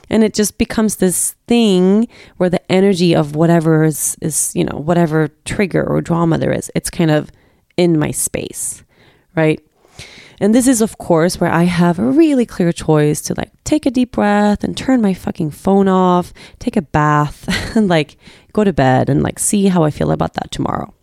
and 0.09 0.23
it 0.23 0.33
just 0.33 0.57
becomes 0.57 0.97
this 0.97 1.35
thing 1.47 2.07
where 2.37 2.49
the 2.49 2.71
energy 2.71 3.15
of 3.15 3.35
whatever 3.35 3.83
is, 3.83 4.17
is 4.21 4.53
you 4.55 4.63
know 4.63 4.77
whatever 4.77 5.29
trigger 5.45 5.83
or 5.83 6.01
drama 6.01 6.37
there 6.37 6.51
is 6.51 6.71
it's 6.75 6.89
kind 6.89 7.11
of 7.11 7.31
in 7.77 7.97
my 7.97 8.11
space 8.11 8.83
right? 9.37 9.61
And 10.41 10.53
this 10.53 10.67
is 10.67 10.81
of 10.81 10.97
course 10.99 11.39
where 11.39 11.51
i 11.51 11.63
have 11.63 11.97
a 11.97 12.11
really 12.11 12.45
clear 12.45 12.71
choice 12.71 13.21
to 13.21 13.33
like 13.35 13.51
take 13.63 13.87
a 13.87 13.91
deep 13.91 14.11
breath 14.11 14.63
and 14.63 14.77
turn 14.77 15.01
my 15.01 15.13
fucking 15.15 15.49
phone 15.49 15.87
off 15.87 16.31
take 16.59 16.75
a 16.77 16.81
bath 16.83 17.47
and 17.75 17.87
like 17.87 18.17
go 18.53 18.63
to 18.63 18.71
bed 18.71 19.09
and 19.09 19.23
like 19.23 19.39
see 19.39 19.65
how 19.67 19.83
i 19.83 19.89
feel 19.89 20.11
about 20.11 20.33
that 20.35 20.51
tomorrow. 20.51 20.93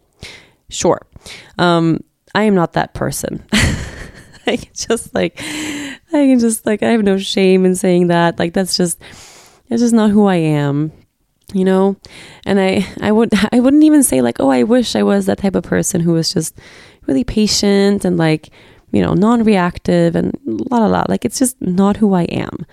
Sure. 0.68 1.00
Um 1.58 2.04
i 2.34 2.44
am 2.44 2.54
not 2.54 2.74
that 2.74 2.94
person 2.94 3.44
i 4.46 4.56
can 4.56 4.72
just 4.74 5.14
like 5.14 5.40
I 6.14 6.26
can 6.28 6.38
just 6.38 6.64
like 6.64 6.82
I 6.82 6.90
have 6.90 7.02
no 7.02 7.18
shame 7.18 7.64
in 7.64 7.74
saying 7.74 8.06
that. 8.06 8.38
Like 8.38 8.52
that's 8.52 8.76
just 8.76 8.98
that's 9.68 9.82
just 9.82 9.94
not 9.94 10.10
who 10.10 10.26
I 10.26 10.36
am. 10.36 10.92
You 11.52 11.64
know? 11.64 11.96
And 12.46 12.60
I 12.60 12.86
I 13.00 13.12
would 13.12 13.32
I 13.52 13.60
wouldn't 13.60 13.84
even 13.84 14.02
say 14.02 14.22
like, 14.22 14.40
"Oh, 14.40 14.50
I 14.50 14.62
wish 14.62 14.94
I 14.94 15.02
was 15.02 15.26
that 15.26 15.38
type 15.38 15.56
of 15.56 15.64
person 15.64 16.00
who 16.00 16.12
was 16.12 16.32
just 16.32 16.56
really 17.06 17.24
patient 17.24 18.04
and 18.04 18.16
like, 18.16 18.50
you 18.92 19.02
know, 19.02 19.14
non-reactive 19.14 20.14
and 20.14 20.38
la 20.44 20.78
la 20.78 20.86
la." 20.86 21.04
Like 21.08 21.24
it's 21.24 21.38
just 21.38 21.60
not 21.60 21.96
who 21.96 22.14
I 22.14 22.24
am 22.24 22.64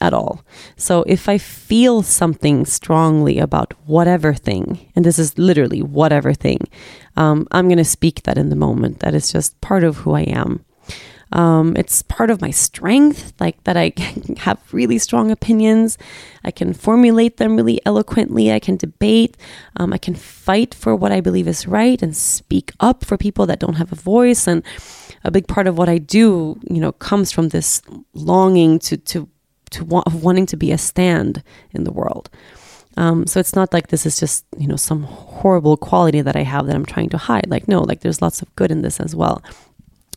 at 0.00 0.14
all. 0.14 0.44
So 0.76 1.04
if 1.06 1.28
I 1.28 1.38
feel 1.38 2.02
something 2.02 2.64
strongly 2.64 3.38
about 3.38 3.74
whatever 3.86 4.34
thing, 4.34 4.90
and 4.96 5.04
this 5.04 5.18
is 5.18 5.38
literally 5.38 5.82
whatever 5.82 6.32
thing, 6.32 6.66
um, 7.16 7.46
I'm 7.52 7.68
going 7.68 7.78
to 7.78 7.84
speak 7.84 8.22
that 8.22 8.38
in 8.38 8.48
the 8.48 8.56
moment. 8.56 9.00
That 9.00 9.14
is 9.14 9.30
just 9.30 9.60
part 9.60 9.84
of 9.84 9.98
who 9.98 10.14
I 10.14 10.22
am. 10.22 10.64
Um, 11.32 11.76
it's 11.76 12.02
part 12.02 12.30
of 12.30 12.40
my 12.40 12.50
strength, 12.50 13.32
like 13.38 13.62
that 13.64 13.76
I 13.76 13.92
have 14.38 14.58
really 14.72 14.98
strong 14.98 15.30
opinions. 15.30 15.96
I 16.44 16.50
can 16.50 16.72
formulate 16.72 17.36
them 17.36 17.56
really 17.56 17.80
eloquently. 17.86 18.52
I 18.52 18.58
can 18.58 18.76
debate. 18.76 19.36
Um, 19.76 19.92
I 19.92 19.98
can 19.98 20.14
fight 20.14 20.74
for 20.74 20.96
what 20.96 21.12
I 21.12 21.20
believe 21.20 21.46
is 21.46 21.66
right 21.66 22.00
and 22.02 22.16
speak 22.16 22.72
up 22.80 23.04
for 23.04 23.16
people 23.16 23.46
that 23.46 23.60
don't 23.60 23.76
have 23.76 23.92
a 23.92 23.96
voice. 23.96 24.46
And 24.46 24.64
a 25.24 25.30
big 25.30 25.46
part 25.46 25.66
of 25.66 25.78
what 25.78 25.88
I 25.88 25.98
do, 25.98 26.58
you 26.68 26.80
know, 26.80 26.92
comes 26.92 27.30
from 27.30 27.48
this 27.48 27.82
longing 28.14 28.78
to 28.80 28.96
to 28.96 29.28
to 29.70 29.84
want, 29.84 30.12
wanting 30.12 30.46
to 30.46 30.56
be 30.56 30.72
a 30.72 30.78
stand 30.78 31.44
in 31.70 31.84
the 31.84 31.92
world. 31.92 32.28
Um, 32.96 33.26
so 33.26 33.38
it's 33.38 33.54
not 33.54 33.72
like 33.72 33.88
this 33.88 34.04
is 34.04 34.18
just 34.18 34.44
you 34.58 34.66
know 34.66 34.76
some 34.76 35.04
horrible 35.04 35.76
quality 35.76 36.22
that 36.22 36.36
I 36.36 36.42
have 36.42 36.66
that 36.66 36.74
I'm 36.74 36.86
trying 36.86 37.08
to 37.10 37.18
hide. 37.18 37.48
Like 37.48 37.68
no, 37.68 37.80
like 37.80 38.00
there's 38.00 38.20
lots 38.20 38.42
of 38.42 38.54
good 38.56 38.70
in 38.70 38.82
this 38.82 38.98
as 38.98 39.14
well. 39.14 39.42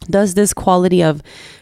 Does 0.09 0.33
this 0.33 0.53
quality 0.53 1.03
of 1.03 1.21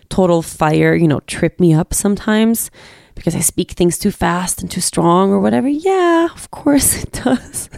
total 0.09 0.41
fire, 0.41 0.93
you 0.93 1.07
know, 1.07 1.21
trip 1.21 1.59
me 1.59 1.73
up 1.73 1.93
sometimes 1.93 2.69
because 3.15 3.35
I 3.35 3.39
speak 3.39 3.71
things 3.71 3.97
too 3.97 4.11
fast 4.11 4.61
and 4.61 4.69
too 4.69 4.81
strong 4.81 5.31
or 5.31 5.39
whatever? 5.39 5.67
Yeah, 5.67 6.27
of 6.33 6.51
course 6.51 6.95
it 7.03 7.11
does. 7.11 7.69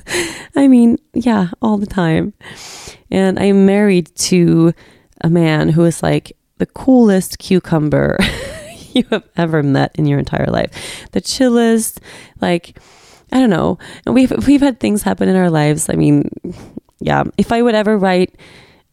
I 0.56 0.68
mean, 0.68 0.98
yeah, 1.14 1.50
all 1.62 1.78
the 1.78 1.86
time. 1.86 2.34
And 3.12 3.40
I'm 3.40 3.66
married 3.66 4.14
to 4.16 4.74
a 5.22 5.30
man 5.30 5.70
who 5.70 5.86
is 5.86 6.04
like 6.04 6.36
the 6.58 6.66
coolest 6.66 7.40
cucumber 7.40 8.18
you 8.94 9.06
have 9.12 9.24
ever 9.36 9.64
met 9.64 9.92
in 9.96 10.06
your 10.06 10.20
entire 10.20 10.48
life. 10.48 11.08
The 11.12 11.22
chillest, 11.22 12.00
like, 12.42 12.80
I 13.32 13.40
don't 13.40 13.50
know. 13.50 13.80
And 14.06 14.14
we've 14.14 14.32
we've 14.48 14.62
had 14.62 14.80
things 14.80 15.02
happen 15.02 15.28
in 15.28 15.36
our 15.36 15.50
lives. 15.50 15.90
I 15.90 15.94
mean, 15.94 16.30
yeah, 17.00 17.24
if 17.38 17.52
I 17.52 17.62
would 17.62 17.76
ever 17.76 17.98
write 17.98 18.36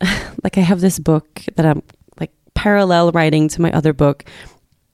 like 0.43 0.59
I 0.59 0.61
have 0.61 0.81
this 0.81 0.99
book 0.99 1.43
that 1.57 1.67
I'm 1.67 1.83
like 2.19 2.33
parallel 2.55 3.13
writing 3.13 3.49
to 3.49 3.61
my 3.61 3.73
other 3.73 3.93
book, 3.93 4.25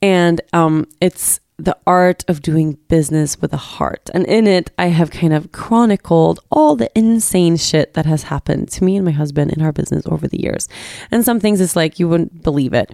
and 0.03 0.41
um, 0.53 0.87
it's 1.01 1.41
the 1.59 1.77
art 1.87 2.23
of 2.29 2.43
doing 2.43 2.75
business 2.89 3.41
with 3.41 3.51
a 3.55 3.57
heart. 3.57 4.11
And 4.13 4.27
in 4.27 4.47
it, 4.47 4.71
I 4.77 4.89
have 4.89 5.11
kind 5.11 5.33
of 5.33 5.53
chronicled 5.53 6.41
all 6.51 6.77
the 6.77 6.91
insane 6.95 7.57
shit 7.57 7.95
that 7.95 8.05
has 8.05 8.25
happened 8.25 8.69
to 8.73 8.85
me 8.85 8.97
and 8.97 9.07
my 9.07 9.13
husband 9.13 9.53
in 9.53 9.63
our 9.63 9.73
business 9.73 10.05
over 10.07 10.29
the 10.29 10.43
years. 10.43 10.69
And 11.11 11.25
some 11.25 11.41
things 11.41 11.63
it's 11.63 11.75
like 11.75 11.99
you 11.99 12.09
wouldn't 12.09 12.43
believe 12.43 12.75
it. 12.75 12.91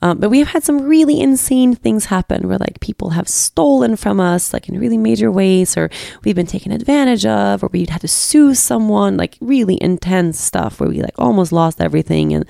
Um, 0.00 0.20
but 0.20 0.30
we 0.30 0.38
have 0.38 0.48
had 0.48 0.64
some 0.64 0.82
really 0.82 1.20
insane 1.20 1.74
things 1.74 2.06
happen 2.06 2.48
where 2.48 2.56
like 2.56 2.80
people 2.80 3.10
have 3.10 3.28
stolen 3.28 3.94
from 3.96 4.20
us, 4.20 4.54
like 4.54 4.70
in 4.70 4.78
really 4.78 4.96
major 4.96 5.30
ways, 5.30 5.76
or 5.76 5.90
we've 6.24 6.36
been 6.36 6.46
taken 6.46 6.72
advantage 6.72 7.26
of, 7.26 7.62
or 7.62 7.68
we'd 7.72 7.90
had 7.90 8.00
to 8.00 8.08
sue 8.08 8.54
someone, 8.54 9.18
like 9.18 9.36
really 9.40 9.76
intense 9.82 10.40
stuff 10.40 10.80
where 10.80 10.88
we 10.88 11.02
like 11.02 11.18
almost 11.18 11.52
lost 11.52 11.80
everything. 11.80 12.32
And 12.32 12.46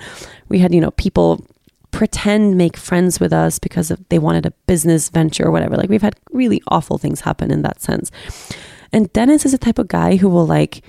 we 0.47 0.59
had, 0.59 0.73
you 0.73 0.79
know, 0.79 0.91
people 0.91 1.45
pretend 1.91 2.57
make 2.57 2.77
friends 2.77 3.19
with 3.19 3.33
us 3.33 3.59
because 3.59 3.91
of, 3.91 4.07
they 4.09 4.19
wanted 4.19 4.45
a 4.45 4.51
business 4.67 5.09
venture 5.09 5.47
or 5.47 5.51
whatever. 5.51 5.75
Like 5.75 5.89
we've 5.89 6.01
had 6.01 6.15
really 6.31 6.61
awful 6.67 6.97
things 6.97 7.21
happen 7.21 7.51
in 7.51 7.61
that 7.63 7.81
sense. 7.81 8.11
And 8.91 9.11
Dennis 9.13 9.45
is 9.45 9.51
the 9.51 9.57
type 9.57 9.79
of 9.79 9.87
guy 9.87 10.15
who 10.15 10.29
will 10.29 10.45
like, 10.45 10.83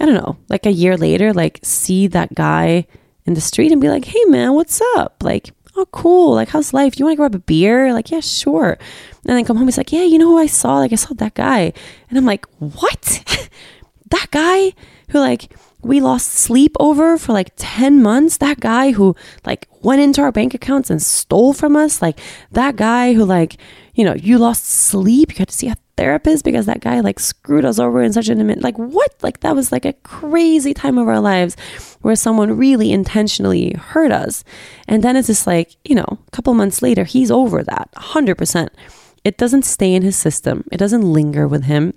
I 0.00 0.06
don't 0.06 0.14
know, 0.14 0.36
like 0.48 0.66
a 0.66 0.72
year 0.72 0.96
later, 0.96 1.32
like 1.32 1.60
see 1.62 2.06
that 2.08 2.34
guy 2.34 2.86
in 3.26 3.34
the 3.34 3.40
street 3.40 3.72
and 3.72 3.80
be 3.80 3.88
like, 3.88 4.04
"Hey 4.04 4.24
man, 4.26 4.54
what's 4.54 4.80
up?" 4.96 5.22
Like, 5.22 5.52
"Oh 5.76 5.86
cool, 5.86 6.34
like 6.34 6.48
how's 6.48 6.74
life? 6.74 6.98
You 6.98 7.04
want 7.04 7.14
to 7.14 7.16
grab 7.16 7.34
a 7.34 7.38
beer?" 7.38 7.92
Like, 7.92 8.10
"Yeah, 8.10 8.20
sure." 8.20 8.72
And 8.72 9.36
then 9.36 9.44
come 9.44 9.56
home, 9.56 9.66
he's 9.66 9.78
like, 9.78 9.92
"Yeah, 9.92 10.02
you 10.04 10.18
know 10.18 10.26
who 10.26 10.38
I 10.38 10.46
saw? 10.46 10.78
Like 10.78 10.92
I 10.92 10.96
saw 10.96 11.14
that 11.14 11.34
guy." 11.34 11.72
And 12.08 12.18
I'm 12.18 12.26
like, 12.26 12.46
"What? 12.58 13.22
that 14.14 14.30
guy 14.30 14.72
who 15.10 15.18
like 15.18 15.52
we 15.82 16.00
lost 16.00 16.28
sleep 16.28 16.74
over 16.80 17.18
for 17.18 17.32
like 17.32 17.50
10 17.56 18.02
months. 18.02 18.38
That 18.38 18.60
guy 18.60 18.92
who 18.92 19.14
like 19.44 19.68
went 19.82 20.00
into 20.00 20.22
our 20.22 20.32
bank 20.32 20.54
accounts 20.54 20.88
and 20.88 21.02
stole 21.02 21.52
from 21.52 21.76
us, 21.76 22.00
like 22.00 22.18
that 22.52 22.76
guy 22.76 23.12
who 23.12 23.24
like, 23.24 23.58
you 23.94 24.04
know, 24.04 24.14
you 24.14 24.38
lost 24.38 24.64
sleep, 24.64 25.32
you 25.32 25.38
had 25.38 25.48
to 25.48 25.54
see 25.54 25.68
a 25.68 25.76
therapist 25.96 26.44
because 26.44 26.66
that 26.66 26.80
guy 26.80 27.00
like 27.00 27.20
screwed 27.20 27.64
us 27.64 27.78
over 27.78 28.02
in 28.02 28.12
such 28.12 28.28
an 28.28 28.40
immense 28.40 28.62
like 28.62 28.78
what? 28.78 29.14
Like 29.22 29.40
that 29.40 29.54
was 29.54 29.70
like 29.70 29.84
a 29.84 29.92
crazy 29.92 30.74
time 30.74 30.96
of 30.96 31.06
our 31.06 31.20
lives 31.20 31.56
where 32.00 32.16
someone 32.16 32.56
really 32.56 32.90
intentionally 32.90 33.72
hurt 33.74 34.10
us. 34.10 34.42
And 34.88 35.04
then 35.04 35.16
it's 35.16 35.28
just 35.28 35.46
like, 35.46 35.76
you 35.84 35.94
know, 35.94 36.18
a 36.26 36.30
couple 36.30 36.54
months 36.54 36.82
later, 36.82 37.04
he's 37.04 37.30
over 37.30 37.62
that 37.62 37.90
100%. 37.96 38.68
It 39.22 39.38
doesn't 39.38 39.64
stay 39.64 39.94
in 39.94 40.02
his 40.02 40.16
system. 40.16 40.64
It 40.72 40.78
doesn't 40.78 41.02
linger 41.02 41.46
with 41.46 41.64
him 41.64 41.94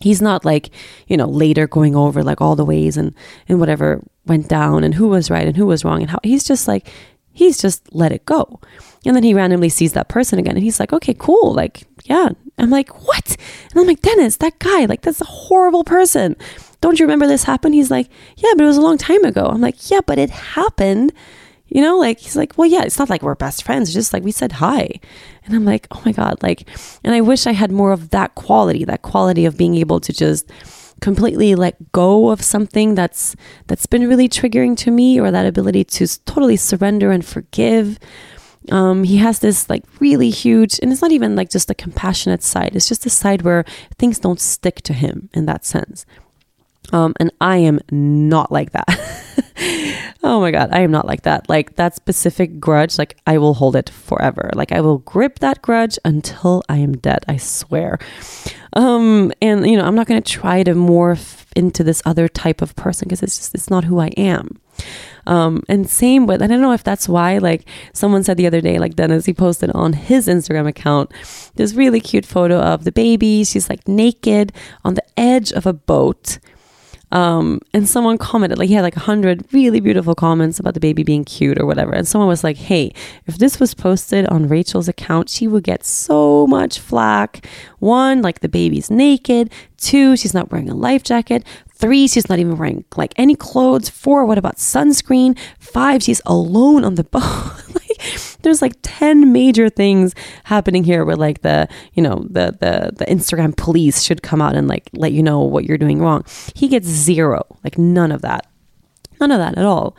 he's 0.00 0.20
not 0.20 0.44
like 0.44 0.70
you 1.06 1.16
know 1.16 1.26
later 1.26 1.66
going 1.66 1.96
over 1.96 2.22
like 2.22 2.40
all 2.40 2.56
the 2.56 2.64
ways 2.64 2.96
and 2.96 3.14
and 3.48 3.58
whatever 3.60 4.02
went 4.26 4.48
down 4.48 4.84
and 4.84 4.94
who 4.94 5.08
was 5.08 5.30
right 5.30 5.46
and 5.46 5.56
who 5.56 5.66
was 5.66 5.84
wrong 5.84 6.02
and 6.02 6.10
how 6.10 6.18
he's 6.22 6.44
just 6.44 6.68
like 6.68 6.88
he's 7.32 7.58
just 7.58 7.94
let 7.94 8.12
it 8.12 8.24
go. 8.24 8.60
And 9.04 9.14
then 9.14 9.22
he 9.22 9.34
randomly 9.34 9.68
sees 9.68 9.92
that 9.92 10.08
person 10.08 10.38
again 10.38 10.56
and 10.56 10.64
he's 10.64 10.80
like 10.80 10.92
okay 10.92 11.14
cool 11.14 11.54
like 11.54 11.84
yeah. 12.04 12.30
I'm 12.58 12.70
like 12.70 13.06
what? 13.06 13.36
And 13.70 13.80
i'm 13.80 13.86
like 13.86 14.00
dennis 14.00 14.38
that 14.38 14.58
guy 14.58 14.86
like 14.86 15.02
that's 15.02 15.20
a 15.20 15.26
horrible 15.26 15.84
person. 15.84 16.36
Don't 16.80 16.98
you 16.98 17.04
remember 17.06 17.26
this 17.26 17.44
happened? 17.44 17.74
He's 17.74 17.90
like 17.90 18.08
yeah 18.36 18.52
but 18.56 18.64
it 18.64 18.66
was 18.66 18.78
a 18.78 18.82
long 18.82 18.98
time 18.98 19.24
ago. 19.24 19.46
I'm 19.46 19.60
like 19.60 19.90
yeah 19.90 20.00
but 20.04 20.18
it 20.18 20.30
happened 20.30 21.12
you 21.68 21.82
know, 21.82 21.98
like 21.98 22.20
he's 22.20 22.36
like, 22.36 22.56
well, 22.56 22.68
yeah, 22.68 22.82
it's 22.82 22.98
not 22.98 23.10
like 23.10 23.22
we're 23.22 23.34
best 23.34 23.64
friends. 23.64 23.88
It's 23.88 23.94
just 23.94 24.12
like 24.12 24.22
we 24.22 24.32
said 24.32 24.52
hi. 24.52 24.88
And 25.44 25.54
I'm 25.54 25.64
like, 25.64 25.86
oh 25.90 26.02
my 26.04 26.12
God. 26.12 26.42
Like, 26.42 26.68
and 27.02 27.14
I 27.14 27.20
wish 27.20 27.46
I 27.46 27.52
had 27.52 27.72
more 27.72 27.92
of 27.92 28.10
that 28.10 28.34
quality, 28.34 28.84
that 28.84 29.02
quality 29.02 29.44
of 29.46 29.56
being 29.56 29.74
able 29.74 30.00
to 30.00 30.12
just 30.12 30.50
completely 31.00 31.54
let 31.54 31.92
go 31.92 32.30
of 32.30 32.40
something 32.40 32.94
that's 32.94 33.36
that's 33.66 33.86
been 33.86 34.08
really 34.08 34.28
triggering 34.28 34.76
to 34.76 34.90
me 34.90 35.20
or 35.20 35.30
that 35.30 35.46
ability 35.46 35.84
to 35.84 36.06
totally 36.24 36.56
surrender 36.56 37.10
and 37.10 37.24
forgive 37.24 37.98
um, 38.72 39.04
he 39.04 39.18
has 39.18 39.40
this 39.40 39.68
like 39.68 39.84
really 40.00 40.30
huge 40.30 40.80
and 40.82 40.90
it's 40.90 41.02
not 41.02 41.12
even 41.12 41.36
like 41.36 41.50
just 41.50 41.70
a 41.70 41.74
compassionate 41.74 42.42
side 42.42 42.74
it's 42.74 42.88
just 42.88 43.04
a 43.04 43.10
side 43.10 43.42
where 43.42 43.64
things 43.98 44.18
don't 44.18 44.40
stick 44.40 44.80
to 44.82 44.94
him 44.94 45.28
in 45.34 45.44
that 45.44 45.66
sense 45.66 46.06
um, 46.94 47.14
and 47.20 47.30
i 47.42 47.58
am 47.58 47.78
not 47.90 48.50
like 48.50 48.72
that 48.72 48.88
oh 50.22 50.40
my 50.40 50.50
God, 50.50 50.70
I 50.72 50.80
am 50.80 50.90
not 50.90 51.06
like 51.06 51.22
that. 51.22 51.48
Like 51.48 51.76
that 51.76 51.96
specific 51.96 52.60
grudge, 52.60 52.98
like 52.98 53.16
I 53.26 53.38
will 53.38 53.54
hold 53.54 53.76
it 53.76 53.88
forever. 53.88 54.50
Like 54.54 54.72
I 54.72 54.80
will 54.80 54.98
grip 54.98 55.38
that 55.38 55.62
grudge 55.62 55.98
until 56.04 56.62
I 56.68 56.78
am 56.78 56.96
dead, 56.96 57.24
I 57.28 57.36
swear. 57.38 57.98
Um, 58.74 59.32
and 59.40 59.68
you 59.68 59.76
know, 59.76 59.84
I'm 59.84 59.94
not 59.94 60.06
going 60.06 60.22
to 60.22 60.32
try 60.32 60.62
to 60.62 60.74
morph 60.74 61.44
into 61.56 61.82
this 61.82 62.02
other 62.04 62.28
type 62.28 62.60
of 62.60 62.76
person 62.76 63.06
because 63.06 63.22
it's 63.22 63.38
just, 63.38 63.54
it's 63.54 63.70
not 63.70 63.84
who 63.84 63.98
I 63.98 64.08
am. 64.08 64.60
Um, 65.26 65.62
and 65.68 65.88
same 65.88 66.26
with, 66.26 66.42
I 66.42 66.46
don't 66.46 66.60
know 66.60 66.72
if 66.72 66.84
that's 66.84 67.08
why, 67.08 67.38
like 67.38 67.66
someone 67.94 68.22
said 68.22 68.36
the 68.36 68.46
other 68.46 68.60
day, 68.60 68.78
like 68.78 68.94
Dennis, 68.94 69.24
he 69.24 69.32
posted 69.32 69.70
on 69.70 69.94
his 69.94 70.28
Instagram 70.28 70.68
account 70.68 71.10
this 71.54 71.72
really 71.72 72.00
cute 72.00 72.26
photo 72.26 72.60
of 72.60 72.84
the 72.84 72.92
baby. 72.92 73.42
She's 73.42 73.70
like 73.70 73.88
naked 73.88 74.52
on 74.84 74.94
the 74.94 75.04
edge 75.16 75.50
of 75.52 75.64
a 75.64 75.72
boat 75.72 76.38
um, 77.12 77.60
and 77.72 77.88
someone 77.88 78.18
commented, 78.18 78.58
like 78.58 78.68
he 78.68 78.74
had 78.74 78.82
like 78.82 78.96
a 78.96 79.00
hundred 79.00 79.44
really 79.52 79.80
beautiful 79.80 80.14
comments 80.14 80.58
about 80.58 80.74
the 80.74 80.80
baby 80.80 81.04
being 81.04 81.24
cute 81.24 81.58
or 81.58 81.64
whatever. 81.64 81.92
And 81.92 82.06
someone 82.06 82.28
was 82.28 82.42
like, 82.42 82.56
hey, 82.56 82.92
if 83.26 83.38
this 83.38 83.60
was 83.60 83.74
posted 83.74 84.26
on 84.26 84.48
Rachel's 84.48 84.88
account, 84.88 85.28
she 85.28 85.46
would 85.46 85.62
get 85.62 85.84
so 85.84 86.46
much 86.46 86.80
flack. 86.80 87.46
One, 87.78 88.22
like 88.22 88.40
the 88.40 88.48
baby's 88.48 88.90
naked. 88.90 89.52
Two, 89.76 90.16
she's 90.16 90.34
not 90.34 90.50
wearing 90.50 90.68
a 90.68 90.74
life 90.74 91.04
jacket. 91.04 91.44
Three, 91.72 92.08
she's 92.08 92.28
not 92.28 92.38
even 92.38 92.56
wearing 92.56 92.84
like 92.96 93.12
any 93.16 93.36
clothes. 93.36 93.88
Four, 93.88 94.24
what 94.24 94.38
about 94.38 94.56
sunscreen? 94.56 95.38
Five, 95.58 96.02
she's 96.02 96.22
alone 96.26 96.84
on 96.84 96.96
the 96.96 97.04
boat. 97.04 97.75
There's 98.46 98.62
like 98.62 98.76
10 98.82 99.32
major 99.32 99.68
things 99.68 100.14
happening 100.44 100.84
here 100.84 101.04
where 101.04 101.16
like 101.16 101.42
the, 101.42 101.68
you 101.94 102.02
know, 102.02 102.26
the, 102.30 102.56
the, 102.60 102.92
the 102.96 103.04
Instagram 103.06 103.56
police 103.56 104.02
should 104.02 104.22
come 104.22 104.40
out 104.40 104.54
and 104.54 104.68
like 104.68 104.88
let 104.92 105.12
you 105.12 105.22
know 105.22 105.40
what 105.40 105.64
you're 105.64 105.76
doing 105.78 106.00
wrong. 106.00 106.24
He 106.54 106.68
gets 106.68 106.86
zero, 106.86 107.44
like 107.64 107.76
none 107.76 108.12
of 108.12 108.22
that. 108.22 108.46
None 109.20 109.32
of 109.32 109.38
that 109.38 109.58
at 109.58 109.64
all. 109.64 109.96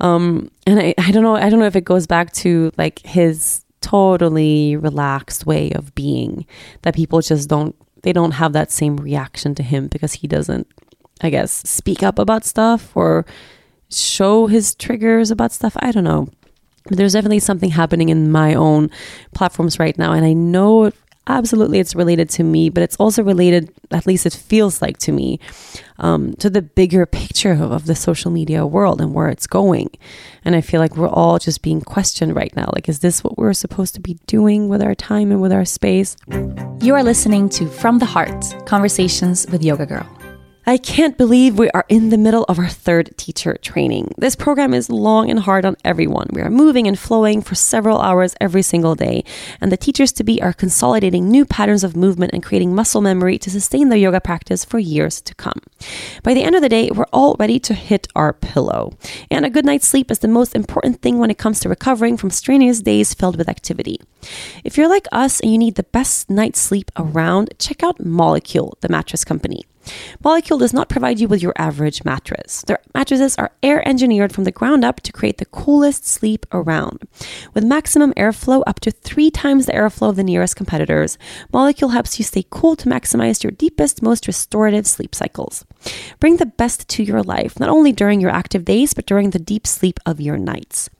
Um, 0.00 0.50
and 0.66 0.78
I, 0.78 0.94
I 0.98 1.10
don't 1.10 1.22
know, 1.22 1.36
I 1.36 1.50
don't 1.50 1.58
know 1.58 1.66
if 1.66 1.76
it 1.76 1.84
goes 1.84 2.06
back 2.06 2.32
to 2.34 2.70
like 2.78 3.00
his 3.00 3.64
totally 3.80 4.76
relaxed 4.76 5.46
way 5.46 5.72
of 5.72 5.94
being 5.94 6.46
that 6.82 6.94
people 6.94 7.20
just 7.20 7.48
don't 7.48 7.74
they 8.02 8.12
don't 8.12 8.32
have 8.32 8.52
that 8.52 8.70
same 8.70 8.96
reaction 8.98 9.54
to 9.54 9.62
him 9.62 9.88
because 9.88 10.12
he 10.12 10.28
doesn't 10.28 10.66
I 11.20 11.30
guess, 11.30 11.52
speak 11.68 12.02
up 12.02 12.18
about 12.18 12.44
stuff 12.44 12.96
or 12.96 13.26
show 13.90 14.46
his 14.46 14.74
triggers 14.74 15.30
about 15.30 15.52
stuff. 15.52 15.76
I 15.80 15.92
don't 15.92 16.04
know. 16.04 16.28
But 16.84 16.96
there's 16.96 17.12
definitely 17.12 17.40
something 17.40 17.70
happening 17.70 18.08
in 18.08 18.30
my 18.30 18.54
own 18.54 18.90
platforms 19.34 19.78
right 19.78 19.96
now. 19.98 20.12
And 20.12 20.24
I 20.24 20.32
know 20.32 20.92
absolutely 21.26 21.78
it's 21.78 21.94
related 21.94 22.28
to 22.30 22.42
me, 22.42 22.68
but 22.70 22.82
it's 22.82 22.96
also 22.96 23.22
related, 23.22 23.72
at 23.90 24.06
least 24.06 24.26
it 24.26 24.34
feels 24.34 24.82
like 24.82 24.98
to 24.98 25.12
me, 25.12 25.38
um, 25.98 26.34
to 26.34 26.50
the 26.50 26.62
bigger 26.62 27.06
picture 27.06 27.52
of, 27.52 27.70
of 27.70 27.86
the 27.86 27.94
social 27.94 28.30
media 28.30 28.66
world 28.66 29.00
and 29.00 29.14
where 29.14 29.28
it's 29.28 29.46
going. 29.46 29.90
And 30.44 30.56
I 30.56 30.60
feel 30.60 30.80
like 30.80 30.96
we're 30.96 31.08
all 31.08 31.38
just 31.38 31.62
being 31.62 31.80
questioned 31.82 32.34
right 32.34 32.54
now. 32.56 32.70
Like, 32.74 32.88
is 32.88 33.00
this 33.00 33.22
what 33.22 33.38
we're 33.38 33.52
supposed 33.52 33.94
to 33.94 34.00
be 34.00 34.18
doing 34.26 34.68
with 34.68 34.82
our 34.82 34.94
time 34.94 35.30
and 35.30 35.40
with 35.40 35.52
our 35.52 35.64
space? 35.64 36.16
You 36.80 36.94
are 36.94 37.02
listening 37.02 37.48
to 37.50 37.68
From 37.68 37.98
the 37.98 38.06
Heart 38.06 38.66
Conversations 38.66 39.46
with 39.50 39.62
Yoga 39.62 39.86
Girl. 39.86 40.19
I 40.66 40.76
can't 40.76 41.16
believe 41.16 41.58
we 41.58 41.70
are 41.70 41.86
in 41.88 42.10
the 42.10 42.18
middle 42.18 42.44
of 42.44 42.58
our 42.58 42.68
third 42.68 43.16
teacher 43.16 43.56
training. 43.62 44.12
This 44.18 44.36
program 44.36 44.74
is 44.74 44.90
long 44.90 45.30
and 45.30 45.40
hard 45.40 45.64
on 45.64 45.76
everyone. 45.86 46.28
We 46.32 46.42
are 46.42 46.50
moving 46.50 46.86
and 46.86 46.98
flowing 46.98 47.40
for 47.40 47.54
several 47.54 47.98
hours 48.02 48.36
every 48.42 48.60
single 48.60 48.94
day, 48.94 49.24
and 49.58 49.72
the 49.72 49.78
teachers 49.78 50.12
to 50.12 50.22
be 50.22 50.40
are 50.42 50.52
consolidating 50.52 51.30
new 51.30 51.46
patterns 51.46 51.82
of 51.82 51.96
movement 51.96 52.34
and 52.34 52.42
creating 52.42 52.74
muscle 52.74 53.00
memory 53.00 53.38
to 53.38 53.50
sustain 53.50 53.88
their 53.88 53.98
yoga 53.98 54.20
practice 54.20 54.62
for 54.62 54.78
years 54.78 55.22
to 55.22 55.34
come. 55.34 55.60
By 56.22 56.34
the 56.34 56.42
end 56.42 56.54
of 56.54 56.60
the 56.60 56.68
day, 56.68 56.90
we're 56.90 57.06
all 57.10 57.36
ready 57.38 57.58
to 57.60 57.72
hit 57.72 58.06
our 58.14 58.34
pillow. 58.34 58.92
And 59.30 59.46
a 59.46 59.50
good 59.50 59.64
night's 59.64 59.88
sleep 59.88 60.10
is 60.10 60.18
the 60.18 60.28
most 60.28 60.54
important 60.54 61.00
thing 61.00 61.18
when 61.18 61.30
it 61.30 61.38
comes 61.38 61.60
to 61.60 61.70
recovering 61.70 62.18
from 62.18 62.28
strenuous 62.28 62.80
days 62.80 63.14
filled 63.14 63.38
with 63.38 63.48
activity. 63.48 63.98
If 64.62 64.76
you're 64.76 64.90
like 64.90 65.08
us 65.10 65.40
and 65.40 65.50
you 65.50 65.56
need 65.56 65.76
the 65.76 65.84
best 65.84 66.28
night's 66.28 66.60
sleep 66.60 66.90
around, 66.96 67.54
check 67.58 67.82
out 67.82 68.04
Molecule, 68.04 68.76
the 68.82 68.90
mattress 68.90 69.24
company. 69.24 69.64
Molecule 70.22 70.58
does 70.58 70.72
not 70.72 70.88
provide 70.88 71.18
you 71.18 71.28
with 71.28 71.42
your 71.42 71.54
average 71.56 72.04
mattress. 72.04 72.62
Their 72.66 72.80
mattresses 72.94 73.36
are 73.36 73.52
air 73.62 73.86
engineered 73.88 74.32
from 74.32 74.44
the 74.44 74.52
ground 74.52 74.84
up 74.84 75.00
to 75.00 75.12
create 75.12 75.38
the 75.38 75.46
coolest 75.46 76.06
sleep 76.06 76.46
around. 76.52 77.02
With 77.54 77.64
maximum 77.64 78.12
airflow 78.14 78.62
up 78.66 78.80
to 78.80 78.90
three 78.90 79.30
times 79.30 79.66
the 79.66 79.72
airflow 79.72 80.10
of 80.10 80.16
the 80.16 80.24
nearest 80.24 80.56
competitors, 80.56 81.18
Molecule 81.52 81.90
helps 81.90 82.18
you 82.18 82.24
stay 82.24 82.44
cool 82.50 82.76
to 82.76 82.88
maximize 82.88 83.42
your 83.42 83.52
deepest, 83.52 84.02
most 84.02 84.26
restorative 84.26 84.86
sleep 84.86 85.14
cycles. 85.14 85.64
Bring 86.18 86.36
the 86.36 86.46
best 86.46 86.88
to 86.88 87.02
your 87.02 87.22
life, 87.22 87.58
not 87.58 87.68
only 87.68 87.92
during 87.92 88.20
your 88.20 88.30
active 88.30 88.64
days, 88.64 88.94
but 88.94 89.06
during 89.06 89.30
the 89.30 89.38
deep 89.38 89.66
sleep 89.66 89.98
of 90.04 90.20
your 90.20 90.36
nights. 90.36 90.90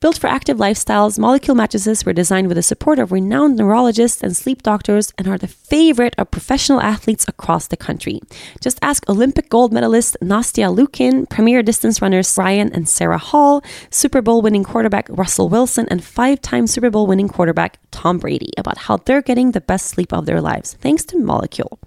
Built 0.00 0.18
for 0.18 0.28
active 0.28 0.56
lifestyles, 0.56 1.18
Molecule 1.18 1.54
mattresses 1.54 2.04
were 2.04 2.12
designed 2.12 2.48
with 2.48 2.56
the 2.56 2.62
support 2.62 2.98
of 2.98 3.12
renowned 3.12 3.56
neurologists 3.56 4.22
and 4.22 4.36
sleep 4.36 4.62
doctors 4.62 5.12
and 5.18 5.28
are 5.28 5.36
the 5.36 5.48
favorite 5.48 6.14
of 6.16 6.30
professional 6.30 6.80
athletes 6.80 7.26
across 7.28 7.66
the 7.66 7.76
country. 7.76 8.20
Just 8.60 8.78
ask 8.80 9.08
Olympic 9.08 9.50
gold 9.50 9.72
medalist 9.72 10.16
Nastia 10.22 10.74
Liukin, 10.74 11.28
premier 11.28 11.62
distance 11.62 12.00
runners 12.00 12.36
Ryan 12.38 12.72
and 12.72 12.88
Sarah 12.88 13.18
Hall, 13.18 13.62
Super 13.90 14.22
Bowl 14.22 14.40
winning 14.40 14.64
quarterback 14.64 15.06
Russell 15.10 15.48
Wilson, 15.48 15.86
and 15.90 16.02
five 16.02 16.40
time 16.40 16.66
Super 16.66 16.90
Bowl 16.90 17.06
winning 17.06 17.28
quarterback 17.28 17.78
Tom 17.90 18.18
Brady 18.18 18.52
about 18.56 18.78
how 18.78 18.96
they're 18.96 19.22
getting 19.22 19.52
the 19.52 19.60
best 19.60 19.86
sleep 19.86 20.12
of 20.12 20.26
their 20.26 20.40
lives 20.40 20.74
thanks 20.80 21.04
to 21.04 21.18
Molecule 21.18 21.78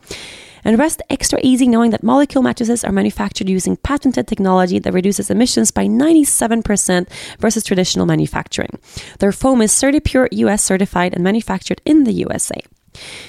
and 0.64 0.78
rest 0.78 1.02
extra 1.10 1.40
easy 1.44 1.68
knowing 1.68 1.92
that 1.92 2.04
Molecule 2.04 2.44
mattresses 2.44 2.84
are 2.84 2.92
manufactured 2.92 3.50
using 3.50 3.78
patented 3.78 4.28
technology 4.28 4.80
that 4.80 4.94
reduces 4.94 5.30
emissions 5.30 5.72
by 5.72 5.86
97% 5.86 7.08
versus 7.40 7.64
traditional 7.64 8.06
manufacturing. 8.06 8.80
Their 9.20 9.32
foam 9.32 9.62
is 9.62 9.72
CertiPUR-US 9.72 10.64
certified 10.64 11.14
and 11.14 11.24
manufactured 11.24 11.82
in 11.86 12.04
the 12.04 12.14
USA. 12.14 12.62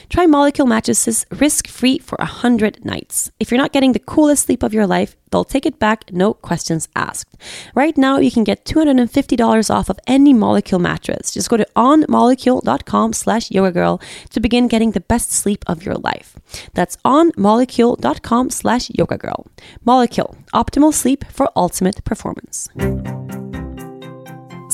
Try 0.08 0.26
Molecule 0.26 0.66
mattresses 0.66 1.26
risk 1.30 1.68
free 1.68 1.98
for 1.98 2.16
100 2.18 2.84
nights. 2.84 3.30
If 3.40 3.50
you're 3.50 3.60
not 3.60 3.72
getting 3.72 3.92
the 3.92 3.98
coolest 3.98 4.46
sleep 4.46 4.62
of 4.62 4.74
your 4.74 4.86
life, 4.86 5.16
they'll 5.30 5.44
take 5.44 5.66
it 5.66 5.78
back, 5.78 6.12
no 6.12 6.34
questions 6.34 6.88
asked. 6.94 7.36
Right 7.74 7.96
now, 7.96 8.18
you 8.18 8.30
can 8.30 8.44
get 8.44 8.64
$250 8.64 9.70
off 9.70 9.88
of 9.88 9.98
any 10.06 10.32
Molecule 10.32 10.78
mattress. 10.78 11.32
Just 11.32 11.48
go 11.48 11.56
to 11.56 11.66
onmolecule.com 11.76 13.12
slash 13.12 13.48
yogagirl 13.48 14.02
to 14.30 14.40
begin 14.40 14.68
getting 14.68 14.92
the 14.92 15.00
best 15.00 15.32
sleep 15.32 15.64
of 15.66 15.84
your 15.84 15.96
life. 15.96 16.36
That's 16.74 16.96
onmolecule.com 17.04 18.50
slash 18.50 18.88
yogagirl. 18.88 19.46
Molecule, 19.84 20.36
optimal 20.54 20.94
sleep 20.94 21.24
for 21.30 21.50
ultimate 21.56 22.04
performance. 22.04 22.68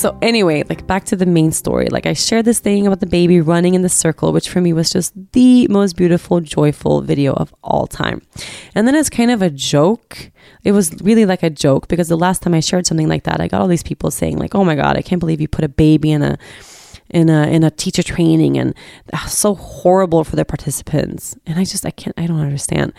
So 0.01 0.17
anyway, 0.23 0.65
like 0.67 0.87
back 0.87 1.05
to 1.07 1.15
the 1.15 1.27
main 1.27 1.53
story. 1.53 1.89
Like 1.91 2.07
I 2.07 2.15
shared 2.15 2.47
this 2.47 2.59
thing 2.59 2.87
about 2.87 3.01
the 3.01 3.07
baby 3.07 3.43
running 3.43 3.75
in 3.75 3.83
the 3.83 3.91
circle, 3.91 4.33
which 4.33 4.49
for 4.49 4.63
me 4.63 4.73
was 4.73 4.89
just 4.89 5.13
the 5.33 5.69
most 5.69 5.95
beautiful, 5.95 6.41
joyful 6.41 7.03
video 7.03 7.35
of 7.35 7.55
all 7.63 7.87
time. 7.87 8.23
And 8.75 8.89
then 8.89 8.95
as 8.95 9.11
kind 9.11 9.31
of 9.31 9.43
a 9.43 9.51
joke, 9.51 10.31
it 10.65 10.73
was 10.73 10.99
really 11.03 11.27
like 11.27 11.43
a 11.43 11.51
joke 11.51 11.87
because 11.89 12.09
the 12.09 12.17
last 12.17 12.41
time 12.41 12.55
I 12.55 12.61
shared 12.61 12.87
something 12.87 13.09
like 13.09 13.25
that, 13.25 13.43
I 13.43 13.47
got 13.47 13.61
all 13.61 13.69
these 13.69 13.83
people 13.83 14.11
saying 14.11 14.39
like, 14.39 14.55
"Oh 14.55 14.65
my 14.65 14.75
god, 14.75 14.97
I 14.97 15.03
can't 15.03 15.21
believe 15.21 15.39
you 15.39 15.49
put 15.49 15.67
a 15.67 15.69
baby 15.69 16.13
in 16.13 16.23
a 16.23 16.39
in 17.11 17.29
a 17.29 17.47
in 17.49 17.65
a 17.65 17.71
teacher 17.71 18.03
training 18.03 18.59
and 18.59 18.75
uh, 19.13 19.27
so 19.27 19.55
horrible 19.55 20.25
for 20.25 20.37
the 20.37 20.45
participants." 20.45 21.37
And 21.47 21.59
I 21.59 21.65
just 21.65 21.85
I 21.87 21.91
can't 21.91 22.19
I 22.19 22.27
don't 22.27 22.41
understand. 22.41 22.93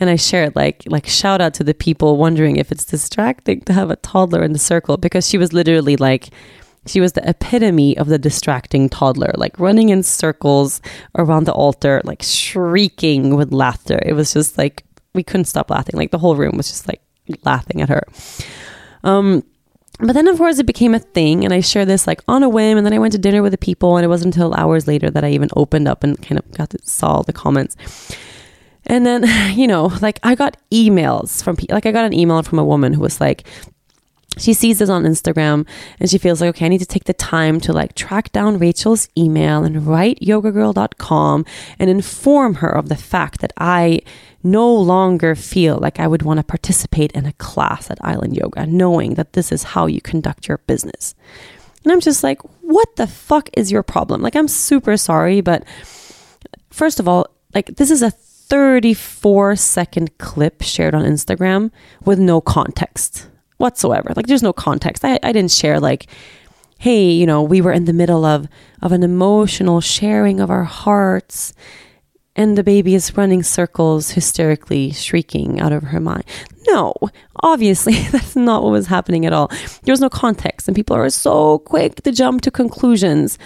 And 0.00 0.10
I 0.10 0.16
shared 0.16 0.56
like 0.56 0.82
like 0.86 1.06
shout 1.06 1.40
out 1.40 1.54
to 1.54 1.64
the 1.64 1.74
people 1.74 2.16
wondering 2.16 2.56
if 2.56 2.72
it's 2.72 2.84
distracting 2.84 3.60
to 3.62 3.72
have 3.72 3.90
a 3.90 3.96
toddler 3.96 4.42
in 4.42 4.52
the 4.52 4.58
circle 4.58 4.96
because 4.96 5.28
she 5.28 5.38
was 5.38 5.52
literally 5.52 5.96
like 5.96 6.30
she 6.86 7.00
was 7.00 7.12
the 7.12 7.28
epitome 7.28 7.96
of 7.98 8.08
the 8.08 8.18
distracting 8.18 8.88
toddler, 8.88 9.32
like 9.36 9.58
running 9.58 9.90
in 9.90 10.02
circles 10.02 10.80
around 11.16 11.44
the 11.44 11.52
altar, 11.52 12.00
like 12.04 12.22
shrieking 12.22 13.36
with 13.36 13.52
laughter. 13.52 14.00
It 14.04 14.14
was 14.14 14.32
just 14.32 14.58
like 14.58 14.84
we 15.14 15.22
couldn't 15.22 15.46
stop 15.46 15.70
laughing. 15.70 15.96
Like 15.96 16.10
the 16.10 16.18
whole 16.18 16.36
room 16.36 16.56
was 16.56 16.68
just 16.68 16.88
like 16.88 17.02
laughing 17.44 17.82
at 17.82 17.88
her. 17.88 18.02
Um, 19.04 19.44
but 19.98 20.12
then, 20.12 20.28
of 20.28 20.38
course, 20.38 20.58
it 20.58 20.66
became 20.66 20.94
a 20.94 21.00
thing, 21.00 21.44
and 21.44 21.52
I 21.52 21.60
shared 21.60 21.88
this 21.88 22.06
like 22.06 22.22
on 22.28 22.42
a 22.42 22.48
whim. 22.48 22.76
And 22.76 22.86
then 22.86 22.92
I 22.92 22.98
went 22.98 23.12
to 23.12 23.18
dinner 23.18 23.42
with 23.42 23.52
the 23.52 23.58
people, 23.58 23.96
and 23.96 24.04
it 24.04 24.08
wasn't 24.08 24.34
until 24.34 24.54
hours 24.54 24.86
later 24.86 25.10
that 25.10 25.24
I 25.24 25.30
even 25.30 25.48
opened 25.56 25.88
up 25.88 26.04
and 26.04 26.20
kind 26.22 26.38
of 26.38 26.50
got 26.52 26.70
to 26.70 26.78
saw 26.82 27.22
the 27.22 27.32
comments. 27.32 27.76
And 28.86 29.04
then, 29.04 29.24
you 29.58 29.66
know, 29.66 29.92
like 30.00 30.20
I 30.22 30.34
got 30.34 30.56
emails 30.72 31.42
from 31.42 31.56
people, 31.56 31.74
like 31.74 31.86
I 31.86 31.92
got 31.92 32.04
an 32.04 32.14
email 32.14 32.42
from 32.42 32.58
a 32.58 32.64
woman 32.64 32.92
who 32.92 33.00
was 33.00 33.20
like, 33.20 33.46
she 34.36 34.52
sees 34.52 34.78
this 34.78 34.90
on 34.90 35.04
Instagram 35.04 35.66
and 35.98 36.10
she 36.10 36.18
feels 36.18 36.40
like, 36.40 36.50
okay, 36.50 36.66
I 36.66 36.68
need 36.68 36.78
to 36.78 36.86
take 36.86 37.04
the 37.04 37.14
time 37.14 37.60
to 37.60 37.72
like 37.72 37.94
track 37.94 38.30
down 38.32 38.58
Rachel's 38.58 39.08
email 39.16 39.64
and 39.64 39.86
write 39.86 40.20
yogagirl.com 40.20 41.44
and 41.78 41.90
inform 41.90 42.54
her 42.56 42.68
of 42.68 42.88
the 42.88 42.96
fact 42.96 43.40
that 43.40 43.52
I 43.56 44.00
no 44.42 44.72
longer 44.72 45.34
feel 45.34 45.78
like 45.78 45.98
I 45.98 46.06
would 46.06 46.22
want 46.22 46.38
to 46.38 46.44
participate 46.44 47.12
in 47.12 47.26
a 47.26 47.32
class 47.34 47.90
at 47.90 47.98
Island 48.02 48.36
Yoga, 48.36 48.66
knowing 48.66 49.14
that 49.14 49.32
this 49.32 49.50
is 49.50 49.62
how 49.62 49.86
you 49.86 50.00
conduct 50.00 50.46
your 50.46 50.58
business. 50.58 51.14
And 51.82 51.92
I'm 51.92 52.00
just 52.00 52.22
like, 52.22 52.40
what 52.60 52.96
the 52.96 53.06
fuck 53.06 53.48
is 53.54 53.72
your 53.72 53.82
problem? 53.82 54.20
Like, 54.20 54.36
I'm 54.36 54.48
super 54.48 54.96
sorry, 54.96 55.40
but 55.40 55.64
first 56.70 57.00
of 57.00 57.08
all, 57.08 57.26
like, 57.54 57.76
this 57.76 57.90
is 57.90 58.02
a 58.02 58.10
34 58.10 59.56
second 59.56 60.16
clip 60.18 60.62
shared 60.62 60.94
on 60.94 61.02
Instagram 61.02 61.70
with 62.04 62.18
no 62.18 62.40
context 62.40 63.28
whatsoever. 63.58 64.12
Like 64.16 64.26
there's 64.26 64.42
no 64.42 64.52
context. 64.52 65.04
I, 65.04 65.18
I 65.22 65.32
didn't 65.32 65.52
share 65.52 65.78
like, 65.78 66.06
hey, 66.78 67.10
you 67.10 67.26
know, 67.26 67.42
we 67.42 67.60
were 67.60 67.72
in 67.72 67.84
the 67.84 67.92
middle 67.92 68.24
of 68.24 68.48
of 68.82 68.92
an 68.92 69.02
emotional 69.02 69.80
sharing 69.80 70.40
of 70.40 70.50
our 70.50 70.64
hearts 70.64 71.52
and 72.38 72.56
the 72.56 72.62
baby 72.62 72.94
is 72.94 73.16
running 73.16 73.42
circles 73.42 74.12
hysterically 74.12 74.92
shrieking 74.92 75.58
out 75.58 75.72
of 75.72 75.82
her 75.82 75.98
mind. 75.98 76.22
No, 76.68 76.94
obviously 77.42 77.94
that's 78.12 78.36
not 78.36 78.62
what 78.62 78.70
was 78.70 78.86
happening 78.86 79.26
at 79.26 79.32
all. 79.32 79.48
There 79.82 79.92
was 79.92 80.00
no 80.00 80.08
context 80.08 80.68
and 80.68 80.74
people 80.76 80.94
are 80.94 81.10
so 81.10 81.58
quick 81.58 81.96
to 82.02 82.12
jump 82.12 82.42
to 82.42 82.52
conclusions. 82.52 83.38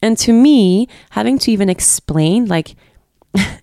And 0.00 0.16
to 0.18 0.32
me, 0.32 0.86
having 1.10 1.40
to 1.40 1.50
even 1.50 1.68
explain 1.68 2.46
like 2.46 2.76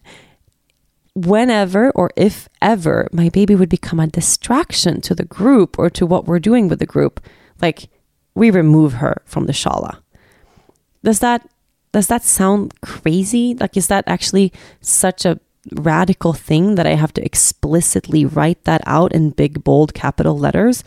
whenever 1.15 1.91
or 1.91 2.11
if 2.15 2.47
ever 2.61 3.07
my 3.11 3.29
baby 3.29 3.55
would 3.55 3.69
become 3.69 3.99
a 3.99 4.07
distraction 4.07 5.01
to 5.01 5.15
the 5.15 5.23
group 5.23 5.79
or 5.79 5.89
to 5.89 6.05
what 6.05 6.25
we're 6.25 6.39
doing 6.39 6.67
with 6.67 6.79
the 6.79 6.85
group, 6.85 7.25
like 7.61 7.89
we 8.35 8.51
remove 8.51 8.93
her 8.93 9.21
from 9.25 9.45
the 9.45 9.53
shala. 9.53 9.99
Does 11.03 11.19
that 11.19 11.49
does 11.93 12.07
that 12.07 12.23
sound 12.23 12.73
crazy? 12.81 13.55
Like 13.55 13.77
is 13.77 13.87
that 13.87 14.03
actually 14.07 14.51
such 14.81 15.25
a 15.25 15.39
radical 15.71 16.33
thing 16.33 16.75
that 16.75 16.85
I 16.85 16.95
have 16.95 17.13
to 17.13 17.25
explicitly 17.25 18.25
write 18.25 18.65
that 18.65 18.81
out 18.85 19.13
in 19.13 19.29
big 19.29 19.63
bold 19.63 19.93
capital 19.93 20.37
letters? 20.37 20.83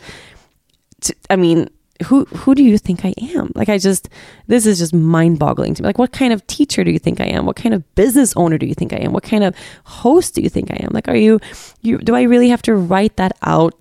I 1.29 1.35
mean, 1.35 1.69
who 2.05 2.25
who 2.25 2.55
do 2.55 2.63
you 2.63 2.77
think 2.77 3.03
I 3.03 3.13
am? 3.35 3.51
Like 3.55 3.69
I 3.69 3.77
just 3.77 4.09
this 4.47 4.65
is 4.65 4.79
just 4.79 4.93
mind-boggling 4.93 5.73
to 5.75 5.83
me. 5.83 5.87
Like 5.87 5.97
what 5.97 6.11
kind 6.11 6.31
of 6.31 6.45
teacher 6.47 6.83
do 6.83 6.91
you 6.91 6.99
think 6.99 7.19
I 7.19 7.25
am? 7.25 7.45
What 7.45 7.55
kind 7.55 7.75
of 7.75 7.83
business 7.95 8.33
owner 8.35 8.57
do 8.57 8.65
you 8.65 8.73
think 8.73 8.93
I 8.93 8.97
am? 8.97 9.11
What 9.11 9.23
kind 9.23 9.43
of 9.43 9.55
host 9.83 10.35
do 10.35 10.41
you 10.41 10.49
think 10.49 10.71
I 10.71 10.77
am? 10.81 10.91
Like 10.93 11.07
are 11.07 11.15
you 11.15 11.39
you 11.81 11.97
do 11.97 12.15
I 12.15 12.23
really 12.23 12.49
have 12.49 12.61
to 12.63 12.75
write 12.75 13.17
that 13.17 13.33
out 13.41 13.73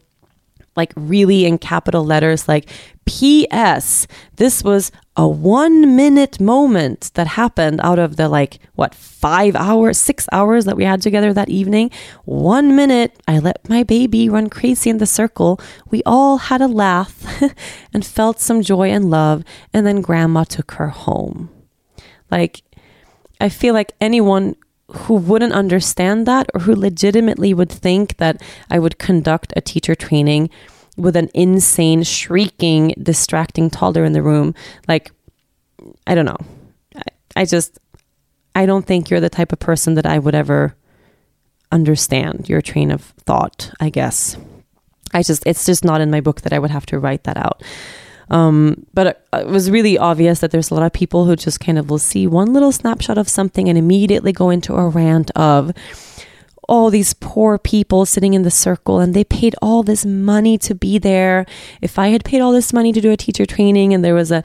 like 0.76 0.92
really 0.96 1.44
in 1.44 1.58
capital 1.58 2.04
letters 2.04 2.48
like 2.48 2.68
PS 3.09 4.06
this 4.36 4.62
was 4.62 4.92
a 5.16 5.26
1 5.26 5.96
minute 5.96 6.38
moment 6.40 7.11
that 7.14 7.26
happened 7.26 7.80
out 7.82 7.98
of 7.98 8.16
the 8.16 8.28
like 8.28 8.59
what 8.74 8.94
5 8.94 9.56
hours 9.56 9.98
6 9.98 10.28
hours 10.30 10.66
that 10.66 10.76
we 10.76 10.84
had 10.84 11.00
together 11.00 11.32
that 11.32 11.48
evening. 11.48 11.90
1 12.26 12.76
minute 12.76 13.20
I 13.26 13.38
let 13.38 13.66
my 13.68 13.82
baby 13.82 14.28
run 14.28 14.50
crazy 14.50 14.90
in 14.90 14.98
the 14.98 15.06
circle. 15.06 15.59
We 15.90 16.02
all 16.04 16.36
had 16.36 16.61
a 16.61 16.68
laugh 16.68 17.24
and 17.94 18.04
felt 18.04 18.40
some 18.40 18.62
joy 18.62 18.90
and 18.90 19.11
love 19.11 19.42
and 19.72 19.86
then 19.86 20.02
grandma 20.02 20.44
took 20.44 20.72
her 20.72 20.88
home. 20.88 21.48
Like 22.30 22.62
I 23.40 23.48
feel 23.48 23.72
like 23.72 23.92
anyone 24.00 24.54
who 24.90 25.14
wouldn't 25.14 25.52
understand 25.52 26.26
that 26.26 26.50
or 26.54 26.61
who 26.61 26.74
legitimately 26.74 27.54
would 27.54 27.72
think 27.72 28.18
that 28.18 28.42
I 28.70 28.78
would 28.78 28.98
conduct 28.98 29.52
a 29.56 29.61
teacher 29.61 29.94
training 29.94 30.50
with 30.99 31.16
an 31.16 31.30
insane, 31.34 32.03
shrieking, 32.03 32.94
distracting 33.03 33.70
toddler 33.70 34.05
in 34.05 34.12
the 34.12 34.22
room. 34.22 34.55
Like, 34.86 35.12
I 36.07 36.14
don't 36.14 36.26
know. 36.26 36.38
I, 36.96 37.03
I 37.36 37.44
just, 37.44 37.78
I 38.55 38.66
don't 38.66 38.86
think 38.86 39.09
you're 39.09 39.20
the 39.20 39.30
type 39.30 39.53
of 39.53 39.59
person 39.61 39.94
that 39.94 40.07
I 40.07 40.18
would 40.18 40.34
ever 40.34 40.74
understand 41.70 42.49
your 42.49 42.61
train 42.61 42.90
of 42.90 43.03
thought, 43.03 43.70
I 43.80 43.90
guess. 43.90 44.36
I 45.14 45.22
just, 45.22 45.46
it's 45.46 45.64
just 45.64 45.84
not 45.84 46.01
in 46.01 46.11
my 46.11 46.20
book 46.20 46.42
that 46.42 46.53
I 46.53 46.59
would 46.59 46.70
have 46.70 46.86
to 46.86 46.99
write 46.99 47.24
that 47.24 47.36
out. 47.36 47.62
Um, 48.30 48.86
but 48.92 49.07
it, 49.07 49.28
it, 49.32 49.46
was 49.46 49.70
really 49.70 49.96
obvious 49.96 50.40
that 50.40 50.51
there's 50.51 50.70
a 50.70 50.74
lot 50.74 50.84
of 50.84 50.92
people 50.92 51.24
who 51.24 51.34
just 51.34 51.61
kind 51.61 51.78
of 51.78 51.88
will 51.88 51.99
see 51.99 52.26
one 52.26 52.53
little 52.53 52.72
snapshot 52.72 53.16
of 53.16 53.28
something 53.28 53.68
and 53.68 53.78
immediately 53.78 54.32
go 54.32 54.51
into 54.51 54.74
a 54.74 54.88
rant 54.88 55.30
of, 55.30 55.72
all 56.68 56.90
these 56.90 57.14
poor 57.14 57.58
people 57.58 58.04
sitting 58.04 58.34
in 58.34 58.42
the 58.42 58.50
circle 58.50 59.00
and 59.00 59.14
they 59.14 59.24
paid 59.24 59.56
all 59.62 59.82
this 59.82 60.04
money 60.04 60.58
to 60.58 60.74
be 60.74 60.98
there. 60.98 61.46
If 61.80 61.98
I 61.98 62.08
had 62.08 62.24
paid 62.24 62.40
all 62.40 62.52
this 62.52 62.72
money 62.72 62.92
to 62.92 63.00
do 63.00 63.10
a 63.10 63.16
teacher 63.16 63.46
training 63.46 63.94
and 63.94 64.04
there 64.04 64.14
was 64.14 64.30
a, 64.30 64.44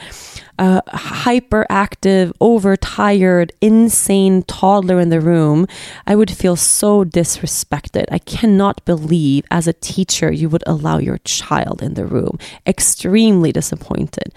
a 0.57 0.81
hyperactive, 0.87 2.31
overtired, 2.39 3.51
insane 3.59 4.43
toddler 4.43 5.01
in 5.01 5.09
the 5.09 5.19
room, 5.19 5.67
I 6.07 6.15
would 6.15 6.31
feel 6.31 6.55
so 6.55 7.03
disrespected. 7.03 8.05
I 8.09 8.19
cannot 8.19 8.83
believe 8.85 9.43
as 9.51 9.67
a 9.67 9.73
teacher 9.73 10.31
you 10.31 10.47
would 10.47 10.63
allow 10.65 10.99
your 10.99 11.17
child 11.19 11.83
in 11.83 11.95
the 11.95 12.05
room. 12.05 12.39
Extremely 12.65 13.51
disappointed. 13.51 14.33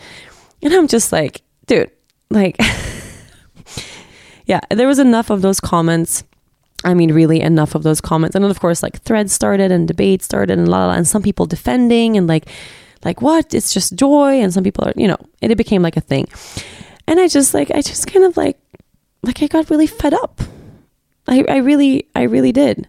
And 0.60 0.74
I'm 0.74 0.88
just 0.88 1.12
like, 1.12 1.42
dude, 1.66 1.92
like, 2.30 2.56
yeah, 4.46 4.60
there 4.70 4.88
was 4.88 4.98
enough 4.98 5.30
of 5.30 5.42
those 5.42 5.60
comments 5.60 6.24
I 6.86 6.94
mean, 6.94 7.12
really 7.12 7.40
enough 7.40 7.74
of 7.74 7.82
those 7.82 8.00
comments. 8.00 8.36
And 8.36 8.44
then, 8.44 8.50
of 8.50 8.60
course, 8.60 8.80
like 8.80 9.02
threads 9.02 9.32
started 9.32 9.72
and 9.72 9.88
debates 9.88 10.24
started 10.24 10.56
and 10.56 10.68
la 10.68 10.78
la, 10.78 10.86
la 10.86 10.92
and 10.92 11.06
some 11.06 11.20
people 11.20 11.44
defending 11.44 12.16
and 12.16 12.28
like, 12.28 12.48
like 13.04 13.20
what? 13.20 13.52
It's 13.52 13.74
just 13.74 13.96
joy. 13.96 14.40
And 14.40 14.54
some 14.54 14.64
people 14.64 14.86
are 14.86 14.92
you 14.96 15.08
know 15.08 15.18
it, 15.42 15.50
it 15.50 15.56
became 15.56 15.82
like 15.82 15.96
a 15.96 16.00
thing. 16.00 16.28
And 17.08 17.20
i 17.20 17.28
just 17.28 17.54
like 17.54 17.70
i 17.70 17.80
just 17.80 18.06
kind 18.08 18.24
of 18.24 18.36
like 18.36 18.58
like 19.22 19.42
i 19.42 19.46
got 19.46 19.70
really 19.70 19.86
fed 19.86 20.14
up. 20.14 20.40
I, 21.28 21.44
I 21.48 21.56
really 21.56 22.06
i 22.14 22.22
really 22.22 22.52
did. 22.52 22.88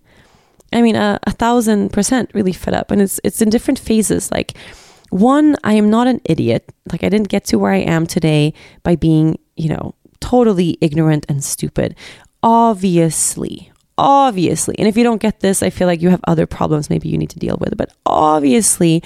I 0.71 0.81
mean 0.81 0.95
a, 0.95 1.19
a 1.23 1.31
thousand 1.31 1.91
percent 1.91 2.31
really 2.33 2.53
fed 2.53 2.73
up. 2.73 2.91
And 2.91 3.01
it's 3.01 3.19
it's 3.23 3.41
in 3.41 3.49
different 3.49 3.79
phases. 3.79 4.31
Like 4.31 4.57
one 5.09 5.55
i 5.63 5.73
am 5.73 5.89
not 5.89 6.07
an 6.07 6.21
idiot. 6.25 6.71
Like 6.91 7.03
i 7.03 7.09
didn't 7.09 7.29
get 7.29 7.45
to 7.45 7.57
where 7.57 7.71
i 7.71 7.77
am 7.77 8.05
today 8.05 8.53
by 8.83 8.95
being 8.95 9.39
you 9.55 9.69
know 9.69 9.95
totally 10.19 10.77
ignorant 10.81 11.25
and 11.29 11.43
stupid. 11.43 11.95
Obviously 12.43 13.71
obviously 13.97 14.75
and 14.77 14.87
if 14.87 14.95
you 14.95 15.03
don't 15.03 15.21
get 15.21 15.39
this 15.39 15.63
i 15.63 15.69
feel 15.69 15.87
like 15.87 16.01
you 16.01 16.09
have 16.09 16.21
other 16.27 16.45
problems 16.45 16.89
maybe 16.89 17.09
you 17.09 17.17
need 17.17 17.29
to 17.29 17.39
deal 17.39 17.57
with 17.59 17.75
but 17.77 17.91
obviously 18.05 19.01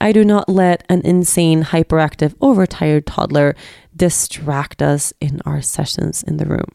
I 0.00 0.12
do 0.12 0.24
not 0.24 0.48
let 0.48 0.84
an 0.88 1.02
insane, 1.04 1.64
hyperactive, 1.64 2.34
overtired 2.40 3.06
toddler 3.06 3.54
distract 3.94 4.80
us 4.80 5.12
in 5.20 5.42
our 5.44 5.60
sessions 5.60 6.22
in 6.22 6.38
the 6.38 6.46
room. 6.46 6.68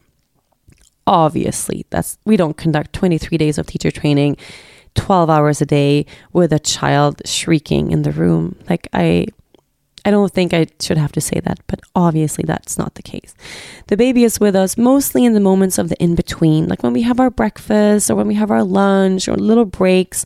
Obviously, 1.08 1.86
that's 1.90 2.18
we 2.24 2.36
don't 2.36 2.56
conduct 2.56 2.92
23 2.92 3.36
days 3.38 3.58
of 3.58 3.66
teacher 3.66 3.90
training 3.90 4.36
12 4.94 5.28
hours 5.28 5.60
a 5.60 5.66
day 5.66 6.06
with 6.32 6.52
a 6.52 6.58
child 6.58 7.20
shrieking 7.24 7.90
in 7.90 8.02
the 8.02 8.12
room. 8.12 8.56
Like 8.68 8.88
I 8.92 9.26
I 10.06 10.12
don't 10.12 10.32
think 10.32 10.54
I 10.54 10.68
should 10.80 10.98
have 10.98 11.10
to 11.12 11.20
say 11.20 11.40
that, 11.40 11.58
but 11.66 11.80
obviously 11.96 12.44
that's 12.46 12.78
not 12.78 12.94
the 12.94 13.02
case. 13.02 13.34
The 13.88 13.96
baby 13.96 14.22
is 14.22 14.38
with 14.38 14.54
us 14.54 14.78
mostly 14.78 15.24
in 15.24 15.34
the 15.34 15.40
moments 15.40 15.78
of 15.78 15.88
the 15.88 15.96
in 15.96 16.14
between, 16.14 16.68
like 16.68 16.84
when 16.84 16.92
we 16.92 17.02
have 17.02 17.18
our 17.18 17.28
breakfast 17.28 18.08
or 18.08 18.14
when 18.14 18.28
we 18.28 18.34
have 18.34 18.52
our 18.52 18.62
lunch 18.62 19.26
or 19.26 19.34
little 19.34 19.64
breaks, 19.64 20.24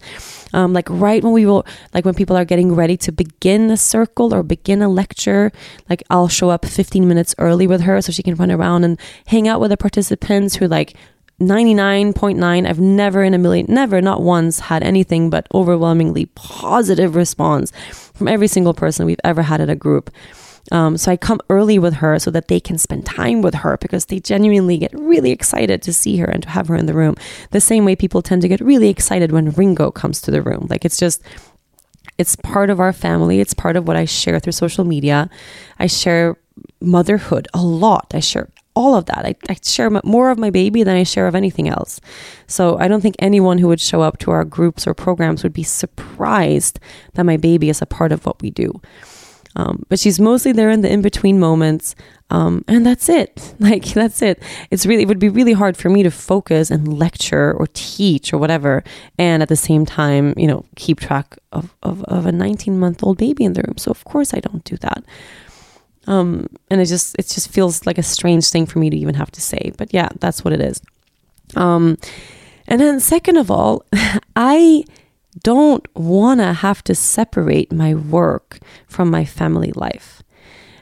um, 0.52 0.74
like 0.74 0.86
right 0.90 1.24
when 1.24 1.32
we 1.32 1.46
will, 1.46 1.64
like 1.94 2.04
when 2.04 2.12
people 2.12 2.36
are 2.36 2.44
getting 2.44 2.74
ready 2.74 2.98
to 2.98 3.10
begin 3.10 3.70
a 3.70 3.76
circle 3.78 4.34
or 4.34 4.42
begin 4.42 4.82
a 4.82 4.88
lecture. 4.90 5.50
Like 5.88 6.02
I'll 6.10 6.28
show 6.28 6.50
up 6.50 6.66
15 6.66 7.08
minutes 7.08 7.34
early 7.38 7.66
with 7.66 7.80
her 7.80 8.02
so 8.02 8.12
she 8.12 8.22
can 8.22 8.34
run 8.34 8.50
around 8.50 8.84
and 8.84 9.00
hang 9.28 9.48
out 9.48 9.62
with 9.62 9.70
the 9.70 9.78
participants 9.78 10.56
who 10.56 10.68
like 10.68 10.94
99.9 11.40 12.68
I've 12.68 12.78
never 12.78 13.22
in 13.22 13.32
a 13.32 13.38
million 13.38 13.64
never 13.66 14.02
not 14.02 14.20
once 14.20 14.60
had 14.60 14.82
anything 14.82 15.30
but 15.30 15.46
overwhelmingly 15.54 16.26
positive 16.26 17.16
response 17.16 17.72
from 18.20 18.28
every 18.28 18.48
single 18.48 18.74
person 18.74 19.06
we've 19.06 19.18
ever 19.24 19.40
had 19.40 19.62
at 19.62 19.70
a 19.70 19.74
group 19.74 20.10
um, 20.72 20.96
so 20.96 21.10
I 21.10 21.16
come 21.16 21.40
early 21.48 21.78
with 21.78 21.94
her 21.94 22.18
so 22.18 22.30
that 22.30 22.48
they 22.48 22.60
can 22.60 22.78
spend 22.78 23.06
time 23.06 23.42
with 23.42 23.54
her 23.54 23.76
because 23.78 24.06
they 24.06 24.20
genuinely 24.20 24.78
get 24.78 24.92
really 24.92 25.30
excited 25.30 25.82
to 25.82 25.92
see 25.92 26.18
her 26.18 26.26
and 26.26 26.42
to 26.42 26.50
have 26.50 26.68
her 26.68 26.76
in 26.76 26.86
the 26.86 26.94
room. 26.94 27.16
The 27.50 27.60
same 27.60 27.86
way 27.86 27.96
people 27.96 28.22
tend 28.22 28.42
to 28.42 28.48
get 28.48 28.60
really 28.60 28.88
excited 28.88 29.32
when 29.32 29.50
Ringo 29.52 29.90
comes 29.90 30.20
to 30.20 30.30
the 30.30 30.42
room. 30.42 30.66
Like 30.68 30.84
it's 30.84 30.98
just, 30.98 31.22
it's 32.18 32.36
part 32.36 32.70
of 32.70 32.78
our 32.78 32.92
family. 32.92 33.40
It's 33.40 33.54
part 33.54 33.76
of 33.76 33.88
what 33.88 33.96
I 33.96 34.04
share 34.04 34.38
through 34.38 34.52
social 34.52 34.84
media. 34.84 35.30
I 35.78 35.86
share 35.86 36.36
motherhood 36.80 37.48
a 37.54 37.62
lot. 37.62 38.12
I 38.14 38.20
share 38.20 38.50
all 38.80 38.94
of 38.94 39.04
that. 39.06 39.26
I, 39.26 39.34
I 39.48 39.56
share 39.62 39.90
more 40.04 40.30
of 40.30 40.38
my 40.38 40.50
baby 40.50 40.82
than 40.82 40.96
I 40.96 41.02
share 41.02 41.26
of 41.26 41.34
anything 41.34 41.68
else. 41.68 42.00
So 42.46 42.78
I 42.78 42.88
don't 42.88 43.02
think 43.02 43.16
anyone 43.18 43.58
who 43.58 43.68
would 43.68 43.80
show 43.80 44.00
up 44.00 44.16
to 44.18 44.30
our 44.30 44.44
groups 44.44 44.86
or 44.86 44.94
programs 44.94 45.42
would 45.42 45.52
be 45.52 45.62
surprised 45.62 46.80
that 47.14 47.24
my 47.24 47.36
baby 47.36 47.68
is 47.68 47.82
a 47.82 47.86
part 47.86 48.10
of 48.10 48.24
what 48.24 48.40
we 48.40 48.50
do. 48.50 48.80
Um, 49.56 49.84
but 49.88 49.98
she's 49.98 50.20
mostly 50.20 50.52
there 50.52 50.70
in 50.70 50.80
the 50.80 50.90
in 50.90 51.02
between 51.02 51.38
moments. 51.38 51.94
Um, 52.30 52.64
and 52.68 52.86
that's 52.86 53.08
it. 53.08 53.54
Like, 53.60 53.84
that's 53.84 54.22
it. 54.22 54.42
It's 54.70 54.86
really, 54.86 55.02
it 55.02 55.08
would 55.08 55.18
be 55.18 55.28
really 55.28 55.52
hard 55.52 55.76
for 55.76 55.90
me 55.90 56.02
to 56.02 56.10
focus 56.10 56.70
and 56.70 56.98
lecture 56.98 57.52
or 57.52 57.66
teach 57.74 58.32
or 58.32 58.38
whatever. 58.38 58.82
And 59.18 59.42
at 59.42 59.48
the 59.48 59.56
same 59.56 59.84
time, 59.84 60.34
you 60.36 60.46
know, 60.46 60.64
keep 60.76 61.00
track 61.00 61.36
of, 61.52 61.74
of, 61.82 62.02
of 62.04 62.26
a 62.26 62.32
19 62.32 62.78
month 62.78 63.02
old 63.02 63.18
baby 63.18 63.44
in 63.44 63.52
the 63.52 63.62
room. 63.62 63.76
So, 63.76 63.90
of 63.90 64.04
course, 64.04 64.32
I 64.32 64.40
don't 64.40 64.64
do 64.64 64.76
that. 64.78 65.04
Um, 66.10 66.48
and 66.68 66.80
it 66.80 66.86
just 66.86 67.14
it 67.20 67.28
just 67.28 67.48
feels 67.50 67.86
like 67.86 67.96
a 67.96 68.02
strange 68.02 68.50
thing 68.50 68.66
for 68.66 68.80
me 68.80 68.90
to 68.90 68.96
even 68.96 69.14
have 69.14 69.30
to 69.30 69.40
say. 69.40 69.72
But 69.78 69.94
yeah, 69.94 70.08
that's 70.18 70.44
what 70.44 70.52
it 70.52 70.60
is. 70.60 70.82
Um, 71.54 71.98
and 72.66 72.80
then 72.80 72.98
second 72.98 73.36
of 73.36 73.48
all, 73.48 73.84
I 74.36 74.82
don't 75.44 75.86
want 75.94 76.40
to 76.40 76.52
have 76.52 76.82
to 76.84 76.96
separate 76.96 77.70
my 77.70 77.94
work 77.94 78.58
from 78.88 79.08
my 79.08 79.24
family 79.24 79.70
life. 79.76 80.22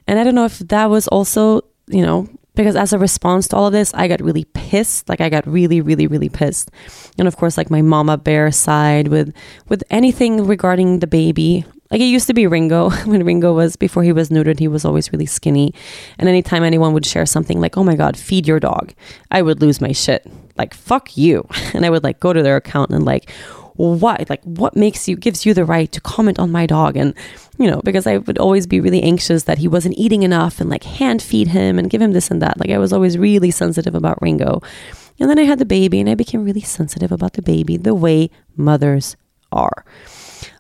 And 0.07 0.18
I 0.18 0.24
don't 0.24 0.35
know 0.35 0.47
if 0.47 0.61
that 0.61 0.87
was 0.87 1.07
also, 1.09 1.61
you 1.89 2.01
know, 2.01 2.26
because 2.55 2.74
as 2.74 2.95
a 2.95 2.99
response 2.99 3.49
to 3.49 3.57
all 3.57 3.66
of 3.66 3.74
this, 3.74 3.93
I 3.93 4.09
got 4.09 4.22
really 4.22 4.45
pissed. 4.45 5.11
Like 5.11 5.20
I 5.20 5.29
got 5.29 5.47
really, 5.47 5.83
really, 5.83 6.07
really 6.07 6.31
pissed. 6.31 6.70
And 7.18 7.29
of 7.29 7.37
course, 7.37 7.59
like 7.59 7.70
my 7.70 7.83
mama 7.83 8.16
bear 8.16 8.51
side 8.51 9.09
with 9.09 9.35
with 9.68 9.85
anything 9.91 10.47
regarding 10.47 11.01
the 11.01 11.07
baby. 11.07 11.66
Like 11.91 12.01
it 12.01 12.05
used 12.05 12.26
to 12.26 12.34
be 12.34 12.47
Ringo 12.47 12.91
when 13.07 13.24
Ringo 13.24 13.55
was 13.55 13.76
before 13.76 14.03
he 14.03 14.12
was 14.12 14.28
neutered, 14.28 14.59
he 14.59 14.68
was 14.68 14.84
always 14.84 15.12
really 15.12 15.26
skinny. 15.26 15.72
And 16.18 16.28
anytime 16.28 16.62
anyone 16.62 16.93
would 16.93 17.07
share 17.07 17.26
something 17.26 17.61
like, 17.61 17.76
"Oh 17.76 17.84
my 17.84 17.97
god, 17.97 18.16
feed 18.16 18.47
your 18.47 18.61
dog," 18.61 18.95
I 19.30 19.43
would 19.43 19.61
lose 19.61 19.80
my 19.80 19.93
shit. 19.93 20.26
Like 20.57 20.74
"fuck 20.74 21.16
you," 21.16 21.47
and 21.74 21.86
I 21.86 21.91
would 21.91 22.05
like 22.05 22.20
go 22.20 22.32
to 22.32 22.43
their 22.43 22.57
account 22.57 22.91
and 22.91 23.05
like, 23.05 23.30
"Why? 23.76 24.24
Like 24.28 24.43
what 24.45 24.76
makes 24.76 25.09
you 25.09 25.16
gives 25.16 25.47
you 25.47 25.55
the 25.55 25.64
right 25.64 25.91
to 25.93 26.01
comment 26.01 26.39
on 26.39 26.51
my 26.53 26.66
dog?" 26.66 26.97
And 26.97 27.14
you 27.59 27.70
know, 27.70 27.80
because 27.84 28.07
I 28.07 28.18
would 28.18 28.39
always 28.39 28.66
be 28.66 28.80
really 28.80 29.03
anxious 29.03 29.45
that 29.45 29.59
he 29.59 29.68
wasn't 29.68 29.99
eating 29.99 30.22
enough 30.22 30.61
and 30.61 30.68
like 30.70 30.84
hand 30.84 31.22
feed 31.22 31.49
him 31.49 31.78
and 31.78 31.91
give 31.91 32.03
him 32.03 32.12
this 32.12 32.30
and 32.30 32.43
that. 32.43 32.61
Like 32.61 32.70
I 32.70 32.78
was 32.78 32.93
always 32.93 33.18
really 33.18 33.51
sensitive 33.51 33.95
about 33.95 34.20
Ringo. 34.22 34.62
And 35.20 35.28
then 35.28 35.39
I 35.39 35.43
had 35.43 35.59
the 35.59 35.64
baby 35.64 35.99
and 35.99 36.09
I 36.09 36.14
became 36.14 36.45
really 36.45 36.61
sensitive 36.61 37.11
about 37.11 37.32
the 37.32 37.43
baby 37.43 37.76
the 37.76 37.95
way 37.95 38.30
mothers 38.57 39.16
are. 39.51 39.84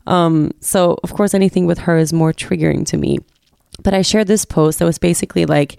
Um, 0.08 0.52
so, 0.60 0.98
of 1.04 1.12
course, 1.12 1.34
anything 1.34 1.66
with 1.66 1.80
her 1.80 1.98
is 1.98 2.12
more 2.12 2.32
triggering 2.32 2.84
to 2.86 2.96
me. 2.96 3.18
But 3.82 3.94
I 3.94 4.02
shared 4.02 4.26
this 4.26 4.44
post 4.44 4.78
that 4.78 4.86
was 4.86 4.98
basically 4.98 5.44
like 5.46 5.76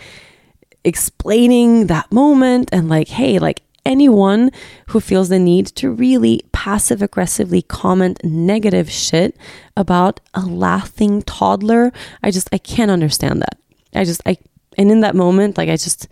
explaining 0.84 1.88
that 1.88 2.10
moment 2.12 2.70
and 2.72 2.88
like, 2.88 3.10
hey, 3.10 3.40
like 3.40 3.64
anyone 3.86 4.52
who 4.90 5.00
feels 5.00 5.30
the 5.30 5.40
need 5.40 5.66
to 5.66 5.92
really 5.92 6.42
passive 6.52 7.02
aggressively 7.02 7.64
comment 7.64 8.24
negative 8.24 8.90
shit 8.90 9.36
about 9.76 10.20
a 10.36 10.42
laughing 10.46 11.24
toddler, 11.24 11.92
I 12.22 12.30
just, 12.30 12.48
I 12.54 12.60
can't 12.60 12.92
understand 12.92 13.42
that. 13.42 13.58
I 13.96 14.04
just, 14.06 14.22
I, 14.28 14.38
and 14.78 14.92
in 14.92 15.02
that 15.02 15.16
moment, 15.16 15.58
like, 15.58 15.70
I 15.70 15.76
just, 15.76 16.08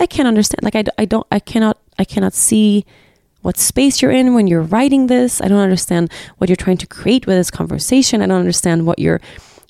I 0.00 0.06
can't 0.06 0.26
understand. 0.26 0.64
Like, 0.64 0.74
I, 0.74 0.84
I 0.98 1.04
don't, 1.04 1.26
I 1.30 1.38
cannot, 1.38 1.78
I 1.98 2.04
cannot 2.04 2.34
see 2.34 2.84
what 3.44 3.58
space 3.58 4.00
you're 4.00 4.10
in 4.10 4.34
when 4.34 4.46
you're 4.46 4.62
writing 4.62 5.06
this. 5.06 5.42
I 5.42 5.48
don't 5.48 5.58
understand 5.58 6.10
what 6.38 6.48
you're 6.48 6.56
trying 6.56 6.78
to 6.78 6.86
create 6.86 7.26
with 7.26 7.36
this 7.36 7.50
conversation. 7.50 8.22
I 8.22 8.26
don't 8.26 8.40
understand 8.40 8.86
what 8.86 8.98
you're 8.98 9.20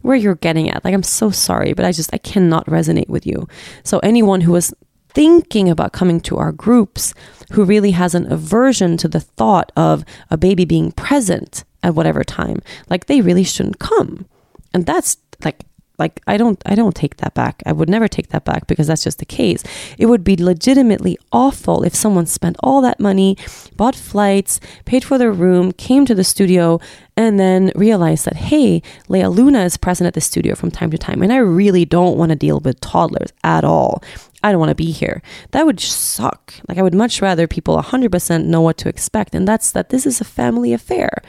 where 0.03 0.15
you're 0.17 0.37
getting 0.37 0.71
at. 0.71 0.85
Like 0.85 0.95
I'm 0.95 1.03
so 1.03 1.31
sorry, 1.31 1.73
but 1.73 1.85
I 1.85 1.91
just 1.91 2.15
I 2.15 2.19
cannot 2.19 2.67
resonate 2.67 3.09
with 3.09 3.27
you. 3.27 3.49
So 3.83 3.99
anyone 3.99 4.43
who 4.43 4.55
is 4.55 4.73
thinking 5.09 5.69
about 5.69 5.93
coming 5.93 6.21
to 6.21 6.37
our 6.37 6.53
groups 6.53 7.15
who 7.53 7.65
really 7.65 7.91
has 7.91 8.15
an 8.15 8.31
aversion 8.33 8.97
to 8.99 9.09
the 9.09 9.21
thought 9.21 9.73
of 9.77 10.05
a 10.31 10.37
baby 10.37 10.65
being 10.65 10.93
present 10.93 11.65
at 11.83 11.97
whatever 11.97 12.23
time, 12.23 12.63
like 12.89 13.07
they 13.07 13.21
really 13.21 13.45
shouldn't 13.45 13.81
come. 13.81 14.25
And 14.73 14.87
that's 14.87 15.17
like 15.45 15.65
like 15.99 16.21
i 16.27 16.37
don't 16.37 16.63
i 16.67 16.75
don't 16.75 16.95
take 16.95 17.17
that 17.19 17.35
back 17.35 17.63
i 17.67 17.73
would 17.73 17.89
never 17.89 18.09
take 18.09 18.29
that 18.29 18.45
back 18.45 18.67
because 18.67 18.87
that's 18.87 19.05
just 19.05 19.19
the 19.19 19.25
case 19.25 19.63
it 19.99 20.07
would 20.07 20.25
be 20.25 20.37
legitimately 20.37 21.17
awful 21.33 21.83
if 21.83 21.95
someone 21.95 22.27
spent 22.27 22.57
all 22.63 22.81
that 22.81 23.01
money 23.01 23.37
bought 23.77 23.95
flights 23.95 24.61
paid 24.85 25.05
for 25.05 25.19
their 25.19 25.33
room 25.33 25.73
came 25.73 26.05
to 26.05 26.15
the 26.15 26.25
studio 26.25 26.81
and 27.17 27.39
then 27.39 27.71
realized 27.75 28.25
that 28.25 28.37
hey 28.37 28.83
Lea 29.09 29.27
Luna 29.27 29.65
is 29.65 29.77
present 29.77 30.07
at 30.07 30.15
the 30.15 30.21
studio 30.21 30.55
from 30.55 30.71
time 30.71 30.91
to 30.91 30.99
time 30.99 31.23
and 31.23 31.33
i 31.33 31.37
really 31.37 31.85
don't 31.85 32.17
want 32.17 32.31
to 32.31 32.37
deal 32.37 32.61
with 32.61 32.81
toddlers 32.81 33.33
at 33.43 33.65
all 33.65 34.03
I 34.43 34.51
don't 34.51 34.61
want 34.61 34.69
to 34.69 34.75
be 34.75 34.93
here. 34.93 35.23
That 35.53 35.65
would 35.65 35.81
suck. 35.81 36.53
Like, 36.69 36.77
I 36.77 36.83
would 36.83 36.93
much 36.93 37.23
rather 37.23 37.49
people 37.49 37.79
100% 37.79 38.45
know 38.45 38.61
what 38.61 38.77
to 38.77 38.91
expect. 38.91 39.35
And 39.35 39.49
that's 39.49 39.73
that 39.73 39.89
this 39.89 40.05
is 40.05 40.21
a 40.21 40.25
family 40.25 40.75
affair. 40.75 41.23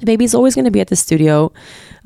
The 0.00 0.06
baby's 0.06 0.34
always 0.34 0.54
going 0.54 0.64
to 0.66 0.72
be 0.72 0.80
at 0.80 0.88
the 0.88 0.96
studio 0.96 1.52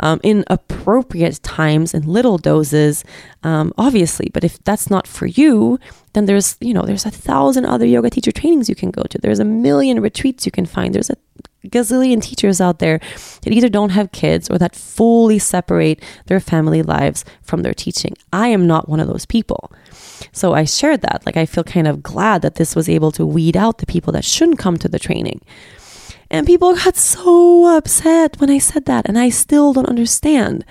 um, 0.00 0.20
in 0.22 0.44
appropriate 0.48 1.42
times 1.42 1.94
in 1.94 2.02
little 2.02 2.38
doses, 2.38 3.04
um, 3.42 3.72
obviously. 3.78 4.30
But 4.32 4.44
if 4.44 4.62
that's 4.64 4.90
not 4.90 5.06
for 5.06 5.26
you, 5.26 5.78
then 6.14 6.26
there's 6.26 6.56
you 6.60 6.74
know 6.74 6.82
there's 6.82 7.06
a 7.06 7.10
thousand 7.10 7.66
other 7.66 7.86
yoga 7.86 8.10
teacher 8.10 8.32
trainings 8.32 8.68
you 8.68 8.74
can 8.74 8.90
go 8.90 9.02
to. 9.04 9.18
There's 9.18 9.38
a 9.38 9.44
million 9.44 10.00
retreats 10.00 10.44
you 10.44 10.52
can 10.52 10.66
find. 10.66 10.94
There's 10.94 11.10
a 11.10 11.16
gazillion 11.66 12.22
teachers 12.22 12.60
out 12.60 12.78
there 12.78 12.98
that 13.42 13.52
either 13.52 13.68
don't 13.68 13.90
have 13.90 14.12
kids 14.12 14.48
or 14.48 14.58
that 14.58 14.74
fully 14.74 15.38
separate 15.38 16.02
their 16.26 16.40
family 16.40 16.82
lives 16.82 17.24
from 17.42 17.62
their 17.62 17.74
teaching. 17.74 18.16
I 18.32 18.48
am 18.48 18.66
not 18.66 18.88
one 18.88 19.00
of 19.00 19.08
those 19.08 19.26
people. 19.26 19.70
So 20.32 20.54
I 20.54 20.64
shared 20.64 21.02
that. 21.02 21.22
Like 21.26 21.36
I 21.36 21.46
feel 21.46 21.64
kind 21.64 21.86
of 21.86 22.02
glad 22.02 22.42
that 22.42 22.54
this 22.54 22.74
was 22.74 22.88
able 22.88 23.12
to 23.12 23.26
weed 23.26 23.56
out 23.56 23.78
the 23.78 23.86
people 23.86 24.12
that 24.14 24.24
shouldn't 24.24 24.58
come 24.58 24.78
to 24.78 24.88
the 24.88 24.98
training. 24.98 25.40
And 26.30 26.46
people 26.46 26.74
got 26.74 26.96
so 26.96 27.76
upset 27.76 28.40
when 28.40 28.50
I 28.50 28.58
said 28.58 28.84
that. 28.86 29.08
And 29.08 29.18
I 29.18 29.30
still 29.30 29.72
don't 29.72 29.88
understand. 29.88 30.64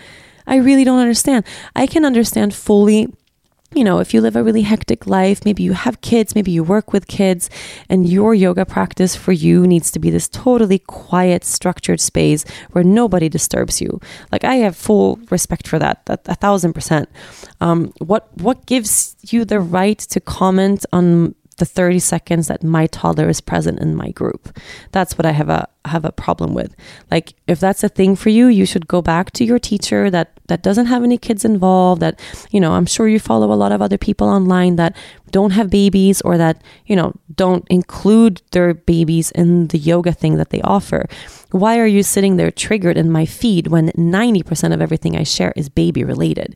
I 0.47 0.55
really 0.55 0.83
don't 0.83 0.99
understand. 0.99 1.45
I 1.75 1.85
can 1.85 2.05
understand 2.05 2.53
fully 2.53 3.07
you 3.73 3.83
know, 3.83 3.99
if 3.99 4.13
you 4.13 4.21
live 4.21 4.35
a 4.35 4.43
really 4.43 4.63
hectic 4.63 5.05
life, 5.05 5.45
maybe 5.45 5.61
you 5.61 5.73
have 5.73 6.01
kids, 6.01 6.33
maybe 6.33 6.51
you 6.51 6.63
work 6.63 6.91
with 6.91 7.07
kids, 7.07 7.49
and 7.87 8.09
your 8.09 8.33
yoga 8.33 8.65
practice 8.65 9.15
for 9.15 9.31
you 9.31 9.67
needs 9.67 9.91
to 9.91 9.99
be 9.99 10.09
this 10.09 10.27
totally 10.27 10.79
quiet, 10.79 11.43
structured 11.43 12.01
space 12.01 12.45
where 12.71 12.83
nobody 12.83 13.29
disturbs 13.29 13.79
you. 13.79 13.99
Like 14.31 14.43
I 14.43 14.55
have 14.55 14.75
full 14.75 15.19
respect 15.29 15.67
for 15.67 15.77
that, 15.77 16.05
that 16.07 16.27
a 16.27 16.35
thousand 16.35 16.73
percent. 16.73 17.09
Um, 17.61 17.93
what 17.99 18.29
what 18.39 18.65
gives 18.65 19.15
you 19.29 19.45
the 19.45 19.59
right 19.59 19.99
to 19.99 20.19
comment 20.19 20.85
on 20.91 21.35
the 21.59 21.65
30 21.65 21.99
seconds 21.99 22.47
that 22.47 22.63
my 22.63 22.87
toddler 22.87 23.29
is 23.29 23.41
present 23.41 23.79
in 23.79 23.95
my 23.95 24.11
group. 24.11 24.57
That's 24.91 25.17
what 25.17 25.25
I 25.25 25.31
have 25.31 25.49
a 25.49 25.67
have 25.85 26.05
a 26.05 26.11
problem 26.11 26.53
with. 26.53 26.75
Like 27.09 27.33
if 27.47 27.59
that's 27.59 27.83
a 27.83 27.89
thing 27.89 28.15
for 28.15 28.29
you, 28.29 28.47
you 28.47 28.65
should 28.65 28.87
go 28.87 29.01
back 29.01 29.31
to 29.31 29.45
your 29.45 29.59
teacher 29.59 30.09
that 30.09 30.39
that 30.47 30.61
doesn't 30.61 30.87
have 30.87 31.03
any 31.03 31.17
kids 31.17 31.45
involved 31.45 32.01
that 32.01 32.19
you 32.51 32.59
know, 32.59 32.73
I'm 32.73 32.85
sure 32.85 33.07
you 33.07 33.19
follow 33.19 33.51
a 33.51 33.55
lot 33.55 33.71
of 33.71 33.81
other 33.81 33.97
people 33.97 34.27
online 34.27 34.75
that 34.77 34.95
don't 35.31 35.51
have 35.51 35.69
babies 35.69 36.21
or 36.21 36.37
that, 36.37 36.61
you 36.85 36.95
know, 36.95 37.13
don't 37.35 37.67
include 37.69 38.41
their 38.51 38.73
babies 38.73 39.31
in 39.31 39.67
the 39.67 39.77
yoga 39.77 40.11
thing 40.11 40.37
that 40.37 40.49
they 40.49 40.61
offer. 40.61 41.05
Why 41.51 41.79
are 41.79 41.87
you 41.87 42.03
sitting 42.03 42.37
there 42.37 42.51
triggered 42.51 42.97
in 42.97 43.11
my 43.11 43.25
feed 43.25 43.67
when 43.67 43.89
90% 43.89 44.73
of 44.73 44.81
everything 44.81 45.15
I 45.15 45.23
share 45.23 45.53
is 45.55 45.69
baby 45.69 46.03
related? 46.03 46.55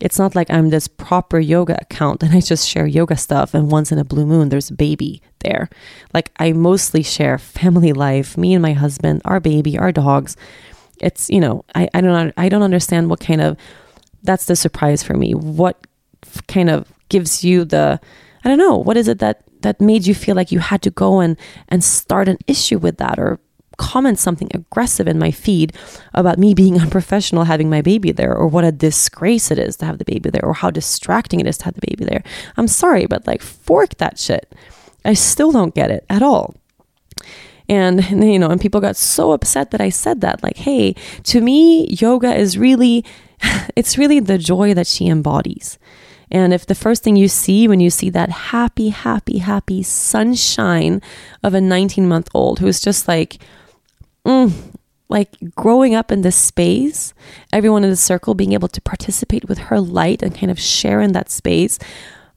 It's 0.00 0.18
not 0.18 0.34
like 0.34 0.50
I'm 0.50 0.70
this 0.70 0.88
proper 0.88 1.38
yoga 1.38 1.78
account 1.80 2.22
and 2.22 2.34
I 2.34 2.40
just 2.40 2.68
share 2.68 2.86
yoga 2.86 3.16
stuff 3.16 3.54
and 3.54 3.70
once 3.70 3.90
in 3.90 3.98
a 3.98 4.04
blue 4.04 4.26
moon 4.26 4.48
there's 4.48 4.70
a 4.70 4.74
baby 4.74 5.22
there. 5.40 5.68
Like 6.12 6.30
I 6.38 6.52
mostly 6.52 7.02
share 7.02 7.38
family 7.38 7.92
life, 7.92 8.36
me 8.36 8.54
and 8.54 8.62
my 8.62 8.72
husband, 8.74 9.22
our 9.24 9.40
baby, 9.40 9.78
our 9.78 9.92
dogs. 9.92 10.36
It's, 11.00 11.28
you 11.30 11.40
know, 11.40 11.64
I, 11.74 11.88
I 11.94 12.00
don't 12.00 12.32
I 12.36 12.48
don't 12.48 12.62
understand 12.62 13.10
what 13.10 13.20
kind 13.20 13.40
of 13.40 13.56
that's 14.22 14.46
the 14.46 14.56
surprise 14.56 15.02
for 15.02 15.14
me. 15.14 15.34
What 15.34 15.86
kind 16.48 16.70
of 16.70 16.92
gives 17.08 17.44
you 17.44 17.64
the 17.64 18.00
I 18.44 18.48
don't 18.48 18.58
know, 18.58 18.76
what 18.76 18.96
is 18.96 19.08
it 19.08 19.18
that 19.20 19.42
that 19.62 19.80
made 19.80 20.06
you 20.06 20.14
feel 20.14 20.36
like 20.36 20.52
you 20.52 20.58
had 20.58 20.82
to 20.82 20.90
go 20.90 21.20
and 21.20 21.36
and 21.68 21.82
start 21.82 22.28
an 22.28 22.38
issue 22.46 22.78
with 22.78 22.98
that 22.98 23.18
or 23.18 23.38
comment 23.76 24.18
something 24.18 24.48
aggressive 24.54 25.06
in 25.06 25.18
my 25.18 25.30
feed 25.30 25.72
about 26.14 26.38
me 26.38 26.54
being 26.54 26.80
unprofessional 26.80 27.44
having 27.44 27.70
my 27.70 27.82
baby 27.82 28.12
there 28.12 28.34
or 28.34 28.46
what 28.46 28.64
a 28.64 28.72
disgrace 28.72 29.50
it 29.50 29.58
is 29.58 29.76
to 29.76 29.84
have 29.84 29.98
the 29.98 30.04
baby 30.04 30.30
there 30.30 30.44
or 30.44 30.54
how 30.54 30.70
distracting 30.70 31.40
it 31.40 31.46
is 31.46 31.58
to 31.58 31.64
have 31.64 31.74
the 31.74 31.86
baby 31.86 32.04
there. 32.04 32.22
I'm 32.56 32.68
sorry, 32.68 33.06
but 33.06 33.26
like 33.26 33.42
fork 33.42 33.96
that 33.98 34.18
shit. 34.18 34.54
I 35.04 35.14
still 35.14 35.52
don't 35.52 35.74
get 35.74 35.90
it 35.90 36.04
at 36.10 36.22
all. 36.22 36.54
And, 37.68 38.04
you 38.10 38.38
know, 38.38 38.50
and 38.50 38.60
people 38.60 38.80
got 38.80 38.96
so 38.96 39.32
upset 39.32 39.70
that 39.70 39.80
I 39.80 39.88
said 39.88 40.20
that. 40.20 40.42
Like, 40.42 40.56
hey, 40.56 40.94
to 41.24 41.40
me, 41.40 41.86
yoga 41.88 42.34
is 42.34 42.58
really, 42.58 43.04
it's 43.76 43.98
really 43.98 44.20
the 44.20 44.38
joy 44.38 44.74
that 44.74 44.86
she 44.86 45.06
embodies. 45.06 45.78
And 46.30 46.52
if 46.52 46.66
the 46.66 46.74
first 46.74 47.04
thing 47.04 47.14
you 47.16 47.28
see 47.28 47.68
when 47.68 47.78
you 47.78 47.88
see 47.88 48.10
that 48.10 48.30
happy, 48.30 48.88
happy, 48.88 49.38
happy 49.38 49.82
sunshine 49.82 51.00
of 51.42 51.54
a 51.54 51.60
19 51.60 52.08
month 52.08 52.28
old 52.34 52.58
who's 52.58 52.80
just 52.80 53.06
like, 53.06 53.38
mm, 54.26 54.52
like 55.08 55.36
growing 55.54 55.94
up 55.94 56.10
in 56.10 56.22
this 56.22 56.36
space, 56.36 57.14
everyone 57.52 57.84
in 57.84 57.90
the 57.90 57.96
circle 57.96 58.34
being 58.34 58.52
able 58.52 58.68
to 58.68 58.80
participate 58.80 59.48
with 59.48 59.58
her 59.58 59.80
light 59.80 60.22
and 60.22 60.36
kind 60.36 60.50
of 60.50 60.58
share 60.58 61.00
in 61.00 61.12
that 61.12 61.30
space. 61.30 61.78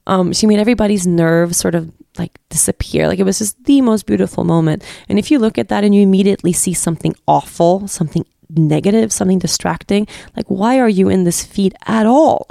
Um, 0.06 0.32
she 0.32 0.46
made 0.46 0.58
everybody's 0.58 1.06
nerves 1.06 1.56
sort 1.56 1.74
of 1.74 1.92
like 2.16 2.38
disappear. 2.48 3.08
Like 3.08 3.18
it 3.18 3.24
was 3.24 3.38
just 3.38 3.62
the 3.64 3.80
most 3.80 4.06
beautiful 4.06 4.44
moment. 4.44 4.84
And 5.08 5.18
if 5.18 5.30
you 5.30 5.38
look 5.38 5.58
at 5.58 5.68
that 5.68 5.84
and 5.84 5.94
you 5.94 6.02
immediately 6.02 6.52
see 6.52 6.74
something 6.74 7.14
awful, 7.26 7.88
something 7.88 8.24
negative, 8.48 9.12
something 9.12 9.38
distracting, 9.38 10.06
like 10.36 10.46
why 10.46 10.78
are 10.78 10.88
you 10.88 11.08
in 11.08 11.24
this 11.24 11.44
feed 11.44 11.74
at 11.86 12.06
all? 12.06 12.48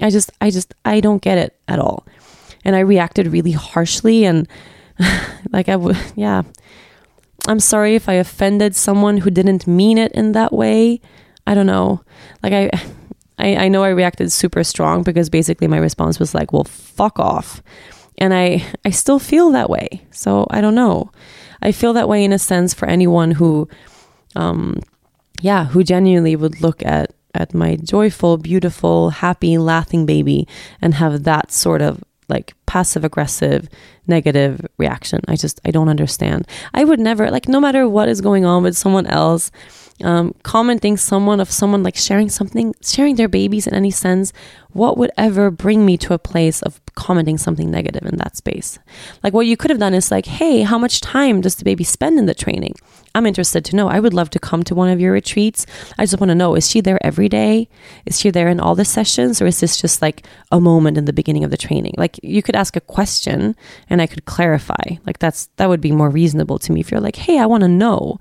I 0.00 0.10
just, 0.10 0.32
I 0.40 0.50
just, 0.50 0.74
I 0.84 1.00
don't 1.00 1.22
get 1.22 1.38
it 1.38 1.56
at 1.68 1.78
all. 1.78 2.04
And 2.64 2.74
I 2.74 2.80
reacted 2.80 3.28
really 3.28 3.52
harshly 3.52 4.24
and 4.24 4.48
like 5.50 5.68
I 5.68 5.76
would, 5.76 5.96
yeah. 6.16 6.42
I'm 7.48 7.60
sorry 7.60 7.94
if 7.94 8.08
I 8.08 8.14
offended 8.14 8.76
someone 8.76 9.18
who 9.18 9.30
didn't 9.30 9.66
mean 9.66 9.98
it 9.98 10.12
in 10.12 10.32
that 10.32 10.52
way. 10.52 11.00
I 11.46 11.54
don't 11.54 11.66
know. 11.66 12.02
Like 12.42 12.52
I, 12.52 12.70
I, 13.38 13.64
I 13.64 13.68
know 13.68 13.82
I 13.82 13.88
reacted 13.88 14.30
super 14.30 14.62
strong 14.62 15.02
because 15.02 15.28
basically 15.28 15.66
my 15.66 15.78
response 15.78 16.18
was 16.18 16.34
like, 16.34 16.52
"Well, 16.52 16.64
fuck 16.64 17.18
off," 17.18 17.62
and 18.18 18.32
I, 18.32 18.64
I 18.84 18.90
still 18.90 19.18
feel 19.18 19.50
that 19.50 19.70
way. 19.70 20.06
So 20.12 20.46
I 20.50 20.60
don't 20.60 20.76
know. 20.76 21.10
I 21.60 21.72
feel 21.72 21.92
that 21.94 22.08
way 22.08 22.24
in 22.24 22.32
a 22.32 22.38
sense 22.38 22.74
for 22.74 22.86
anyone 22.86 23.32
who, 23.32 23.68
um, 24.34 24.80
yeah, 25.40 25.66
who 25.66 25.84
genuinely 25.84 26.36
would 26.36 26.60
look 26.60 26.84
at 26.84 27.14
at 27.34 27.54
my 27.54 27.76
joyful, 27.76 28.36
beautiful, 28.36 29.10
happy, 29.10 29.56
laughing 29.56 30.04
baby 30.06 30.46
and 30.82 30.94
have 30.94 31.24
that 31.24 31.50
sort 31.50 31.80
of 31.80 32.02
like 32.32 32.54
passive 32.66 33.04
aggressive 33.04 33.68
negative 34.06 34.66
reaction. 34.78 35.20
I 35.28 35.36
just, 35.36 35.60
I 35.64 35.70
don't 35.70 35.88
understand. 35.88 36.48
I 36.74 36.84
would 36.84 36.98
never, 36.98 37.30
like, 37.30 37.46
no 37.48 37.60
matter 37.60 37.88
what 37.88 38.08
is 38.08 38.20
going 38.20 38.44
on 38.44 38.62
with 38.62 38.76
someone 38.76 39.06
else, 39.06 39.50
um, 40.02 40.34
commenting 40.42 40.96
someone 40.96 41.40
of 41.40 41.50
someone 41.50 41.82
like 41.82 41.96
sharing 41.96 42.28
something, 42.28 42.74
sharing 42.82 43.16
their 43.16 43.28
babies 43.28 43.66
in 43.66 43.74
any 43.74 43.90
sense, 43.90 44.32
what 44.72 44.96
would 44.96 45.10
ever 45.16 45.50
bring 45.50 45.84
me 45.84 45.96
to 45.98 46.14
a 46.14 46.18
place 46.18 46.62
of 46.62 46.80
commenting 46.94 47.38
something 47.38 47.70
negative 47.70 48.06
in 48.06 48.16
that 48.16 48.36
space? 48.36 48.78
Like 49.22 49.32
what 49.32 49.46
you 49.46 49.56
could 49.56 49.70
have 49.70 49.80
done 49.80 49.94
is 49.94 50.10
like, 50.10 50.26
hey, 50.26 50.62
how 50.62 50.78
much 50.78 51.00
time 51.00 51.40
does 51.40 51.56
the 51.56 51.64
baby 51.64 51.84
spend 51.84 52.18
in 52.18 52.26
the 52.26 52.34
training? 52.34 52.74
I'm 53.14 53.26
interested 53.26 53.64
to 53.66 53.76
know. 53.76 53.88
I 53.88 54.00
would 54.00 54.14
love 54.14 54.30
to 54.30 54.38
come 54.38 54.62
to 54.64 54.74
one 54.74 54.88
of 54.88 55.00
your 55.00 55.12
retreats. 55.12 55.66
I 55.98 56.04
just 56.04 56.18
want 56.18 56.30
to 56.30 56.34
know 56.34 56.54
is 56.54 56.70
she 56.70 56.80
there 56.80 57.04
every 57.04 57.28
day? 57.28 57.68
Is 58.06 58.18
she 58.18 58.30
there 58.30 58.48
in 58.48 58.58
all 58.58 58.74
the 58.74 58.86
sessions? 58.86 59.42
Or 59.42 59.46
is 59.46 59.60
this 59.60 59.76
just 59.76 60.00
like 60.00 60.26
a 60.50 60.60
moment 60.60 60.96
in 60.96 61.04
the 61.04 61.12
beginning 61.12 61.44
of 61.44 61.50
the 61.50 61.58
training? 61.58 61.94
Like 61.98 62.18
you 62.22 62.42
could 62.42 62.56
ask 62.56 62.74
a 62.74 62.80
question 62.80 63.54
and 63.90 64.00
I 64.00 64.06
could 64.06 64.24
clarify. 64.24 64.96
Like 65.04 65.18
that's 65.18 65.48
that 65.56 65.68
would 65.68 65.82
be 65.82 65.92
more 65.92 66.08
reasonable 66.08 66.58
to 66.60 66.72
me 66.72 66.80
if 66.80 66.90
you're 66.90 67.00
like, 67.00 67.16
hey, 67.16 67.38
I 67.38 67.46
want 67.46 67.62
to 67.62 67.68
know 67.68 68.18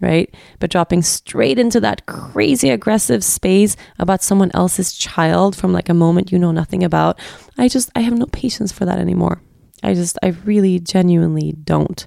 right? 0.00 0.32
But 0.58 0.70
dropping 0.70 1.02
straight 1.02 1.58
into 1.58 1.80
that 1.80 2.06
crazy 2.06 2.70
aggressive 2.70 3.24
space 3.24 3.76
about 3.98 4.22
someone 4.22 4.50
else's 4.54 4.92
child 4.92 5.56
from 5.56 5.72
like 5.72 5.88
a 5.88 5.94
moment 5.94 6.32
you 6.32 6.38
know 6.38 6.52
nothing 6.52 6.82
about, 6.82 7.18
I 7.58 7.68
just, 7.68 7.90
I 7.94 8.00
have 8.00 8.16
no 8.16 8.26
patience 8.26 8.72
for 8.72 8.84
that 8.84 8.98
anymore. 8.98 9.40
I 9.82 9.94
just, 9.94 10.18
I 10.22 10.28
really 10.44 10.78
genuinely 10.78 11.52
don't. 11.52 12.06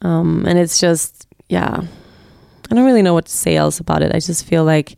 Um, 0.00 0.44
and 0.46 0.58
it's 0.58 0.78
just, 0.78 1.26
yeah, 1.48 1.80
I 2.70 2.74
don't 2.74 2.86
really 2.86 3.02
know 3.02 3.14
what 3.14 3.26
to 3.26 3.32
say 3.32 3.56
else 3.56 3.80
about 3.80 4.02
it. 4.02 4.14
I 4.14 4.18
just 4.18 4.46
feel 4.46 4.64
like 4.64 4.96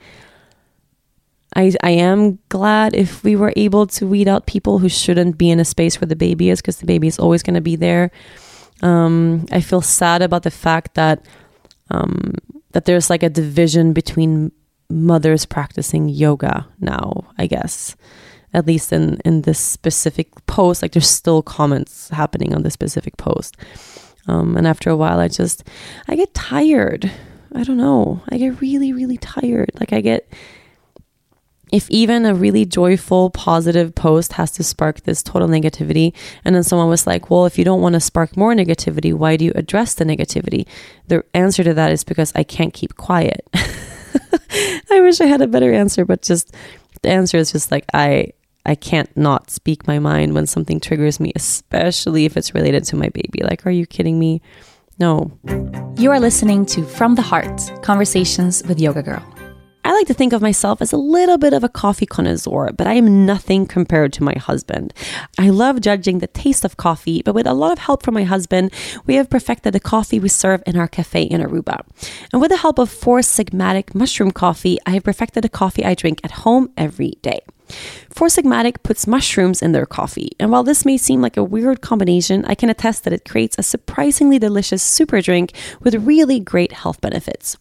I, 1.57 1.73
I 1.83 1.91
am 1.91 2.39
glad 2.49 2.95
if 2.95 3.23
we 3.23 3.37
were 3.37 3.53
able 3.57 3.87
to 3.89 4.07
weed 4.07 4.29
out 4.29 4.47
people 4.47 4.79
who 4.79 4.89
shouldn't 4.89 5.39
be 5.39 5.51
in 5.51 5.61
a 5.61 5.65
space 5.65 6.01
where 6.01 6.07
the 6.07 6.17
baby 6.17 6.51
is 6.51 6.61
because 6.61 6.79
the 6.79 6.87
baby 6.87 7.07
is 7.07 7.19
always 7.19 7.43
going 7.43 7.55
to 7.55 7.61
be 7.61 7.77
there. 7.77 8.11
Um, 8.83 9.47
I 9.53 9.61
feel 9.61 9.81
sad 9.81 10.23
about 10.23 10.43
the 10.43 10.51
fact 10.51 10.95
that 10.95 11.25
um, 11.91 12.35
that 12.73 12.85
there's 12.85 13.11
like 13.11 13.23
a 13.23 13.31
division 13.31 13.93
between 13.93 14.53
mothers 14.91 15.47
practicing 15.47 16.09
yoga 16.09 16.67
now. 16.81 17.25
I 17.39 17.47
guess 17.47 17.97
at 18.53 18.67
least 18.67 18.93
in 18.93 19.21
in 19.25 19.43
this 19.43 19.59
specific 19.59 20.29
post, 20.47 20.83
like 20.83 20.93
there's 20.93 21.11
still 21.11 21.43
comments 21.43 22.09
happening 22.11 22.55
on 22.55 22.63
this 22.63 22.75
specific 22.75 23.17
post. 23.17 23.57
Um, 24.27 24.57
and 24.57 24.67
after 24.67 24.89
a 24.91 24.97
while, 24.97 25.19
I 25.21 25.29
just 25.29 25.65
I 26.09 26.17
get 26.17 26.33
tired. 26.35 27.11
I 27.55 27.63
don't 27.63 27.77
know. 27.77 28.23
I 28.31 28.39
get 28.39 28.61
really 28.61 28.93
really 28.93 29.19
tired. 29.19 29.71
Like 29.79 29.93
I 29.93 30.01
get 30.01 30.29
if 31.73 31.91
even 31.91 32.27
a 32.27 32.35
really 32.35 32.65
joyful, 32.65 33.31
positive 33.31 33.95
post 33.95 34.35
has 34.35 34.51
to 34.53 34.63
spark 34.63 35.03
this 35.03 35.23
total 35.23 35.49
negativity, 35.49 36.13
and 36.45 36.55
then 36.55 36.63
someone 36.63 36.89
was 36.89 37.07
like, 37.07 37.31
Well, 37.31 37.47
if 37.47 37.59
you 37.59 37.65
don't 37.65 37.81
want 37.81 37.95
to 37.95 38.01
spark 38.01 38.37
more 38.37 38.55
negativity, 38.55 39.13
why 39.13 39.37
do 39.37 39.45
you 39.45 39.53
address 39.55 39.95
the 39.95 40.05
negativity? 40.05 40.67
The 41.09 41.25
answer 41.35 41.65
to 41.65 41.75
that 41.75 41.93
is 41.93 42.05
because 42.05 42.33
I 42.35 42.45
can't 42.45 42.73
keep 42.73 42.97
quiet. 42.97 43.47
I 43.55 45.01
wish 45.01 45.21
I 45.21 45.27
had 45.27 45.43
a 45.43 45.49
better 45.49 45.73
answer, 45.73 46.05
but 46.05 46.23
just 46.23 46.55
the 47.03 47.11
answer 47.11 47.39
is 47.39 47.53
just 47.53 47.71
like, 47.71 47.85
I. 47.93 48.33
I 48.67 48.75
can't 48.75 49.15
not 49.15 49.51
speak 49.51 49.87
my 49.87 49.99
mind 49.99 50.33
when 50.33 50.47
something 50.47 50.81
triggers 50.81 51.21
me, 51.21 51.33
especially 51.37 52.25
if 52.25 52.35
it's 52.35 52.55
related 52.55 52.85
to 52.85 52.97
my 52.97 53.11
baby. 53.11 53.43
Like, 53.43 53.67
are 53.67 53.71
you 53.71 53.85
kidding 53.85 54.19
me? 54.19 54.41
No. 54.99 55.31
You 55.99 56.11
are 56.13 56.19
listening 56.19 56.65
to 56.67 56.83
From 56.83 57.15
the 57.15 57.21
Heart 57.21 57.83
Conversations 57.83 58.63
with 58.67 58.81
Yoga 58.81 59.03
Girl. 59.03 59.34
I 59.95 59.99
like 59.99 60.09
to 60.09 60.15
think 60.15 60.33
of 60.33 60.43
myself 60.43 60.83
as 60.83 60.93
a 60.93 60.97
little 60.97 61.39
bit 61.39 61.53
of 61.53 61.63
a 61.63 61.69
coffee 61.69 62.05
connoisseur, 62.05 62.73
but 62.73 62.89
I 62.89 62.95
am 62.95 63.25
nothing 63.25 63.65
compared 63.65 64.13
to 64.15 64.25
my 64.25 64.35
husband. 64.37 64.93
I 65.39 65.51
love 65.51 65.81
judging 65.81 66.19
the 66.19 66.27
taste 66.27 66.65
of 66.65 66.77
coffee, 66.77 67.23
but 67.23 67.33
with 67.33 67.47
a 67.47 67.55
lot 67.55 67.71
of 67.71 67.79
help 67.79 68.03
from 68.03 68.15
my 68.15 68.25
husband, 68.25 68.73
we 69.07 69.15
have 69.15 69.31
perfected 69.31 69.73
the 69.73 69.79
coffee 69.79 70.19
we 70.19 70.29
serve 70.29 70.65
in 70.67 70.77
our 70.77 70.89
cafe 70.89 71.23
in 71.23 71.41
Aruba. 71.41 71.87
And 72.33 72.43
with 72.43 72.51
the 72.51 72.57
help 72.57 72.81
of 72.81 72.91
Four 72.91 73.21
Sigmatic 73.21 73.95
mushroom 73.95 74.33
coffee, 74.33 74.79
I 74.85 74.91
have 74.95 75.05
perfected 75.05 75.45
the 75.45 75.49
coffee 75.49 75.85
I 75.85 75.95
drink 75.95 76.19
at 76.25 76.43
home 76.43 76.73
every 76.77 77.13
day. 77.23 77.43
Four 78.11 78.27
Sigmatic 78.27 78.83
puts 78.83 79.07
mushrooms 79.07 79.63
in 79.63 79.71
their 79.71 79.87
coffee, 79.87 80.33
and 80.41 80.51
while 80.51 80.65
this 80.65 80.85
may 80.85 80.97
seem 80.97 81.23
like 81.23 81.37
a 81.37 81.45
weird 81.45 81.83
combination, 81.83 82.45
I 82.47 82.57
can 82.57 82.69
attest 82.69 83.05
that 83.05 83.13
it 83.13 83.29
creates 83.29 83.57
a 83.61 83.63
surprisingly 83.63 84.41
delicious 84.41 84.83
super 84.83 85.21
drink 85.21 85.53
with 85.81 85.95
really 85.95 86.41
great 86.41 86.73
health 86.73 87.01
benefits. 87.01 87.57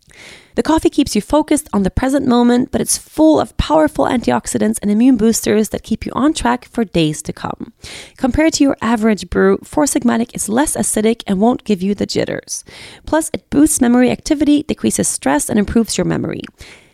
The 0.55 0.63
coffee 0.63 0.89
keeps 0.89 1.15
you 1.15 1.21
focused 1.21 1.67
on 1.73 1.83
the 1.83 1.89
present 1.89 2.27
moment, 2.27 2.71
but 2.71 2.81
it's 2.81 2.97
full 2.97 3.39
of 3.39 3.55
powerful 3.57 4.05
antioxidants 4.05 4.77
and 4.81 4.91
immune 4.91 5.17
boosters 5.17 5.69
that 5.69 5.83
keep 5.83 6.05
you 6.05 6.11
on 6.15 6.33
track 6.33 6.65
for 6.65 6.83
days 6.83 7.21
to 7.23 7.33
come. 7.33 7.73
Compared 8.17 8.53
to 8.53 8.63
your 8.63 8.77
average 8.81 9.29
brew, 9.29 9.57
Four 9.63 9.85
Sigmatic 9.85 10.35
is 10.35 10.49
less 10.49 10.75
acidic 10.75 11.23
and 11.25 11.39
won't 11.39 11.63
give 11.63 11.81
you 11.81 11.95
the 11.95 12.05
jitters. 12.05 12.63
Plus, 13.05 13.29
it 13.33 13.49
boosts 13.49 13.81
memory 13.81 14.11
activity, 14.11 14.63
decreases 14.63 15.07
stress, 15.07 15.49
and 15.49 15.57
improves 15.57 15.97
your 15.97 16.05
memory. 16.05 16.41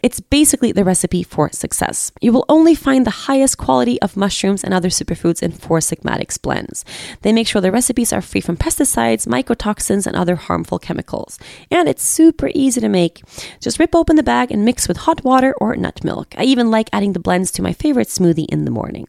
It's 0.01 0.19
basically 0.19 0.71
the 0.71 0.83
recipe 0.83 1.23
for 1.23 1.49
success. 1.51 2.11
You 2.21 2.31
will 2.31 2.45
only 2.47 2.73
find 2.73 3.05
the 3.05 3.27
highest 3.27 3.57
quality 3.57 4.01
of 4.01 4.15
mushrooms 4.15 4.63
and 4.63 4.73
other 4.73 4.89
superfoods 4.89 5.43
in 5.43 5.51
Four 5.51 5.81
Sigmatic's 5.81 6.37
blends. 6.37 6.85
They 7.21 7.33
make 7.33 7.47
sure 7.47 7.61
the 7.61 7.71
recipes 7.71 8.13
are 8.13 8.21
free 8.21 8.41
from 8.41 8.57
pesticides, 8.57 9.27
mycotoxins, 9.27 10.07
and 10.07 10.15
other 10.15 10.35
harmful 10.35 10.79
chemicals. 10.79 11.37
And 11.69 11.89
it's 11.89 12.03
super 12.03 12.49
easy 12.55 12.79
to 12.81 12.89
make. 12.89 13.21
Just 13.59 13.79
rip 13.79 13.93
open 13.93 14.15
the 14.15 14.23
bag 14.23 14.51
and 14.51 14.63
mix 14.63 14.87
with 14.87 14.97
hot 14.97 15.23
water 15.23 15.53
or 15.59 15.75
nut 15.75 16.03
milk. 16.03 16.33
I 16.37 16.43
even 16.43 16.71
like 16.71 16.89
adding 16.93 17.13
the 17.13 17.19
blends 17.19 17.51
to 17.51 17.61
my 17.61 17.73
favorite 17.73 18.07
smoothie 18.07 18.47
in 18.49 18.65
the 18.65 18.71
morning. 18.71 19.07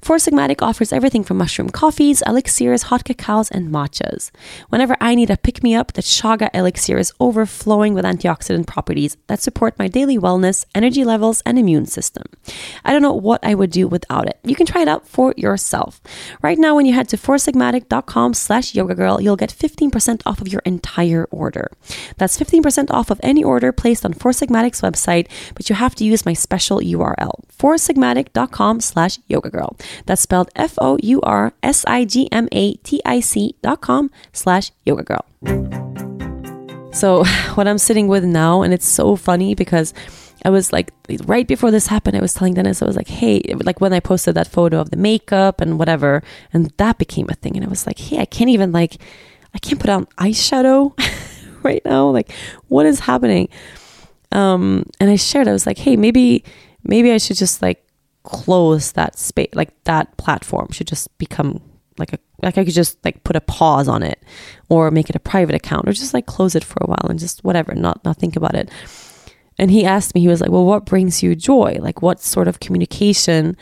Four 0.00 0.16
Sigmatic 0.16 0.62
offers 0.62 0.92
everything 0.92 1.22
from 1.22 1.38
mushroom 1.38 1.70
coffees, 1.70 2.22
elixirs, 2.26 2.84
hot 2.84 3.04
cacaos, 3.04 3.50
and 3.50 3.72
matchas. 3.72 4.30
Whenever 4.68 4.96
I 5.00 5.14
need 5.14 5.30
a 5.30 5.36
pick 5.36 5.62
me 5.62 5.74
up, 5.74 5.92
the 5.92 6.02
chaga 6.02 6.50
elixir 6.52 6.98
is 6.98 7.12
overflowing 7.20 7.94
with 7.94 8.04
antioxidant 8.04 8.66
properties 8.66 9.16
that 9.28 9.40
support 9.40 9.78
my 9.78 9.86
daily 9.88 10.18
wellness, 10.18 10.64
energy 10.74 11.04
levels, 11.04 11.40
and 11.46 11.58
immune 11.58 11.86
system. 11.86 12.24
I 12.84 12.92
don't 12.92 13.02
know 13.02 13.12
what 13.12 13.44
I 13.44 13.54
would 13.54 13.70
do 13.70 13.86
without 13.86 14.26
it. 14.26 14.38
You 14.42 14.56
can 14.56 14.66
try 14.66 14.82
it 14.82 14.88
out 14.88 15.06
for 15.06 15.34
yourself. 15.36 16.00
Right 16.42 16.58
now, 16.58 16.74
when 16.74 16.86
you 16.86 16.94
head 16.94 17.08
to 17.10 17.16
foursigmatic.com 17.16 18.34
slash 18.34 18.74
yoga 18.74 18.94
girl, 18.94 19.20
you'll 19.20 19.36
get 19.36 19.50
15% 19.50 20.22
off 20.26 20.40
of 20.40 20.48
your 20.48 20.62
entire 20.64 21.26
order. 21.30 21.70
That's 22.16 22.38
15% 22.38 22.90
off 22.90 23.10
of 23.10 23.20
any 23.22 23.44
order 23.44 23.70
placed 23.70 24.04
on 24.04 24.12
Four 24.12 24.32
Sigmatic's 24.32 24.80
website, 24.80 25.28
but 25.54 25.70
you 25.70 25.76
have 25.76 25.94
to 25.96 26.04
use 26.04 26.26
my 26.26 26.32
special 26.32 26.80
URL, 26.80 27.44
foursigmatic.com 27.56 28.80
slash 28.80 29.18
yoga 29.28 29.50
girl. 29.52 29.76
That's 30.06 30.22
spelled 30.22 30.50
F 30.56 30.74
O 30.80 30.98
U 31.02 31.20
R 31.22 31.52
S 31.62 31.84
I 31.86 32.04
G 32.04 32.28
M 32.32 32.48
A 32.50 32.74
T 32.74 33.00
I 33.04 33.20
C 33.20 33.54
dot 33.62 33.80
com 33.80 34.10
slash 34.32 34.72
yoga 34.84 35.04
girl. 35.04 35.24
So, 36.92 37.24
what 37.54 37.68
I'm 37.68 37.78
sitting 37.78 38.08
with 38.08 38.24
now, 38.24 38.62
and 38.62 38.74
it's 38.74 38.86
so 38.86 39.16
funny 39.16 39.54
because 39.54 39.94
I 40.44 40.50
was 40.50 40.72
like, 40.72 40.92
right 41.24 41.46
before 41.46 41.70
this 41.70 41.86
happened, 41.86 42.16
I 42.16 42.20
was 42.20 42.34
telling 42.34 42.54
Dennis, 42.54 42.82
I 42.82 42.86
was 42.86 42.96
like, 42.96 43.08
hey, 43.08 43.42
like 43.62 43.80
when 43.80 43.92
I 43.92 44.00
posted 44.00 44.34
that 44.34 44.48
photo 44.48 44.80
of 44.80 44.90
the 44.90 44.96
makeup 44.96 45.60
and 45.60 45.78
whatever, 45.78 46.22
and 46.52 46.72
that 46.78 46.98
became 46.98 47.28
a 47.30 47.34
thing. 47.34 47.56
And 47.56 47.64
I 47.64 47.68
was 47.68 47.86
like, 47.86 47.98
hey, 47.98 48.18
I 48.18 48.24
can't 48.24 48.50
even, 48.50 48.72
like, 48.72 49.00
I 49.54 49.58
can't 49.58 49.80
put 49.80 49.90
on 49.90 50.06
eyeshadow 50.18 50.92
right 51.62 51.82
now. 51.84 52.08
Like, 52.08 52.32
what 52.68 52.86
is 52.86 53.00
happening? 53.00 53.48
Um, 54.32 54.86
and 54.98 55.10
I 55.10 55.16
shared, 55.16 55.46
I 55.46 55.52
was 55.52 55.66
like, 55.66 55.78
hey, 55.78 55.96
maybe, 55.96 56.44
maybe 56.82 57.12
I 57.12 57.18
should 57.18 57.36
just 57.36 57.62
like 57.62 57.84
close 58.24 58.92
that 58.92 59.18
space 59.18 59.50
like 59.54 59.72
that 59.84 60.16
platform 60.16 60.68
should 60.70 60.86
just 60.86 61.16
become 61.18 61.60
like 61.98 62.12
a 62.12 62.18
like 62.42 62.58
I 62.58 62.64
could 62.64 62.74
just 62.74 63.04
like 63.04 63.22
put 63.24 63.36
a 63.36 63.40
pause 63.40 63.88
on 63.88 64.02
it 64.02 64.22
or 64.68 64.90
make 64.90 65.10
it 65.10 65.16
a 65.16 65.20
private 65.20 65.54
account 65.54 65.88
or 65.88 65.92
just 65.92 66.14
like 66.14 66.26
close 66.26 66.54
it 66.54 66.64
for 66.64 66.78
a 66.80 66.86
while 66.86 67.06
and 67.08 67.18
just 67.18 67.44
whatever 67.44 67.74
not 67.74 68.04
not 68.04 68.18
think 68.18 68.36
about 68.36 68.54
it. 68.54 68.70
And 69.58 69.70
he 69.70 69.84
asked 69.84 70.14
me 70.14 70.20
he 70.20 70.28
was 70.28 70.40
like 70.40 70.50
well 70.50 70.64
what 70.64 70.86
brings 70.86 71.22
you 71.22 71.34
joy? 71.34 71.78
Like 71.80 72.02
what 72.02 72.20
sort 72.20 72.48
of 72.48 72.60
communication 72.60 73.56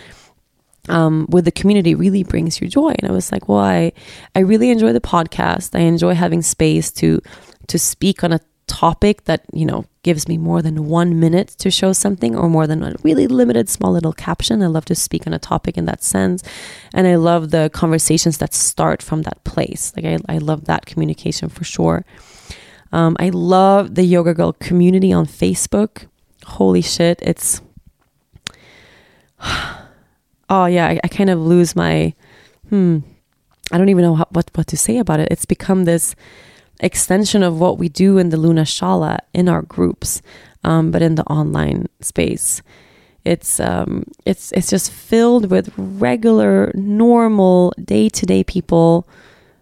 um, 0.88 1.26
with 1.28 1.44
the 1.44 1.52
community 1.52 1.94
really 1.94 2.22
brings 2.22 2.60
you 2.60 2.68
joy? 2.68 2.94
And 2.98 3.10
i 3.10 3.12
was 3.12 3.32
like 3.32 3.48
well 3.48 3.58
i 3.58 3.92
i 4.34 4.40
really 4.40 4.70
enjoy 4.70 4.92
the 4.92 5.00
podcast. 5.00 5.74
I 5.74 5.80
enjoy 5.80 6.14
having 6.14 6.42
space 6.42 6.90
to 6.92 7.20
to 7.68 7.78
speak 7.78 8.24
on 8.24 8.32
a 8.32 8.40
topic 8.66 9.24
that 9.24 9.44
you 9.52 9.66
know 9.66 9.84
gives 10.02 10.26
me 10.26 10.38
more 10.38 10.62
than 10.62 10.86
one 10.86 11.20
minute 11.20 11.48
to 11.58 11.70
show 11.70 11.92
something 11.92 12.34
or 12.34 12.48
more 12.48 12.66
than 12.66 12.82
a 12.82 12.94
really 13.02 13.26
limited 13.26 13.68
small 13.68 13.92
little 13.92 14.12
caption. 14.12 14.62
I 14.62 14.66
love 14.66 14.86
to 14.86 14.94
speak 14.94 15.26
on 15.26 15.34
a 15.34 15.38
topic 15.38 15.76
in 15.76 15.84
that 15.84 16.02
sense. 16.02 16.42
And 16.94 17.06
i 17.06 17.16
love 17.16 17.50
the 17.50 17.70
conversations 17.72 18.38
that 18.38 18.54
start 18.54 19.02
from 19.02 19.22
that 19.22 19.42
place. 19.44 19.92
Like 19.96 20.06
i, 20.06 20.18
I 20.28 20.38
love 20.38 20.64
that 20.64 20.86
communication 20.86 21.48
for 21.48 21.64
sure. 21.64 22.04
Um, 22.92 23.16
i 23.20 23.28
love 23.28 23.94
the 23.94 24.04
yoga 24.04 24.34
girl 24.34 24.52
community 24.54 25.12
on 25.12 25.26
facebook. 25.26 26.06
Holy 26.46 26.82
shit 26.82 27.18
it's 27.22 27.60
oh 30.48 30.66
yeah 30.66 30.86
I, 30.88 31.00
I 31.04 31.08
kind 31.08 31.30
of 31.30 31.38
lose 31.38 31.76
my 31.76 32.14
hmm 32.70 32.98
i 33.72 33.78
don't 33.78 33.88
even 33.88 34.02
know 34.02 34.14
how, 34.14 34.26
what 34.30 34.50
what 34.54 34.66
to 34.68 34.76
say 34.76 34.96
about 34.96 35.20
it. 35.20 35.28
It's 35.30 35.44
become 35.44 35.84
this 35.84 36.14
extension 36.80 37.42
of 37.42 37.60
what 37.60 37.78
we 37.78 37.88
do 37.88 38.18
in 38.18 38.30
the 38.30 38.36
Luna 38.36 38.62
Shala 38.62 39.18
in 39.32 39.48
our 39.48 39.62
groups, 39.62 40.22
um, 40.64 40.90
but 40.90 41.02
in 41.02 41.14
the 41.14 41.24
online 41.24 41.86
space. 42.00 42.62
It's 43.24 43.60
um, 43.60 44.04
it's 44.24 44.50
it's 44.52 44.70
just 44.70 44.90
filled 44.90 45.50
with 45.50 45.72
regular, 45.76 46.72
normal, 46.74 47.74
day 47.82 48.08
to 48.08 48.26
day 48.26 48.42
people 48.42 49.06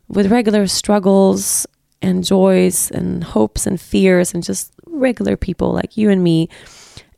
with 0.09 0.31
regular 0.31 0.67
struggles 0.69 1.67
and 2.01 2.25
joys 2.25 2.91
and 2.93 3.25
hopes 3.25 3.67
and 3.67 3.81
fears 3.81 4.33
and 4.33 4.45
just 4.45 4.73
regular 4.87 5.37
people 5.37 5.73
like 5.73 5.97
you 5.97 6.09
and 6.09 6.23
me 6.23 6.49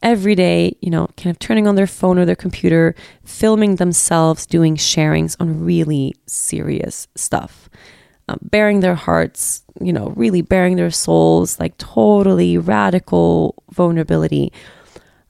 every 0.03 0.35
day, 0.35 0.75
you 0.81 0.89
know, 0.89 1.09
kind 1.19 1.31
of 1.31 1.39
turning 1.39 1.69
on 1.69 1.75
their 1.75 1.87
phone 1.87 2.19
or 2.19 2.25
their 2.25 2.35
computer, 2.35 2.95
filming 3.23 3.77
themselves 3.77 4.47
doing 4.47 4.77
sharings 4.77 5.37
on 5.39 5.63
really 5.63 6.15
serious 6.27 7.07
stuff 7.15 7.69
uh, 8.31 8.37
bearing 8.43 8.81
their 8.81 8.95
hearts, 8.95 9.63
you 9.81 9.93
know, 9.93 10.13
really 10.17 10.41
bearing 10.43 10.77
their 10.77 10.91
souls, 10.91 11.59
like 11.59 11.77
totally 11.79 12.57
radical 12.57 13.61
vulnerability. 13.73 14.53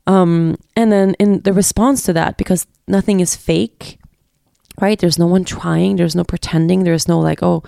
Um, 0.07 0.59
and 0.77 0.93
then 0.93 1.15
in 1.19 1.41
the 1.41 1.53
response 1.53 2.03
to 2.05 2.13
that, 2.13 2.37
because 2.37 2.67
nothing 2.87 3.21
is 3.21 3.37
fake, 3.37 3.99
right? 4.81 4.99
There's 4.99 5.19
no 5.19 5.27
one 5.27 5.45
trying, 5.45 5.97
there's 5.97 6.17
no 6.17 6.25
pretending, 6.25 6.85
there's 6.85 7.09
no 7.09 7.21
like, 7.21 7.43
oh, 7.43 7.63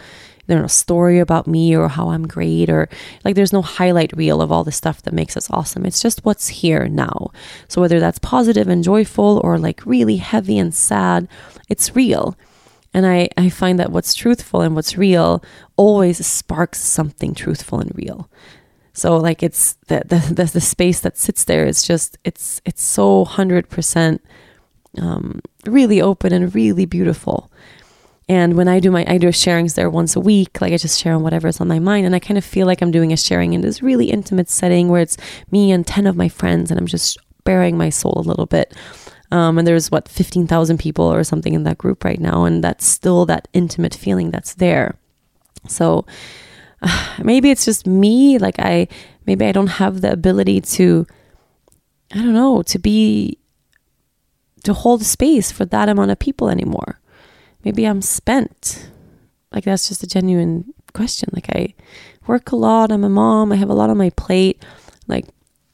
there's 0.47 0.61
no 0.61 0.67
story 0.67 1.19
about 1.19 1.47
me 1.47 1.75
or 1.75 1.89
how 1.89 2.11
I'm 2.11 2.27
great, 2.27 2.69
or 2.69 2.89
like 3.25 3.35
there's 3.35 3.53
no 3.53 3.63
highlight 3.63 4.15
reel 4.15 4.43
of 4.43 4.53
all 4.53 4.65
the 4.65 4.73
stuff 4.73 5.01
that 5.03 5.15
makes 5.15 5.37
us 5.37 5.49
awesome. 5.51 5.87
It's 5.87 6.03
just 6.03 6.25
what's 6.25 6.49
here 6.49 6.89
now. 6.89 7.31
So 7.69 7.81
whether 7.81 8.01
that's 8.01 8.19
positive 8.19 8.69
and 8.69 8.85
joyful 8.85 9.41
or 9.45 9.59
like 9.59 9.87
really 9.87 10.17
heavy 10.17 10.59
and 10.59 10.75
sad, 10.75 11.27
it's 11.71 11.97
real. 11.97 12.37
And 12.95 13.07
I, 13.07 13.31
I 13.37 13.49
find 13.49 13.79
that 13.79 13.91
what's 13.91 14.15
truthful 14.15 14.61
and 14.61 14.75
what's 14.75 14.99
real 14.99 15.43
always 15.77 16.25
sparks 16.27 16.81
something 16.81 17.35
truthful 17.35 17.81
and 17.81 17.91
real. 17.95 18.29
So 18.93 19.17
like 19.17 19.43
it's 19.43 19.75
the 19.87 20.03
the 20.05 20.35
the, 20.35 20.45
the 20.45 20.61
space 20.61 21.01
that 21.01 21.17
sits 21.17 21.45
there 21.45 21.67
is 21.67 21.83
just 21.83 22.19
it's 22.25 22.61
it's 22.65 22.83
so 22.83 23.25
hundred 23.25 23.69
percent 23.71 24.23
um, 24.99 25.41
really 25.65 26.03
open 26.03 26.33
and 26.33 26.55
really 26.55 26.85
beautiful. 26.85 27.51
And 28.29 28.55
when 28.55 28.69
I 28.69 28.81
do 28.81 28.91
my 28.91 29.05
I 29.09 29.19
do 29.19 29.29
sharings 29.29 29.75
there 29.75 29.89
once 29.89 30.15
a 30.15 30.21
week, 30.21 30.61
like 30.61 30.73
I 30.73 30.77
just 30.77 31.01
share 31.01 31.15
on 31.15 31.23
whatever's 31.23 31.61
on 31.61 31.69
my 31.69 31.79
mind, 31.79 32.05
and 32.07 32.15
I 32.15 32.19
kind 32.19 32.39
of 32.39 32.45
feel 32.45 32.67
like 32.67 32.83
I'm 32.83 32.91
doing 32.91 33.13
a 33.13 33.17
sharing 33.17 33.55
in 33.55 33.63
this 33.63 33.83
really 33.83 34.11
intimate 34.11 34.51
setting 34.51 34.89
where 34.89 35.01
it's 35.01 35.17
me 35.51 35.73
and 35.73 35.87
ten 35.87 36.07
of 36.07 36.17
my 36.17 36.29
friends, 36.29 36.71
and 36.71 36.79
I'm 36.79 36.87
just 36.87 37.19
bearing 37.45 37.77
my 37.77 37.91
soul 37.91 38.15
a 38.17 38.29
little 38.29 38.47
bit. 38.47 38.75
Um, 39.33 39.57
and 39.57 39.67
there's 39.67 39.91
what 39.91 40.09
15,000 40.09 40.79
people 40.79 41.11
or 41.11 41.25
something 41.25 41.55
in 41.55 41.65
that 41.65 41.79
group 41.79 42.05
right 42.05 42.21
now, 42.21 42.45
and 42.45 42.63
that's 42.63 42.85
still 42.85 43.25
that 43.27 43.49
intimate 43.55 43.95
feeling 43.95 44.31
that's 44.31 44.53
there. 44.55 44.99
So 45.67 46.05
uh, 46.83 47.17
maybe 47.25 47.51
it's 47.51 47.65
just 47.65 47.87
me. 47.87 48.37
Like 48.37 48.57
I, 48.59 48.89
maybe 49.27 49.47
I 49.47 49.53
don't 49.53 49.79
have 49.81 50.03
the 50.03 50.13
ability 50.13 50.61
to, 50.61 51.07
I 52.13 52.19
don't 52.19 52.35
know, 52.35 52.63
to 52.63 52.79
be, 52.79 53.39
to 54.65 54.75
hold 54.75 55.03
space 55.03 55.51
for 55.51 55.65
that 55.65 55.89
amount 55.89 56.11
of 56.11 56.19
people 56.19 56.51
anymore. 56.51 57.01
Maybe 57.65 57.87
I'm 57.87 58.03
spent. 58.03 58.91
Like 59.51 59.65
that's 59.65 59.89
just 59.89 60.03
a 60.03 60.07
genuine 60.07 60.75
question. 60.93 61.31
Like 61.33 61.49
I 61.57 61.73
work 62.27 62.53
a 62.53 62.57
lot. 62.57 62.93
I'm 62.93 63.03
a 63.03 63.09
mom. 63.09 63.51
I 63.51 63.57
have 63.57 63.71
a 63.71 63.75
lot 63.75 63.89
on 63.89 63.97
my 63.97 64.11
plate. 64.11 64.63
Like 65.09 65.25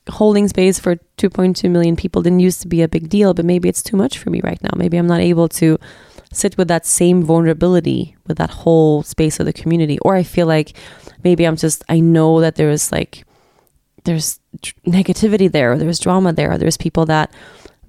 holding 0.08 0.48
space 0.48 0.78
for 0.78 0.96
2.2 1.16 1.70
million 1.70 1.96
people 1.96 2.22
didn't 2.22 2.40
used 2.40 2.62
to 2.62 2.68
be 2.68 2.82
a 2.82 2.88
big 2.88 3.08
deal, 3.08 3.34
but 3.34 3.44
maybe 3.44 3.68
it's 3.68 3.82
too 3.82 3.96
much 3.96 4.18
for 4.18 4.30
me 4.30 4.40
right 4.42 4.62
now. 4.62 4.70
Maybe 4.76 4.96
I'm 4.96 5.06
not 5.06 5.20
able 5.20 5.48
to 5.50 5.78
sit 6.32 6.56
with 6.58 6.68
that 6.68 6.86
same 6.86 7.22
vulnerability 7.22 8.16
with 8.26 8.38
that 8.38 8.50
whole 8.50 9.02
space 9.02 9.40
of 9.40 9.46
the 9.46 9.52
community. 9.52 9.98
Or 10.00 10.14
I 10.14 10.22
feel 10.22 10.46
like 10.46 10.76
maybe 11.24 11.44
I'm 11.44 11.56
just, 11.56 11.84
I 11.88 12.00
know 12.00 12.40
that 12.40 12.56
there 12.56 12.70
is 12.70 12.92
like, 12.92 13.24
there's 14.04 14.40
negativity 14.86 15.50
there, 15.50 15.72
or 15.72 15.78
there's 15.78 15.98
drama 15.98 16.32
there, 16.32 16.52
or 16.52 16.58
there's 16.58 16.76
people 16.76 17.06
that 17.06 17.30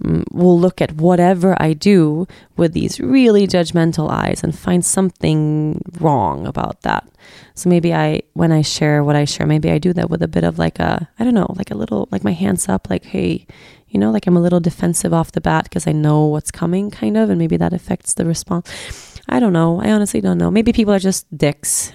Mm, 0.04 0.24
will 0.32 0.58
look 0.58 0.80
at 0.80 0.94
whatever 0.94 1.62
I 1.62 1.74
do 1.74 2.26
with 2.56 2.72
these 2.72 3.02
really 3.02 3.46
judgmental 3.46 4.10
eyes 4.10 4.44
and 4.44 4.58
find 4.58 4.86
something 4.86 5.82
wrong 6.00 6.48
about 6.48 6.84
that. 6.84 7.06
So 7.54 7.68
maybe 7.68 7.94
I, 7.94 8.22
when 8.32 8.54
I 8.54 8.62
share 8.62 9.04
what 9.04 9.18
I 9.18 9.26
share, 9.26 9.46
maybe 9.46 9.70
I 9.70 9.78
do 9.78 9.92
that 9.94 10.10
with 10.10 10.24
a 10.24 10.28
bit 10.30 10.46
of 10.46 10.58
like 10.58 10.80
a, 10.80 11.10
I 11.20 11.26
don't 11.26 11.34
know, 11.34 11.54
like 11.58 11.70
a 11.70 11.76
little, 11.76 12.08
like 12.12 12.24
my 12.24 12.32
hands 12.32 12.70
up, 12.70 12.90
like, 12.90 13.04
hey, 13.04 13.46
you 13.90 14.00
know, 14.00 14.10
like 14.10 14.26
I'm 14.26 14.38
a 14.38 14.42
little 14.42 14.62
defensive 14.62 15.14
off 15.14 15.34
the 15.34 15.42
bat 15.42 15.66
because 15.66 15.86
I 15.86 15.92
know 15.92 16.28
what's 16.28 16.52
coming, 16.52 16.92
kind 16.92 17.18
of, 17.18 17.30
and 17.30 17.38
maybe 17.38 17.58
that 17.58 17.74
affects 17.74 18.14
the 18.14 18.26
response. 18.26 19.20
I 19.28 19.42
don't 19.42 19.54
know. 19.54 19.82
I 19.82 19.92
honestly 19.92 20.22
don't 20.22 20.38
know. 20.38 20.50
Maybe 20.50 20.72
people 20.72 20.94
are 20.94 21.00
just 21.00 21.26
dicks. 21.38 21.92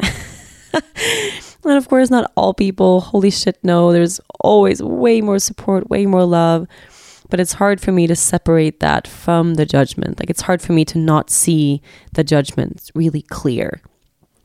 and 1.64 1.78
of 1.78 1.88
course, 1.88 2.10
not 2.10 2.30
all 2.36 2.52
people, 2.52 3.00
holy 3.00 3.30
shit, 3.30 3.58
no, 3.62 3.92
there's 3.92 4.20
always 4.40 4.82
way 4.82 5.22
more 5.22 5.38
support, 5.38 5.88
way 5.88 6.04
more 6.04 6.24
love. 6.24 6.66
But 7.34 7.40
it's 7.40 7.54
hard 7.54 7.80
for 7.80 7.90
me 7.90 8.06
to 8.06 8.14
separate 8.14 8.78
that 8.78 9.08
from 9.08 9.54
the 9.54 9.66
judgment. 9.66 10.20
Like, 10.20 10.30
it's 10.30 10.42
hard 10.42 10.62
for 10.62 10.72
me 10.72 10.84
to 10.84 10.98
not 10.98 11.30
see 11.30 11.82
the 12.12 12.22
judgment 12.22 12.92
really 12.94 13.22
clear. 13.22 13.80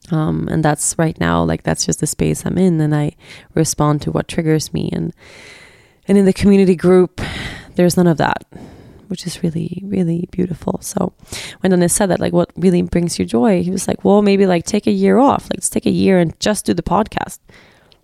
Um, 0.09 0.47
and 0.49 0.65
that's 0.65 0.95
right 0.97 1.15
now, 1.19 1.43
like, 1.43 1.61
that's 1.61 1.85
just 1.85 1.99
the 1.99 2.07
space 2.07 2.47
I'm 2.47 2.57
in. 2.57 2.81
And 2.81 2.95
I 2.95 3.11
respond 3.53 4.01
to 4.01 4.11
what 4.11 4.27
triggers 4.27 4.73
me. 4.73 4.89
And, 4.91 5.13
and 6.07 6.17
in 6.17 6.25
the 6.25 6.33
community 6.33 6.75
group, 6.75 7.21
there's 7.75 7.95
none 7.95 8.07
of 8.07 8.17
that 8.17 8.47
which 9.05 9.27
is 9.27 9.43
really, 9.43 9.83
really 9.85 10.27
beautiful. 10.31 10.79
So 10.81 11.13
when 11.59 11.69
Dennis 11.69 11.93
said 11.93 12.07
that, 12.07 12.19
like, 12.19 12.33
what 12.33 12.51
really 12.55 12.81
brings 12.81 13.19
you 13.19 13.25
joy? 13.25 13.61
He 13.61 13.69
was 13.69 13.87
like, 13.87 14.03
well, 14.03 14.23
maybe 14.23 14.47
like 14.47 14.65
take 14.65 14.87
a 14.87 14.91
year 14.91 15.19
off. 15.19 15.43
Like, 15.43 15.57
let's 15.57 15.69
take 15.69 15.85
a 15.85 15.91
year 15.91 16.17
and 16.17 16.39
just 16.39 16.65
do 16.65 16.73
the 16.73 16.81
podcast. 16.81 17.37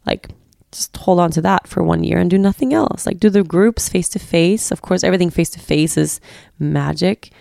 Like, 0.05 0.29
just 0.75 0.97
hold 0.97 1.19
on 1.19 1.31
to 1.31 1.41
that 1.41 1.67
for 1.67 1.83
one 1.83 2.03
year 2.03 2.17
and 2.17 2.29
do 2.29 2.37
nothing 2.37 2.73
else. 2.73 3.05
Like, 3.05 3.19
do 3.19 3.29
the 3.29 3.43
groups 3.43 3.89
face 3.89 4.09
to 4.09 4.19
face. 4.19 4.71
Of 4.71 4.81
course, 4.81 5.03
everything 5.03 5.29
face 5.29 5.49
to 5.51 5.59
face 5.59 5.97
is 5.97 6.19
magic. 6.59 7.31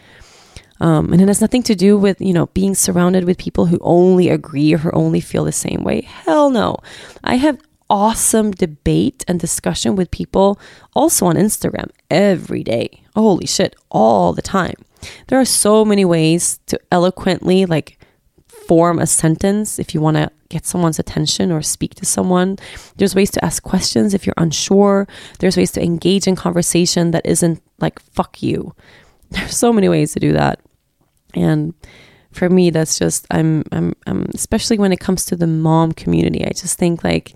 Um, 0.80 1.12
and 1.12 1.22
it 1.22 1.28
has 1.28 1.40
nothing 1.40 1.62
to 1.64 1.74
do 1.74 1.96
with, 1.96 2.20
you 2.20 2.32
know, 2.32 2.46
being 2.48 2.74
surrounded 2.74 3.24
with 3.24 3.38
people 3.38 3.66
who 3.66 3.78
only 3.80 4.28
agree 4.28 4.74
or 4.74 4.78
who 4.78 4.90
only 4.90 5.20
feel 5.20 5.44
the 5.44 5.52
same 5.52 5.84
way. 5.84 6.02
Hell 6.02 6.50
no. 6.50 6.76
I 7.22 7.36
have 7.36 7.60
awesome 7.88 8.50
debate 8.50 9.24
and 9.28 9.38
discussion 9.38 9.94
with 9.94 10.10
people 10.10 10.58
also 10.94 11.26
on 11.26 11.36
Instagram 11.36 11.90
every 12.10 12.62
day. 12.62 13.02
Holy 13.14 13.46
shit, 13.46 13.76
all 13.90 14.32
the 14.32 14.42
time. 14.42 14.74
There 15.28 15.40
are 15.40 15.44
so 15.44 15.84
many 15.84 16.04
ways 16.04 16.58
to 16.66 16.80
eloquently 16.90 17.66
like 17.66 17.98
form 18.48 18.98
a 18.98 19.06
sentence 19.06 19.78
if 19.78 19.94
you 19.94 20.00
want 20.00 20.16
to 20.16 20.30
get 20.48 20.66
someone's 20.66 20.98
attention 20.98 21.50
or 21.50 21.62
speak 21.62 21.94
to 21.96 22.04
someone. 22.04 22.58
There's 22.96 23.14
ways 23.14 23.30
to 23.32 23.44
ask 23.44 23.62
questions 23.62 24.14
if 24.14 24.26
you're 24.26 24.34
unsure. 24.36 25.06
There's 25.38 25.56
ways 25.56 25.72
to 25.72 25.82
engage 25.82 26.26
in 26.26 26.36
conversation 26.36 27.10
that 27.12 27.26
isn't 27.26 27.62
like 27.78 27.98
fuck 28.00 28.42
you. 28.42 28.74
There's 29.30 29.56
so 29.56 29.72
many 29.72 29.88
ways 29.88 30.12
to 30.12 30.20
do 30.20 30.32
that. 30.32 30.60
And 31.34 31.74
for 32.34 32.50
me 32.50 32.70
that's 32.70 32.98
just 32.98 33.26
I'm 33.30 33.64
I'm 33.72 33.94
I'm 34.06 34.26
especially 34.34 34.78
when 34.78 34.92
it 34.92 35.00
comes 35.00 35.24
to 35.26 35.36
the 35.36 35.46
mom 35.46 35.92
community. 35.92 36.44
I 36.44 36.50
just 36.50 36.78
think 36.78 37.04
like 37.04 37.34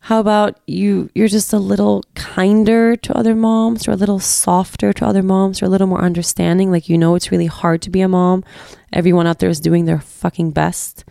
how 0.00 0.20
about 0.20 0.60
you 0.66 1.10
you're 1.14 1.28
just 1.28 1.52
a 1.52 1.58
little 1.58 2.04
kinder 2.14 2.94
to 2.94 3.16
other 3.16 3.34
moms 3.34 3.88
or 3.88 3.92
a 3.92 3.96
little 3.96 4.20
softer 4.20 4.92
to 4.92 5.06
other 5.06 5.22
moms 5.22 5.62
or 5.62 5.66
a 5.66 5.68
little 5.68 5.86
more 5.86 6.02
understanding 6.02 6.70
like 6.70 6.88
you 6.88 6.98
know 6.98 7.14
it's 7.14 7.32
really 7.32 7.46
hard 7.46 7.82
to 7.82 7.90
be 7.90 8.00
a 8.00 8.08
mom. 8.08 8.44
Everyone 8.92 9.26
out 9.26 9.40
there 9.40 9.50
is 9.50 9.60
doing 9.60 9.84
their 9.84 10.00
fucking 10.00 10.52
best. 10.52 11.04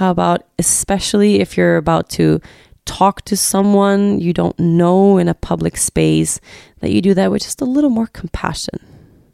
How 0.00 0.10
about 0.10 0.46
especially 0.58 1.40
if 1.40 1.58
you're 1.58 1.76
about 1.76 2.08
to 2.16 2.40
talk 2.86 3.20
to 3.26 3.36
someone 3.36 4.18
you 4.18 4.32
don't 4.32 4.58
know 4.58 5.18
in 5.18 5.28
a 5.28 5.34
public 5.34 5.76
space 5.76 6.40
that 6.78 6.90
you 6.90 7.02
do 7.02 7.12
that 7.12 7.30
with 7.30 7.42
just 7.42 7.60
a 7.60 7.66
little 7.66 7.90
more 7.90 8.06
compassion. 8.06 8.78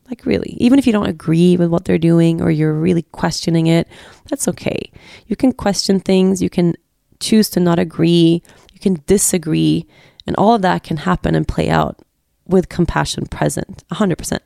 Like, 0.08 0.26
really, 0.26 0.56
even 0.58 0.80
if 0.80 0.84
you 0.84 0.92
don't 0.92 1.08
agree 1.08 1.56
with 1.56 1.68
what 1.68 1.84
they're 1.84 1.98
doing 1.98 2.42
or 2.42 2.50
you're 2.50 2.72
really 2.72 3.02
questioning 3.02 3.68
it, 3.68 3.86
that's 4.28 4.48
okay. 4.48 4.90
You 5.28 5.36
can 5.36 5.52
question 5.52 6.00
things, 6.00 6.42
you 6.42 6.50
can 6.50 6.74
choose 7.20 7.48
to 7.50 7.60
not 7.60 7.78
agree, 7.78 8.42
you 8.72 8.80
can 8.80 9.00
disagree, 9.06 9.86
and 10.26 10.34
all 10.34 10.52
of 10.52 10.62
that 10.62 10.82
can 10.82 10.96
happen 10.96 11.36
and 11.36 11.46
play 11.46 11.70
out 11.70 12.00
with 12.44 12.68
compassion 12.68 13.26
present 13.26 13.84
100%. 13.92 14.40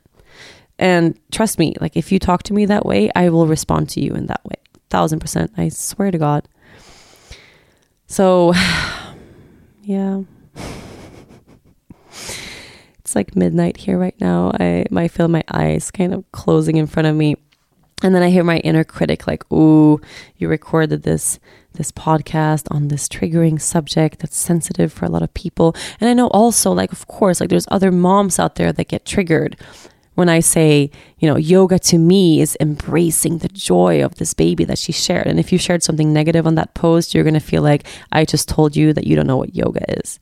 And 0.77 1.19
trust 1.31 1.57
me, 1.57 1.73
like 1.81 1.97
if 1.97 2.11
you 2.11 2.19
talk 2.19 2.43
to 2.43 2.53
me 2.53 2.67
that 2.67 2.85
way, 2.85 3.09
I 3.15 3.29
will 3.29 3.47
respond 3.47 3.89
to 3.89 4.01
you 4.01 4.13
in 4.13 4.27
that 4.27 4.45
way. 4.45 4.60
Thousand 4.91 5.19
percent. 5.19 5.51
I 5.57 5.69
swear 5.69 6.11
to 6.11 6.17
God. 6.17 6.47
So, 8.07 8.53
yeah. 9.81 10.21
It's 12.99 13.15
like 13.15 13.35
midnight 13.35 13.75
here 13.75 13.97
right 13.97 14.15
now. 14.21 14.53
I 14.57 14.85
might 14.89 15.11
feel 15.11 15.27
my 15.27 15.43
eyes 15.51 15.91
kind 15.91 16.13
of 16.13 16.23
closing 16.31 16.77
in 16.77 16.87
front 16.87 17.07
of 17.07 17.15
me. 17.15 17.35
And 18.03 18.15
then 18.15 18.23
I 18.23 18.29
hear 18.29 18.43
my 18.43 18.59
inner 18.59 18.85
critic 18.85 19.27
like, 19.27 19.51
"Ooh, 19.51 19.99
you 20.37 20.47
recorded 20.47 21.03
this 21.03 21.37
this 21.73 21.91
podcast 21.91 22.67
on 22.71 22.87
this 22.87 23.07
triggering 23.07 23.59
subject 23.59 24.19
that's 24.19 24.37
sensitive 24.37 24.91
for 24.91 25.05
a 25.05 25.09
lot 25.09 25.23
of 25.23 25.33
people. 25.33 25.75
And 25.99 26.09
I 26.09 26.13
know 26.13 26.27
also, 26.27 26.71
like, 26.71 26.91
of 26.91 27.07
course, 27.07 27.39
like 27.39 27.49
there's 27.49 27.67
other 27.71 27.91
moms 27.91 28.39
out 28.39 28.55
there 28.55 28.73
that 28.73 28.87
get 28.87 29.05
triggered 29.05 29.57
when 30.15 30.29
I 30.29 30.41
say, 30.41 30.91
you 31.19 31.27
know, 31.27 31.37
yoga 31.37 31.79
to 31.79 31.97
me 31.97 32.41
is 32.41 32.57
embracing 32.59 33.37
the 33.37 33.47
joy 33.47 34.03
of 34.03 34.15
this 34.15 34.33
baby 34.33 34.65
that 34.65 34.77
she 34.77 34.91
shared. 34.91 35.27
And 35.27 35.39
if 35.39 35.51
you 35.51 35.57
shared 35.57 35.83
something 35.83 36.11
negative 36.11 36.45
on 36.45 36.55
that 36.55 36.73
post, 36.73 37.13
you're 37.13 37.23
going 37.23 37.33
to 37.33 37.39
feel 37.39 37.61
like 37.61 37.85
I 38.11 38.25
just 38.25 38.49
told 38.49 38.75
you 38.75 38.93
that 38.93 39.07
you 39.07 39.15
don't 39.15 39.27
know 39.27 39.37
what 39.37 39.55
yoga 39.55 39.83
is. 39.99 40.19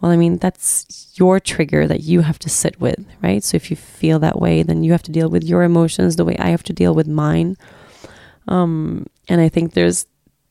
Well, 0.00 0.12
I 0.12 0.16
mean, 0.16 0.36
that's 0.36 1.12
your 1.14 1.40
trigger 1.40 1.86
that 1.86 2.02
you 2.02 2.20
have 2.20 2.38
to 2.40 2.50
sit 2.50 2.78
with, 2.80 3.04
right? 3.22 3.42
So 3.42 3.56
if 3.56 3.70
you 3.70 3.76
feel 3.76 4.18
that 4.20 4.40
way, 4.40 4.62
then 4.62 4.84
you 4.84 4.92
have 4.92 5.02
to 5.04 5.12
deal 5.12 5.28
with 5.28 5.42
your 5.42 5.62
emotions 5.62 6.16
the 6.16 6.24
way 6.24 6.36
I 6.38 6.50
have 6.50 6.62
to 6.64 6.72
deal 6.72 6.94
with 6.94 7.08
mine. 7.08 7.56
Um, 8.46 9.06
and 9.28 9.40
I 9.40 9.48
think 9.48 9.72
there's 9.72 10.06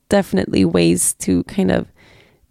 definitely 0.10 0.66
ways 0.66 1.14
to 1.16 1.44
kind 1.44 1.72
of 1.72 1.88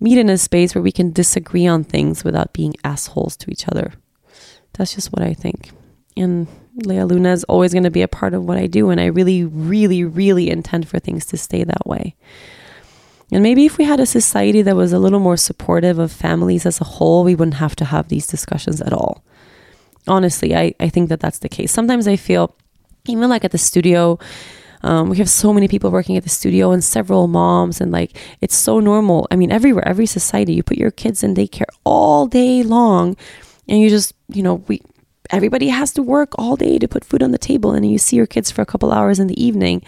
meet 0.01 0.19
in 0.19 0.29
a 0.29 0.39
space 0.39 0.75
where 0.75 0.83
we 0.83 0.93
can 0.93 1.13
disagree 1.13 1.67
on 1.67 1.85
things 1.85 2.25
without 2.25 2.53
being 2.53 2.75
assholes 2.85 3.37
to 3.39 3.51
each 3.51 3.69
other. 3.69 3.93
That's 4.75 4.95
just 4.95 5.13
what 5.13 5.23
I 5.23 5.35
think. 5.35 5.71
And 6.17 6.47
Lea 6.77 7.05
Luna 7.05 7.33
is 7.33 7.45
always 7.45 7.73
going 7.73 7.85
to 7.85 7.91
be 7.91 8.03
a 8.03 8.09
part 8.09 8.35
of 8.35 8.45
what 8.45 8.57
I 8.57 8.67
do. 8.67 8.91
And 8.91 9.01
I 9.01 9.07
really, 9.07 9.45
really, 9.45 10.05
really 10.05 10.51
intend 10.51 10.89
for 10.89 10.99
things 10.99 11.27
to 11.27 11.37
stay 11.37 11.65
that 11.65 11.87
way. 11.87 12.15
And 13.33 13.43
maybe 13.43 13.65
if 13.65 13.79
we 13.79 13.85
had 13.85 14.01
a 14.01 14.07
society 14.07 14.63
that 14.63 14.77
was 14.77 14.93
a 14.93 14.99
little 14.99 15.19
more 15.19 15.37
supportive 15.37 15.99
of 15.99 16.13
families 16.13 16.67
as 16.67 16.81
a 16.81 16.85
whole, 16.85 17.25
we 17.25 17.35
wouldn't 17.35 17.57
have 17.57 17.75
to 17.77 17.85
have 17.85 18.09
these 18.09 18.27
discussions 18.27 18.81
at 18.81 18.93
all. 18.93 19.25
Honestly, 20.07 20.55
I, 20.55 20.75
I 20.79 20.89
think 20.89 21.09
that 21.09 21.21
that's 21.21 21.39
the 21.39 21.49
case. 21.49 21.73
Sometimes 21.73 22.07
I 22.07 22.17
feel, 22.17 22.55
even 23.07 23.29
like 23.31 23.45
at 23.45 23.51
the 23.51 23.59
studio, 23.59 24.19
um, 24.83 25.09
we 25.09 25.17
have 25.17 25.31
so 25.31 25.53
many 25.53 25.67
people 25.67 25.91
working 25.91 26.17
at 26.19 26.23
the 26.25 26.29
studio 26.29 26.71
and 26.71 26.85
several 26.85 27.27
moms, 27.27 27.81
and 27.81 27.91
like 27.91 28.17
it's 28.43 28.55
so 28.55 28.81
normal. 28.81 29.27
I 29.31 29.37
mean, 29.37 29.51
everywhere, 29.51 29.89
every 29.89 30.07
society, 30.07 30.53
you 30.53 30.63
put 30.63 30.77
your 30.77 30.91
kids 30.91 31.25
in 31.25 31.35
daycare 31.35 31.73
all 31.85 32.27
day 32.27 32.63
long, 32.63 33.17
and 33.67 33.81
you 33.81 33.89
just, 33.89 34.13
you 34.29 34.43
know, 34.43 34.57
we 34.69 34.83
everybody 35.31 35.69
has 35.69 35.93
to 35.93 36.03
work 36.03 36.33
all 36.39 36.57
day 36.57 36.79
to 36.79 36.89
put 36.89 37.05
food 37.05 37.23
on 37.23 37.31
the 37.31 37.39
table, 37.39 37.73
and 37.73 37.91
you 37.91 37.99
see 37.99 38.17
your 38.17 38.27
kids 38.27 38.51
for 38.51 38.63
a 38.63 38.67
couple 38.67 38.93
hours 38.93 39.19
in 39.19 39.27
the 39.27 39.43
evening. 39.43 39.83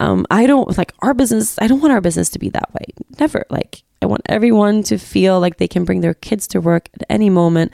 Um, 0.00 0.26
I 0.30 0.46
don't 0.46 0.76
like 0.76 0.92
our 1.00 1.14
business. 1.14 1.58
I 1.60 1.66
don't 1.66 1.80
want 1.80 1.92
our 1.92 2.00
business 2.00 2.28
to 2.30 2.38
be 2.38 2.50
that 2.50 2.72
way. 2.74 2.86
Never. 3.20 3.44
Like 3.50 3.82
I 4.00 4.06
want 4.06 4.22
everyone 4.26 4.82
to 4.84 4.98
feel 4.98 5.38
like 5.40 5.58
they 5.58 5.68
can 5.68 5.84
bring 5.84 6.00
their 6.00 6.14
kids 6.14 6.46
to 6.48 6.60
work 6.60 6.88
at 6.94 7.06
any 7.08 7.30
moment, 7.30 7.72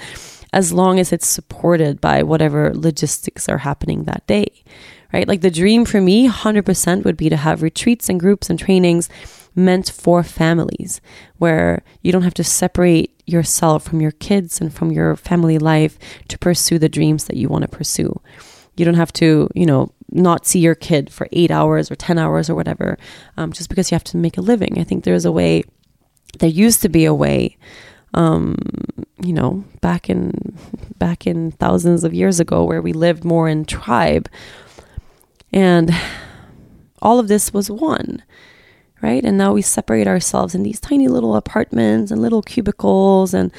as 0.53 0.73
long 0.73 0.99
as 0.99 1.13
it's 1.13 1.27
supported 1.27 2.01
by 2.01 2.23
whatever 2.23 2.73
logistics 2.75 3.49
are 3.49 3.59
happening 3.59 4.05
that 4.05 4.27
day 4.27 4.65
right? 5.13 5.29
Like 5.29 5.41
the 5.41 5.51
dream 5.51 5.85
for 5.85 6.01
me, 6.01 6.29
100% 6.29 7.05
would 7.05 7.17
be 7.17 7.29
to 7.29 7.37
have 7.37 7.63
retreats 7.63 8.09
and 8.09 8.21
groups 8.21 8.51
and 8.51 8.59
trainings 8.59 9.09
meant 9.55 9.91
for 9.91 10.23
families 10.23 11.01
where 11.39 11.83
you 12.03 12.13
don't 12.13 12.23
have 12.23 12.35
to 12.35 12.45
separate 12.45 13.18
yourself 13.29 13.85
from 13.85 14.01
your 14.01 14.13
kids 14.13 14.61
and 14.61 14.73
from 14.73 14.91
your 14.91 15.17
family 15.17 15.59
life 15.59 15.99
to 16.29 16.39
pursue 16.39 16.79
the 16.79 16.89
dreams 16.89 17.25
that 17.27 17.37
you 17.37 17.49
want 17.49 17.63
to 17.63 17.69
pursue. 17.69 18.21
You 18.77 18.85
don't 18.85 18.95
have 18.95 19.13
to, 19.15 19.49
you 19.55 19.67
know, 19.67 19.93
not 20.11 20.47
see 20.47 20.61
your 20.61 20.75
kid 20.75 21.13
for 21.13 21.29
eight 21.33 21.51
hours 21.51 21.91
or 21.91 21.97
10 21.97 22.19
hours 22.19 22.49
or 22.49 22.55
whatever, 22.55 22.97
um, 23.37 23.53
just 23.53 23.69
because 23.69 23.91
you 23.91 23.95
have 23.95 24.05
to 24.05 24.17
make 24.17 24.39
a 24.39 24.43
living. 24.43 24.79
I 24.79 24.85
think 24.85 25.05
there's 25.05 25.25
a 25.25 25.33
way, 25.33 25.65
there 26.39 26.49
used 26.49 26.83
to 26.83 26.89
be 26.89 27.05
a 27.05 27.15
way 27.15 27.57
um, 28.15 28.57
you 29.23 29.33
know, 29.33 29.65
back 29.81 30.09
in 30.09 30.33
back 30.99 31.27
in 31.27 31.53
thousands 31.53 32.05
of 32.05 32.15
years 32.15 32.41
ago, 32.41 32.65
where 32.65 32.83
we 32.83 32.93
lived 32.93 33.25
more 33.25 33.49
in 33.49 33.65
tribe, 33.65 34.29
and 35.53 35.95
all 37.03 37.19
of 37.19 37.29
this 37.29 37.53
was 37.53 37.71
one, 37.71 38.23
right? 39.03 39.25
And 39.25 39.39
now 39.39 39.53
we 39.53 39.63
separate 39.63 40.07
ourselves 40.07 40.55
in 40.55 40.63
these 40.63 40.81
tiny 40.81 41.09
little 41.09 41.37
apartments 41.37 42.11
and 42.11 42.21
little 42.21 42.43
cubicles. 42.43 43.35
And 43.35 43.53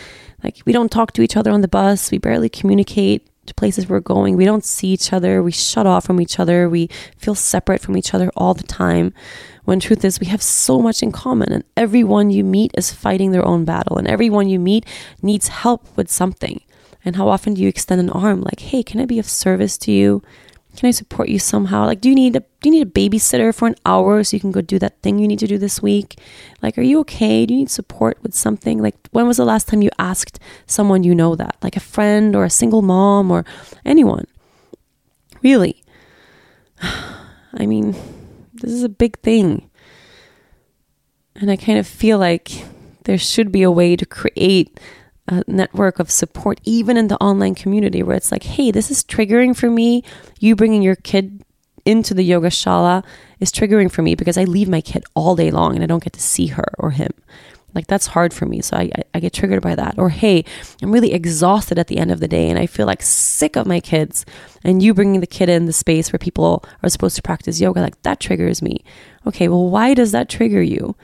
like 0.44 0.62
we 0.66 0.74
don't 0.74 0.92
talk 0.92 1.14
to 1.14 1.22
each 1.22 1.38
other 1.38 1.52
on 1.52 1.62
the 1.62 1.68
bus. 1.68 2.12
We 2.12 2.18
barely 2.18 2.50
communicate 2.50 3.28
to 3.50 3.54
places 3.54 3.90
we're 3.90 4.00
going. 4.00 4.38
We 4.38 4.46
don't 4.46 4.64
see 4.64 4.88
each 4.88 5.12
other. 5.12 5.44
We 5.44 5.52
shut 5.52 5.86
off 5.86 6.06
from 6.06 6.22
each 6.22 6.40
other. 6.40 6.70
We 6.70 6.88
feel 7.18 7.36
separate 7.36 7.82
from 7.82 7.98
each 7.98 8.14
other 8.14 8.32
all 8.36 8.54
the 8.54 8.64
time. 8.64 9.14
When 9.66 9.80
truth 9.80 10.06
is, 10.06 10.20
we 10.20 10.28
have 10.28 10.42
so 10.42 10.82
much 10.82 11.04
in 11.04 11.12
common, 11.12 11.52
and 11.52 11.64
everyone 11.78 12.32
you 12.32 12.44
meet 12.44 12.72
is 12.76 12.92
fighting 12.92 13.32
their 13.32 13.46
own 13.46 13.66
battle, 13.66 13.98
and 13.98 14.08
everyone 14.08 14.50
you 14.50 14.60
meet 14.60 14.84
needs 15.22 15.50
help 15.50 15.86
with 15.96 16.10
something. 16.10 16.62
And 17.06 17.16
how 17.16 17.28
often 17.30 17.54
do 17.54 17.62
you 17.62 17.68
extend 17.68 18.02
an 18.02 18.10
arm 18.10 18.42
like, 18.42 18.60
hey, 18.60 18.82
can 18.82 19.00
I 19.00 19.06
be 19.06 19.20
of 19.20 19.30
service 19.30 19.78
to 19.80 19.92
you? 19.92 20.24
Can 20.80 20.88
I 20.88 20.92
support 20.92 21.28
you 21.28 21.40
somehow? 21.40 21.86
Like, 21.86 22.00
do 22.00 22.08
you 22.08 22.16
need 22.16 22.38
a 22.38 22.40
do 22.40 22.70
you 22.70 22.72
need 22.72 22.88
a 22.88 22.90
babysitter 22.90 23.54
for 23.54 23.68
an 23.68 23.76
hour 23.86 24.24
so 24.24 24.38
you 24.38 24.40
can 24.40 24.54
go 24.54 24.62
do 24.62 24.80
that 24.80 25.02
thing 25.02 25.20
you 25.20 25.28
need 25.28 25.40
to 25.40 25.48
do 25.48 25.58
this 25.58 25.82
week? 25.82 26.18
Like, 26.62 26.78
are 26.78 26.82
you 26.82 27.02
okay? 27.02 27.46
Do 27.46 27.54
you 27.54 27.60
need 27.60 27.70
support 27.70 28.18
with 28.24 28.34
something? 28.34 28.82
Like, 28.82 28.96
when 29.12 29.28
was 29.28 29.36
the 29.36 29.44
last 29.44 29.68
time 29.68 29.82
you 29.82 29.90
asked 30.00 30.40
someone 30.68 31.04
you 31.04 31.14
know 31.14 31.36
that, 31.36 31.58
like 31.62 31.76
a 31.76 31.82
friend 31.82 32.34
or 32.34 32.46
a 32.46 32.50
single 32.50 32.82
mom 32.82 33.30
or 33.30 33.44
anyone? 33.84 34.26
Really? 35.44 35.84
I 36.82 37.66
mean, 37.66 37.94
this 38.54 38.72
is 38.72 38.84
a 38.84 38.88
big 38.88 39.20
thing. 39.20 39.70
And 41.36 41.52
I 41.52 41.58
kind 41.58 41.78
of 41.78 41.88
feel 41.88 42.20
like 42.20 42.52
there 43.04 43.18
should 43.18 43.52
be 43.52 43.64
a 43.64 43.72
way 43.72 43.98
to 43.98 44.06
create 44.06 44.80
a 45.30 45.44
network 45.48 46.00
of 46.00 46.12
support, 46.12 46.60
even 46.64 46.98
in 46.98 47.08
the 47.08 47.18
online 47.18 47.56
community, 47.56 48.04
where 48.04 48.16
it's 48.16 48.32
like, 48.32 48.44
hey, 48.44 48.72
this 48.72 48.90
is 48.92 49.04
triggering 49.04 49.56
for 49.56 49.70
me. 49.70 50.04
You 50.40 50.56
bringing 50.56 50.82
your 50.82 50.96
kid 50.96 51.44
into 51.86 52.14
the 52.14 52.24
yoga 52.24 52.50
shala 52.50 53.04
is 53.40 53.52
triggering 53.52 53.92
for 53.92 54.02
me 54.02 54.16
because 54.16 54.38
I 54.38 54.44
leave 54.44 54.68
my 54.68 54.82
kid 54.82 55.04
all 55.14 55.36
day 55.36 55.52
long 55.52 55.76
and 55.76 55.84
I 55.84 55.88
don't 55.88 56.04
get 56.04 56.14
to 56.14 56.22
see 56.22 56.48
her 56.48 56.66
or 56.78 56.92
him. 56.92 57.12
Like 57.74 57.88
that's 57.88 58.08
hard 58.08 58.34
for 58.34 58.46
me. 58.46 58.62
So 58.62 58.78
I, 58.78 58.90
I, 59.14 59.20
get 59.20 59.32
triggered 59.32 59.62
by 59.62 59.76
that. 59.76 60.00
Or, 60.00 60.10
hey, 60.10 60.44
I'm 60.82 60.92
really 60.92 61.14
exhausted 61.14 61.78
at 61.78 61.88
the 61.88 61.98
end 62.00 62.12
of 62.12 62.20
the 62.20 62.28
day 62.28 62.50
and 62.50 62.58
I 62.58 62.66
feel 62.66 62.88
like 62.88 63.04
sick 63.04 63.56
of 63.56 63.68
my 63.68 63.80
kids. 63.80 64.26
And 64.64 64.82
you 64.82 64.94
bringing 64.94 65.22
the 65.22 65.28
kid 65.28 65.50
in 65.50 65.66
the 65.66 65.74
space 65.74 66.12
where 66.12 66.20
people 66.20 66.66
are 66.82 66.90
supposed 66.90 67.16
to 67.18 67.22
practice 67.22 67.62
yoga, 67.62 67.82
like 67.82 68.02
that 68.02 68.20
triggers 68.20 68.62
me. 68.62 68.84
Okay, 69.28 69.48
well, 69.48 69.70
why 69.70 69.94
does 69.94 70.12
that 70.12 70.30
trigger 70.30 70.62
you? 70.64 70.96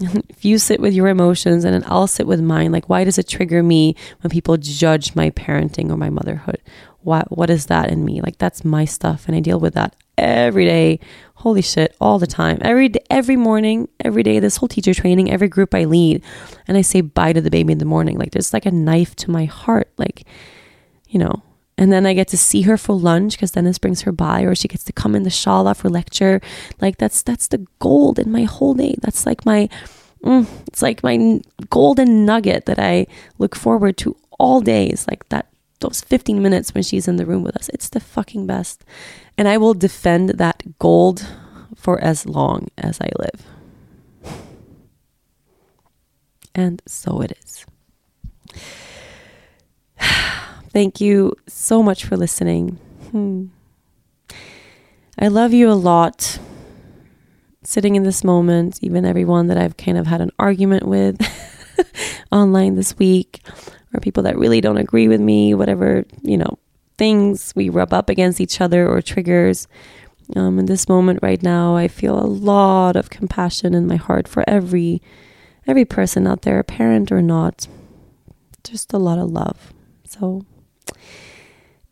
if 0.28 0.44
you 0.44 0.58
sit 0.58 0.80
with 0.80 0.94
your 0.94 1.08
emotions 1.08 1.64
and 1.64 1.74
then 1.74 1.84
I'll 1.86 2.06
sit 2.06 2.26
with 2.26 2.40
mine, 2.40 2.72
like 2.72 2.88
why 2.88 3.04
does 3.04 3.18
it 3.18 3.28
trigger 3.28 3.62
me 3.62 3.96
when 4.20 4.30
people 4.30 4.56
judge 4.56 5.14
my 5.14 5.30
parenting 5.30 5.90
or 5.90 5.96
my 5.96 6.10
motherhood? 6.10 6.60
What 7.00 7.36
what 7.36 7.50
is 7.50 7.66
that 7.66 7.90
in 7.90 8.04
me? 8.04 8.20
Like 8.20 8.38
that's 8.38 8.64
my 8.64 8.84
stuff 8.84 9.26
and 9.26 9.36
I 9.36 9.40
deal 9.40 9.58
with 9.58 9.74
that 9.74 9.96
every 10.16 10.64
day. 10.64 11.00
Holy 11.34 11.62
shit, 11.62 11.96
all 12.00 12.18
the 12.18 12.26
time. 12.26 12.58
Every 12.60 12.92
every 13.10 13.36
morning, 13.36 13.88
every 14.00 14.22
day 14.22 14.38
this 14.40 14.56
whole 14.56 14.68
teacher 14.68 14.94
training, 14.94 15.30
every 15.30 15.48
group 15.48 15.74
I 15.74 15.84
lead, 15.84 16.22
and 16.66 16.76
I 16.76 16.82
say 16.82 17.00
bye 17.00 17.32
to 17.32 17.40
the 17.40 17.50
baby 17.50 17.72
in 17.72 17.78
the 17.78 17.84
morning. 17.84 18.18
Like 18.18 18.32
there's 18.32 18.52
like 18.52 18.66
a 18.66 18.70
knife 18.70 19.14
to 19.16 19.30
my 19.30 19.44
heart 19.46 19.90
like 19.96 20.24
you 21.08 21.18
know, 21.18 21.42
and 21.78 21.92
then 21.92 22.06
I 22.06 22.12
get 22.12 22.26
to 22.28 22.36
see 22.36 22.62
her 22.62 22.76
for 22.76 22.94
lunch 22.96 23.34
because 23.36 23.52
Dennis 23.52 23.78
brings 23.78 24.02
her 24.02 24.10
by, 24.10 24.42
or 24.42 24.56
she 24.56 24.66
gets 24.66 24.82
to 24.84 24.92
come 24.92 25.14
in 25.14 25.22
the 25.22 25.30
shala 25.30 25.76
for 25.76 25.88
lecture. 25.88 26.40
Like 26.80 26.98
that's 26.98 27.22
that's 27.22 27.46
the 27.46 27.64
gold 27.78 28.18
in 28.18 28.32
my 28.32 28.42
whole 28.42 28.74
day. 28.74 28.96
That's 29.00 29.24
like 29.24 29.46
my, 29.46 29.68
mm, 30.24 30.48
it's 30.66 30.82
like 30.82 31.04
my 31.04 31.40
golden 31.70 32.26
nugget 32.26 32.66
that 32.66 32.80
I 32.80 33.06
look 33.38 33.54
forward 33.54 33.96
to 33.98 34.16
all 34.40 34.60
days. 34.60 35.06
Like 35.08 35.28
that 35.28 35.46
those 35.78 36.00
15 36.00 36.42
minutes 36.42 36.74
when 36.74 36.82
she's 36.82 37.06
in 37.06 37.14
the 37.14 37.26
room 37.26 37.44
with 37.44 37.56
us. 37.56 37.68
It's 37.68 37.88
the 37.88 38.00
fucking 38.00 38.48
best. 38.48 38.84
And 39.38 39.46
I 39.46 39.56
will 39.56 39.74
defend 39.74 40.30
that 40.30 40.80
gold 40.80 41.24
for 41.76 42.00
as 42.00 42.26
long 42.26 42.66
as 42.76 43.00
I 43.00 43.08
live. 43.20 43.46
And 46.56 46.82
so 46.86 47.20
it 47.20 47.38
is. 47.40 47.64
Thank 50.70 51.00
you 51.00 51.34
so 51.46 51.82
much 51.82 52.04
for 52.04 52.16
listening. 52.16 52.78
Hmm. 53.10 53.46
I 55.18 55.28
love 55.28 55.52
you 55.52 55.70
a 55.70 55.72
lot. 55.72 56.38
Sitting 57.64 57.96
in 57.96 58.02
this 58.02 58.22
moment, 58.22 58.78
even 58.82 59.04
everyone 59.04 59.48
that 59.48 59.58
I've 59.58 59.76
kind 59.76 59.98
of 59.98 60.06
had 60.06 60.20
an 60.20 60.30
argument 60.38 60.86
with 60.86 61.20
online 62.32 62.76
this 62.76 62.96
week, 62.98 63.40
or 63.94 64.00
people 64.00 64.22
that 64.24 64.38
really 64.38 64.60
don't 64.60 64.76
agree 64.76 65.08
with 65.08 65.20
me, 65.20 65.54
whatever, 65.54 66.04
you 66.22 66.36
know, 66.36 66.58
things 66.98 67.52
we 67.56 67.68
rub 67.68 67.92
up 67.92 68.10
against 68.10 68.40
each 68.40 68.60
other 68.60 68.86
or 68.88 69.00
triggers. 69.00 69.66
Um, 70.36 70.58
in 70.58 70.66
this 70.66 70.88
moment 70.88 71.20
right 71.22 71.42
now, 71.42 71.76
I 71.76 71.88
feel 71.88 72.18
a 72.18 72.26
lot 72.26 72.96
of 72.96 73.10
compassion 73.10 73.74
in 73.74 73.86
my 73.86 73.96
heart 73.96 74.28
for 74.28 74.44
every 74.46 75.00
every 75.66 75.84
person 75.84 76.26
out 76.26 76.42
there, 76.42 76.62
parent 76.62 77.10
or 77.10 77.22
not. 77.22 77.66
Just 78.64 78.92
a 78.92 78.98
lot 78.98 79.18
of 79.18 79.30
love. 79.30 79.72
So 80.04 80.44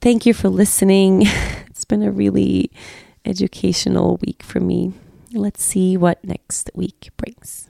Thank 0.07 0.25
you 0.25 0.35
for 0.35 0.49
listening. 0.49 1.27
It's 1.67 1.85
been 1.85 2.05
a 2.05 2.13
really 2.13 2.71
educational 3.25 4.19
week 4.25 4.43
for 4.43 4.61
me. 4.61 4.93
Let's 5.33 5.63
see 5.65 5.97
what 5.97 6.25
next 6.25 6.71
week 6.75 7.11
brings. 7.17 7.69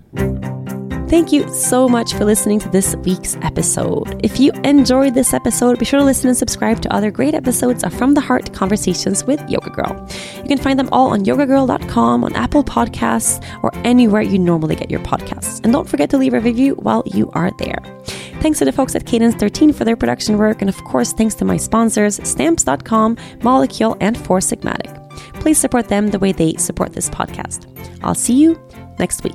Thank 1.08 1.32
you 1.32 1.48
so 1.52 1.88
much 1.88 2.12
for 2.12 2.24
listening 2.24 2.58
to 2.60 2.68
this 2.68 2.94
week's 2.96 3.36
episode. 3.36 4.20
If 4.22 4.38
you 4.38 4.52
enjoyed 4.64 5.14
this 5.14 5.32
episode, 5.32 5.78
be 5.78 5.84
sure 5.84 5.98
to 5.98 6.04
listen 6.04 6.28
and 6.28 6.36
subscribe 6.36 6.82
to 6.82 6.92
other 6.92 7.10
great 7.10 7.34
episodes 7.34 7.82
of 7.82 7.94
From 7.94 8.14
the 8.14 8.20
Heart 8.20 8.52
Conversations 8.52 9.24
with 9.24 9.40
Yoga 9.48 9.70
Girl. 9.70 10.08
You 10.36 10.48
can 10.48 10.58
find 10.58 10.78
them 10.78 10.90
all 10.92 11.08
on 11.08 11.24
yogagirl.com, 11.24 12.22
on 12.22 12.36
Apple 12.36 12.64
Podcasts, 12.64 13.42
or 13.62 13.70
anywhere 13.84 14.22
you 14.22 14.38
normally 14.38 14.76
get 14.76 14.90
your 14.90 15.00
podcasts. 15.00 15.64
And 15.64 15.72
don't 15.72 15.88
forget 15.88 16.10
to 16.10 16.18
leave 16.18 16.34
a 16.34 16.40
review 16.40 16.74
while 16.74 17.02
you 17.06 17.30
are 17.32 17.50
there. 17.58 17.78
Thanks 18.46 18.60
to 18.60 18.64
the 18.64 18.70
folks 18.70 18.94
at 18.94 19.06
Cadence 19.06 19.34
13 19.34 19.72
for 19.72 19.84
their 19.84 19.96
production 19.96 20.38
work, 20.38 20.62
and 20.62 20.68
of 20.68 20.76
course, 20.84 21.12
thanks 21.12 21.34
to 21.34 21.44
my 21.44 21.56
sponsors, 21.56 22.20
Stamps.com, 22.22 23.16
Molekule, 23.40 23.96
and 24.00 24.16
Four 24.16 24.38
Sigmatic. 24.38 24.94
Please 25.40 25.58
support 25.58 25.88
them 25.88 26.12
the 26.12 26.20
way 26.20 26.30
they 26.30 26.54
support 26.54 26.92
this 26.92 27.10
podcast. 27.10 27.66
I'll 28.04 28.14
see 28.14 28.34
you 28.34 28.56
next 29.00 29.24
week. 29.24 29.34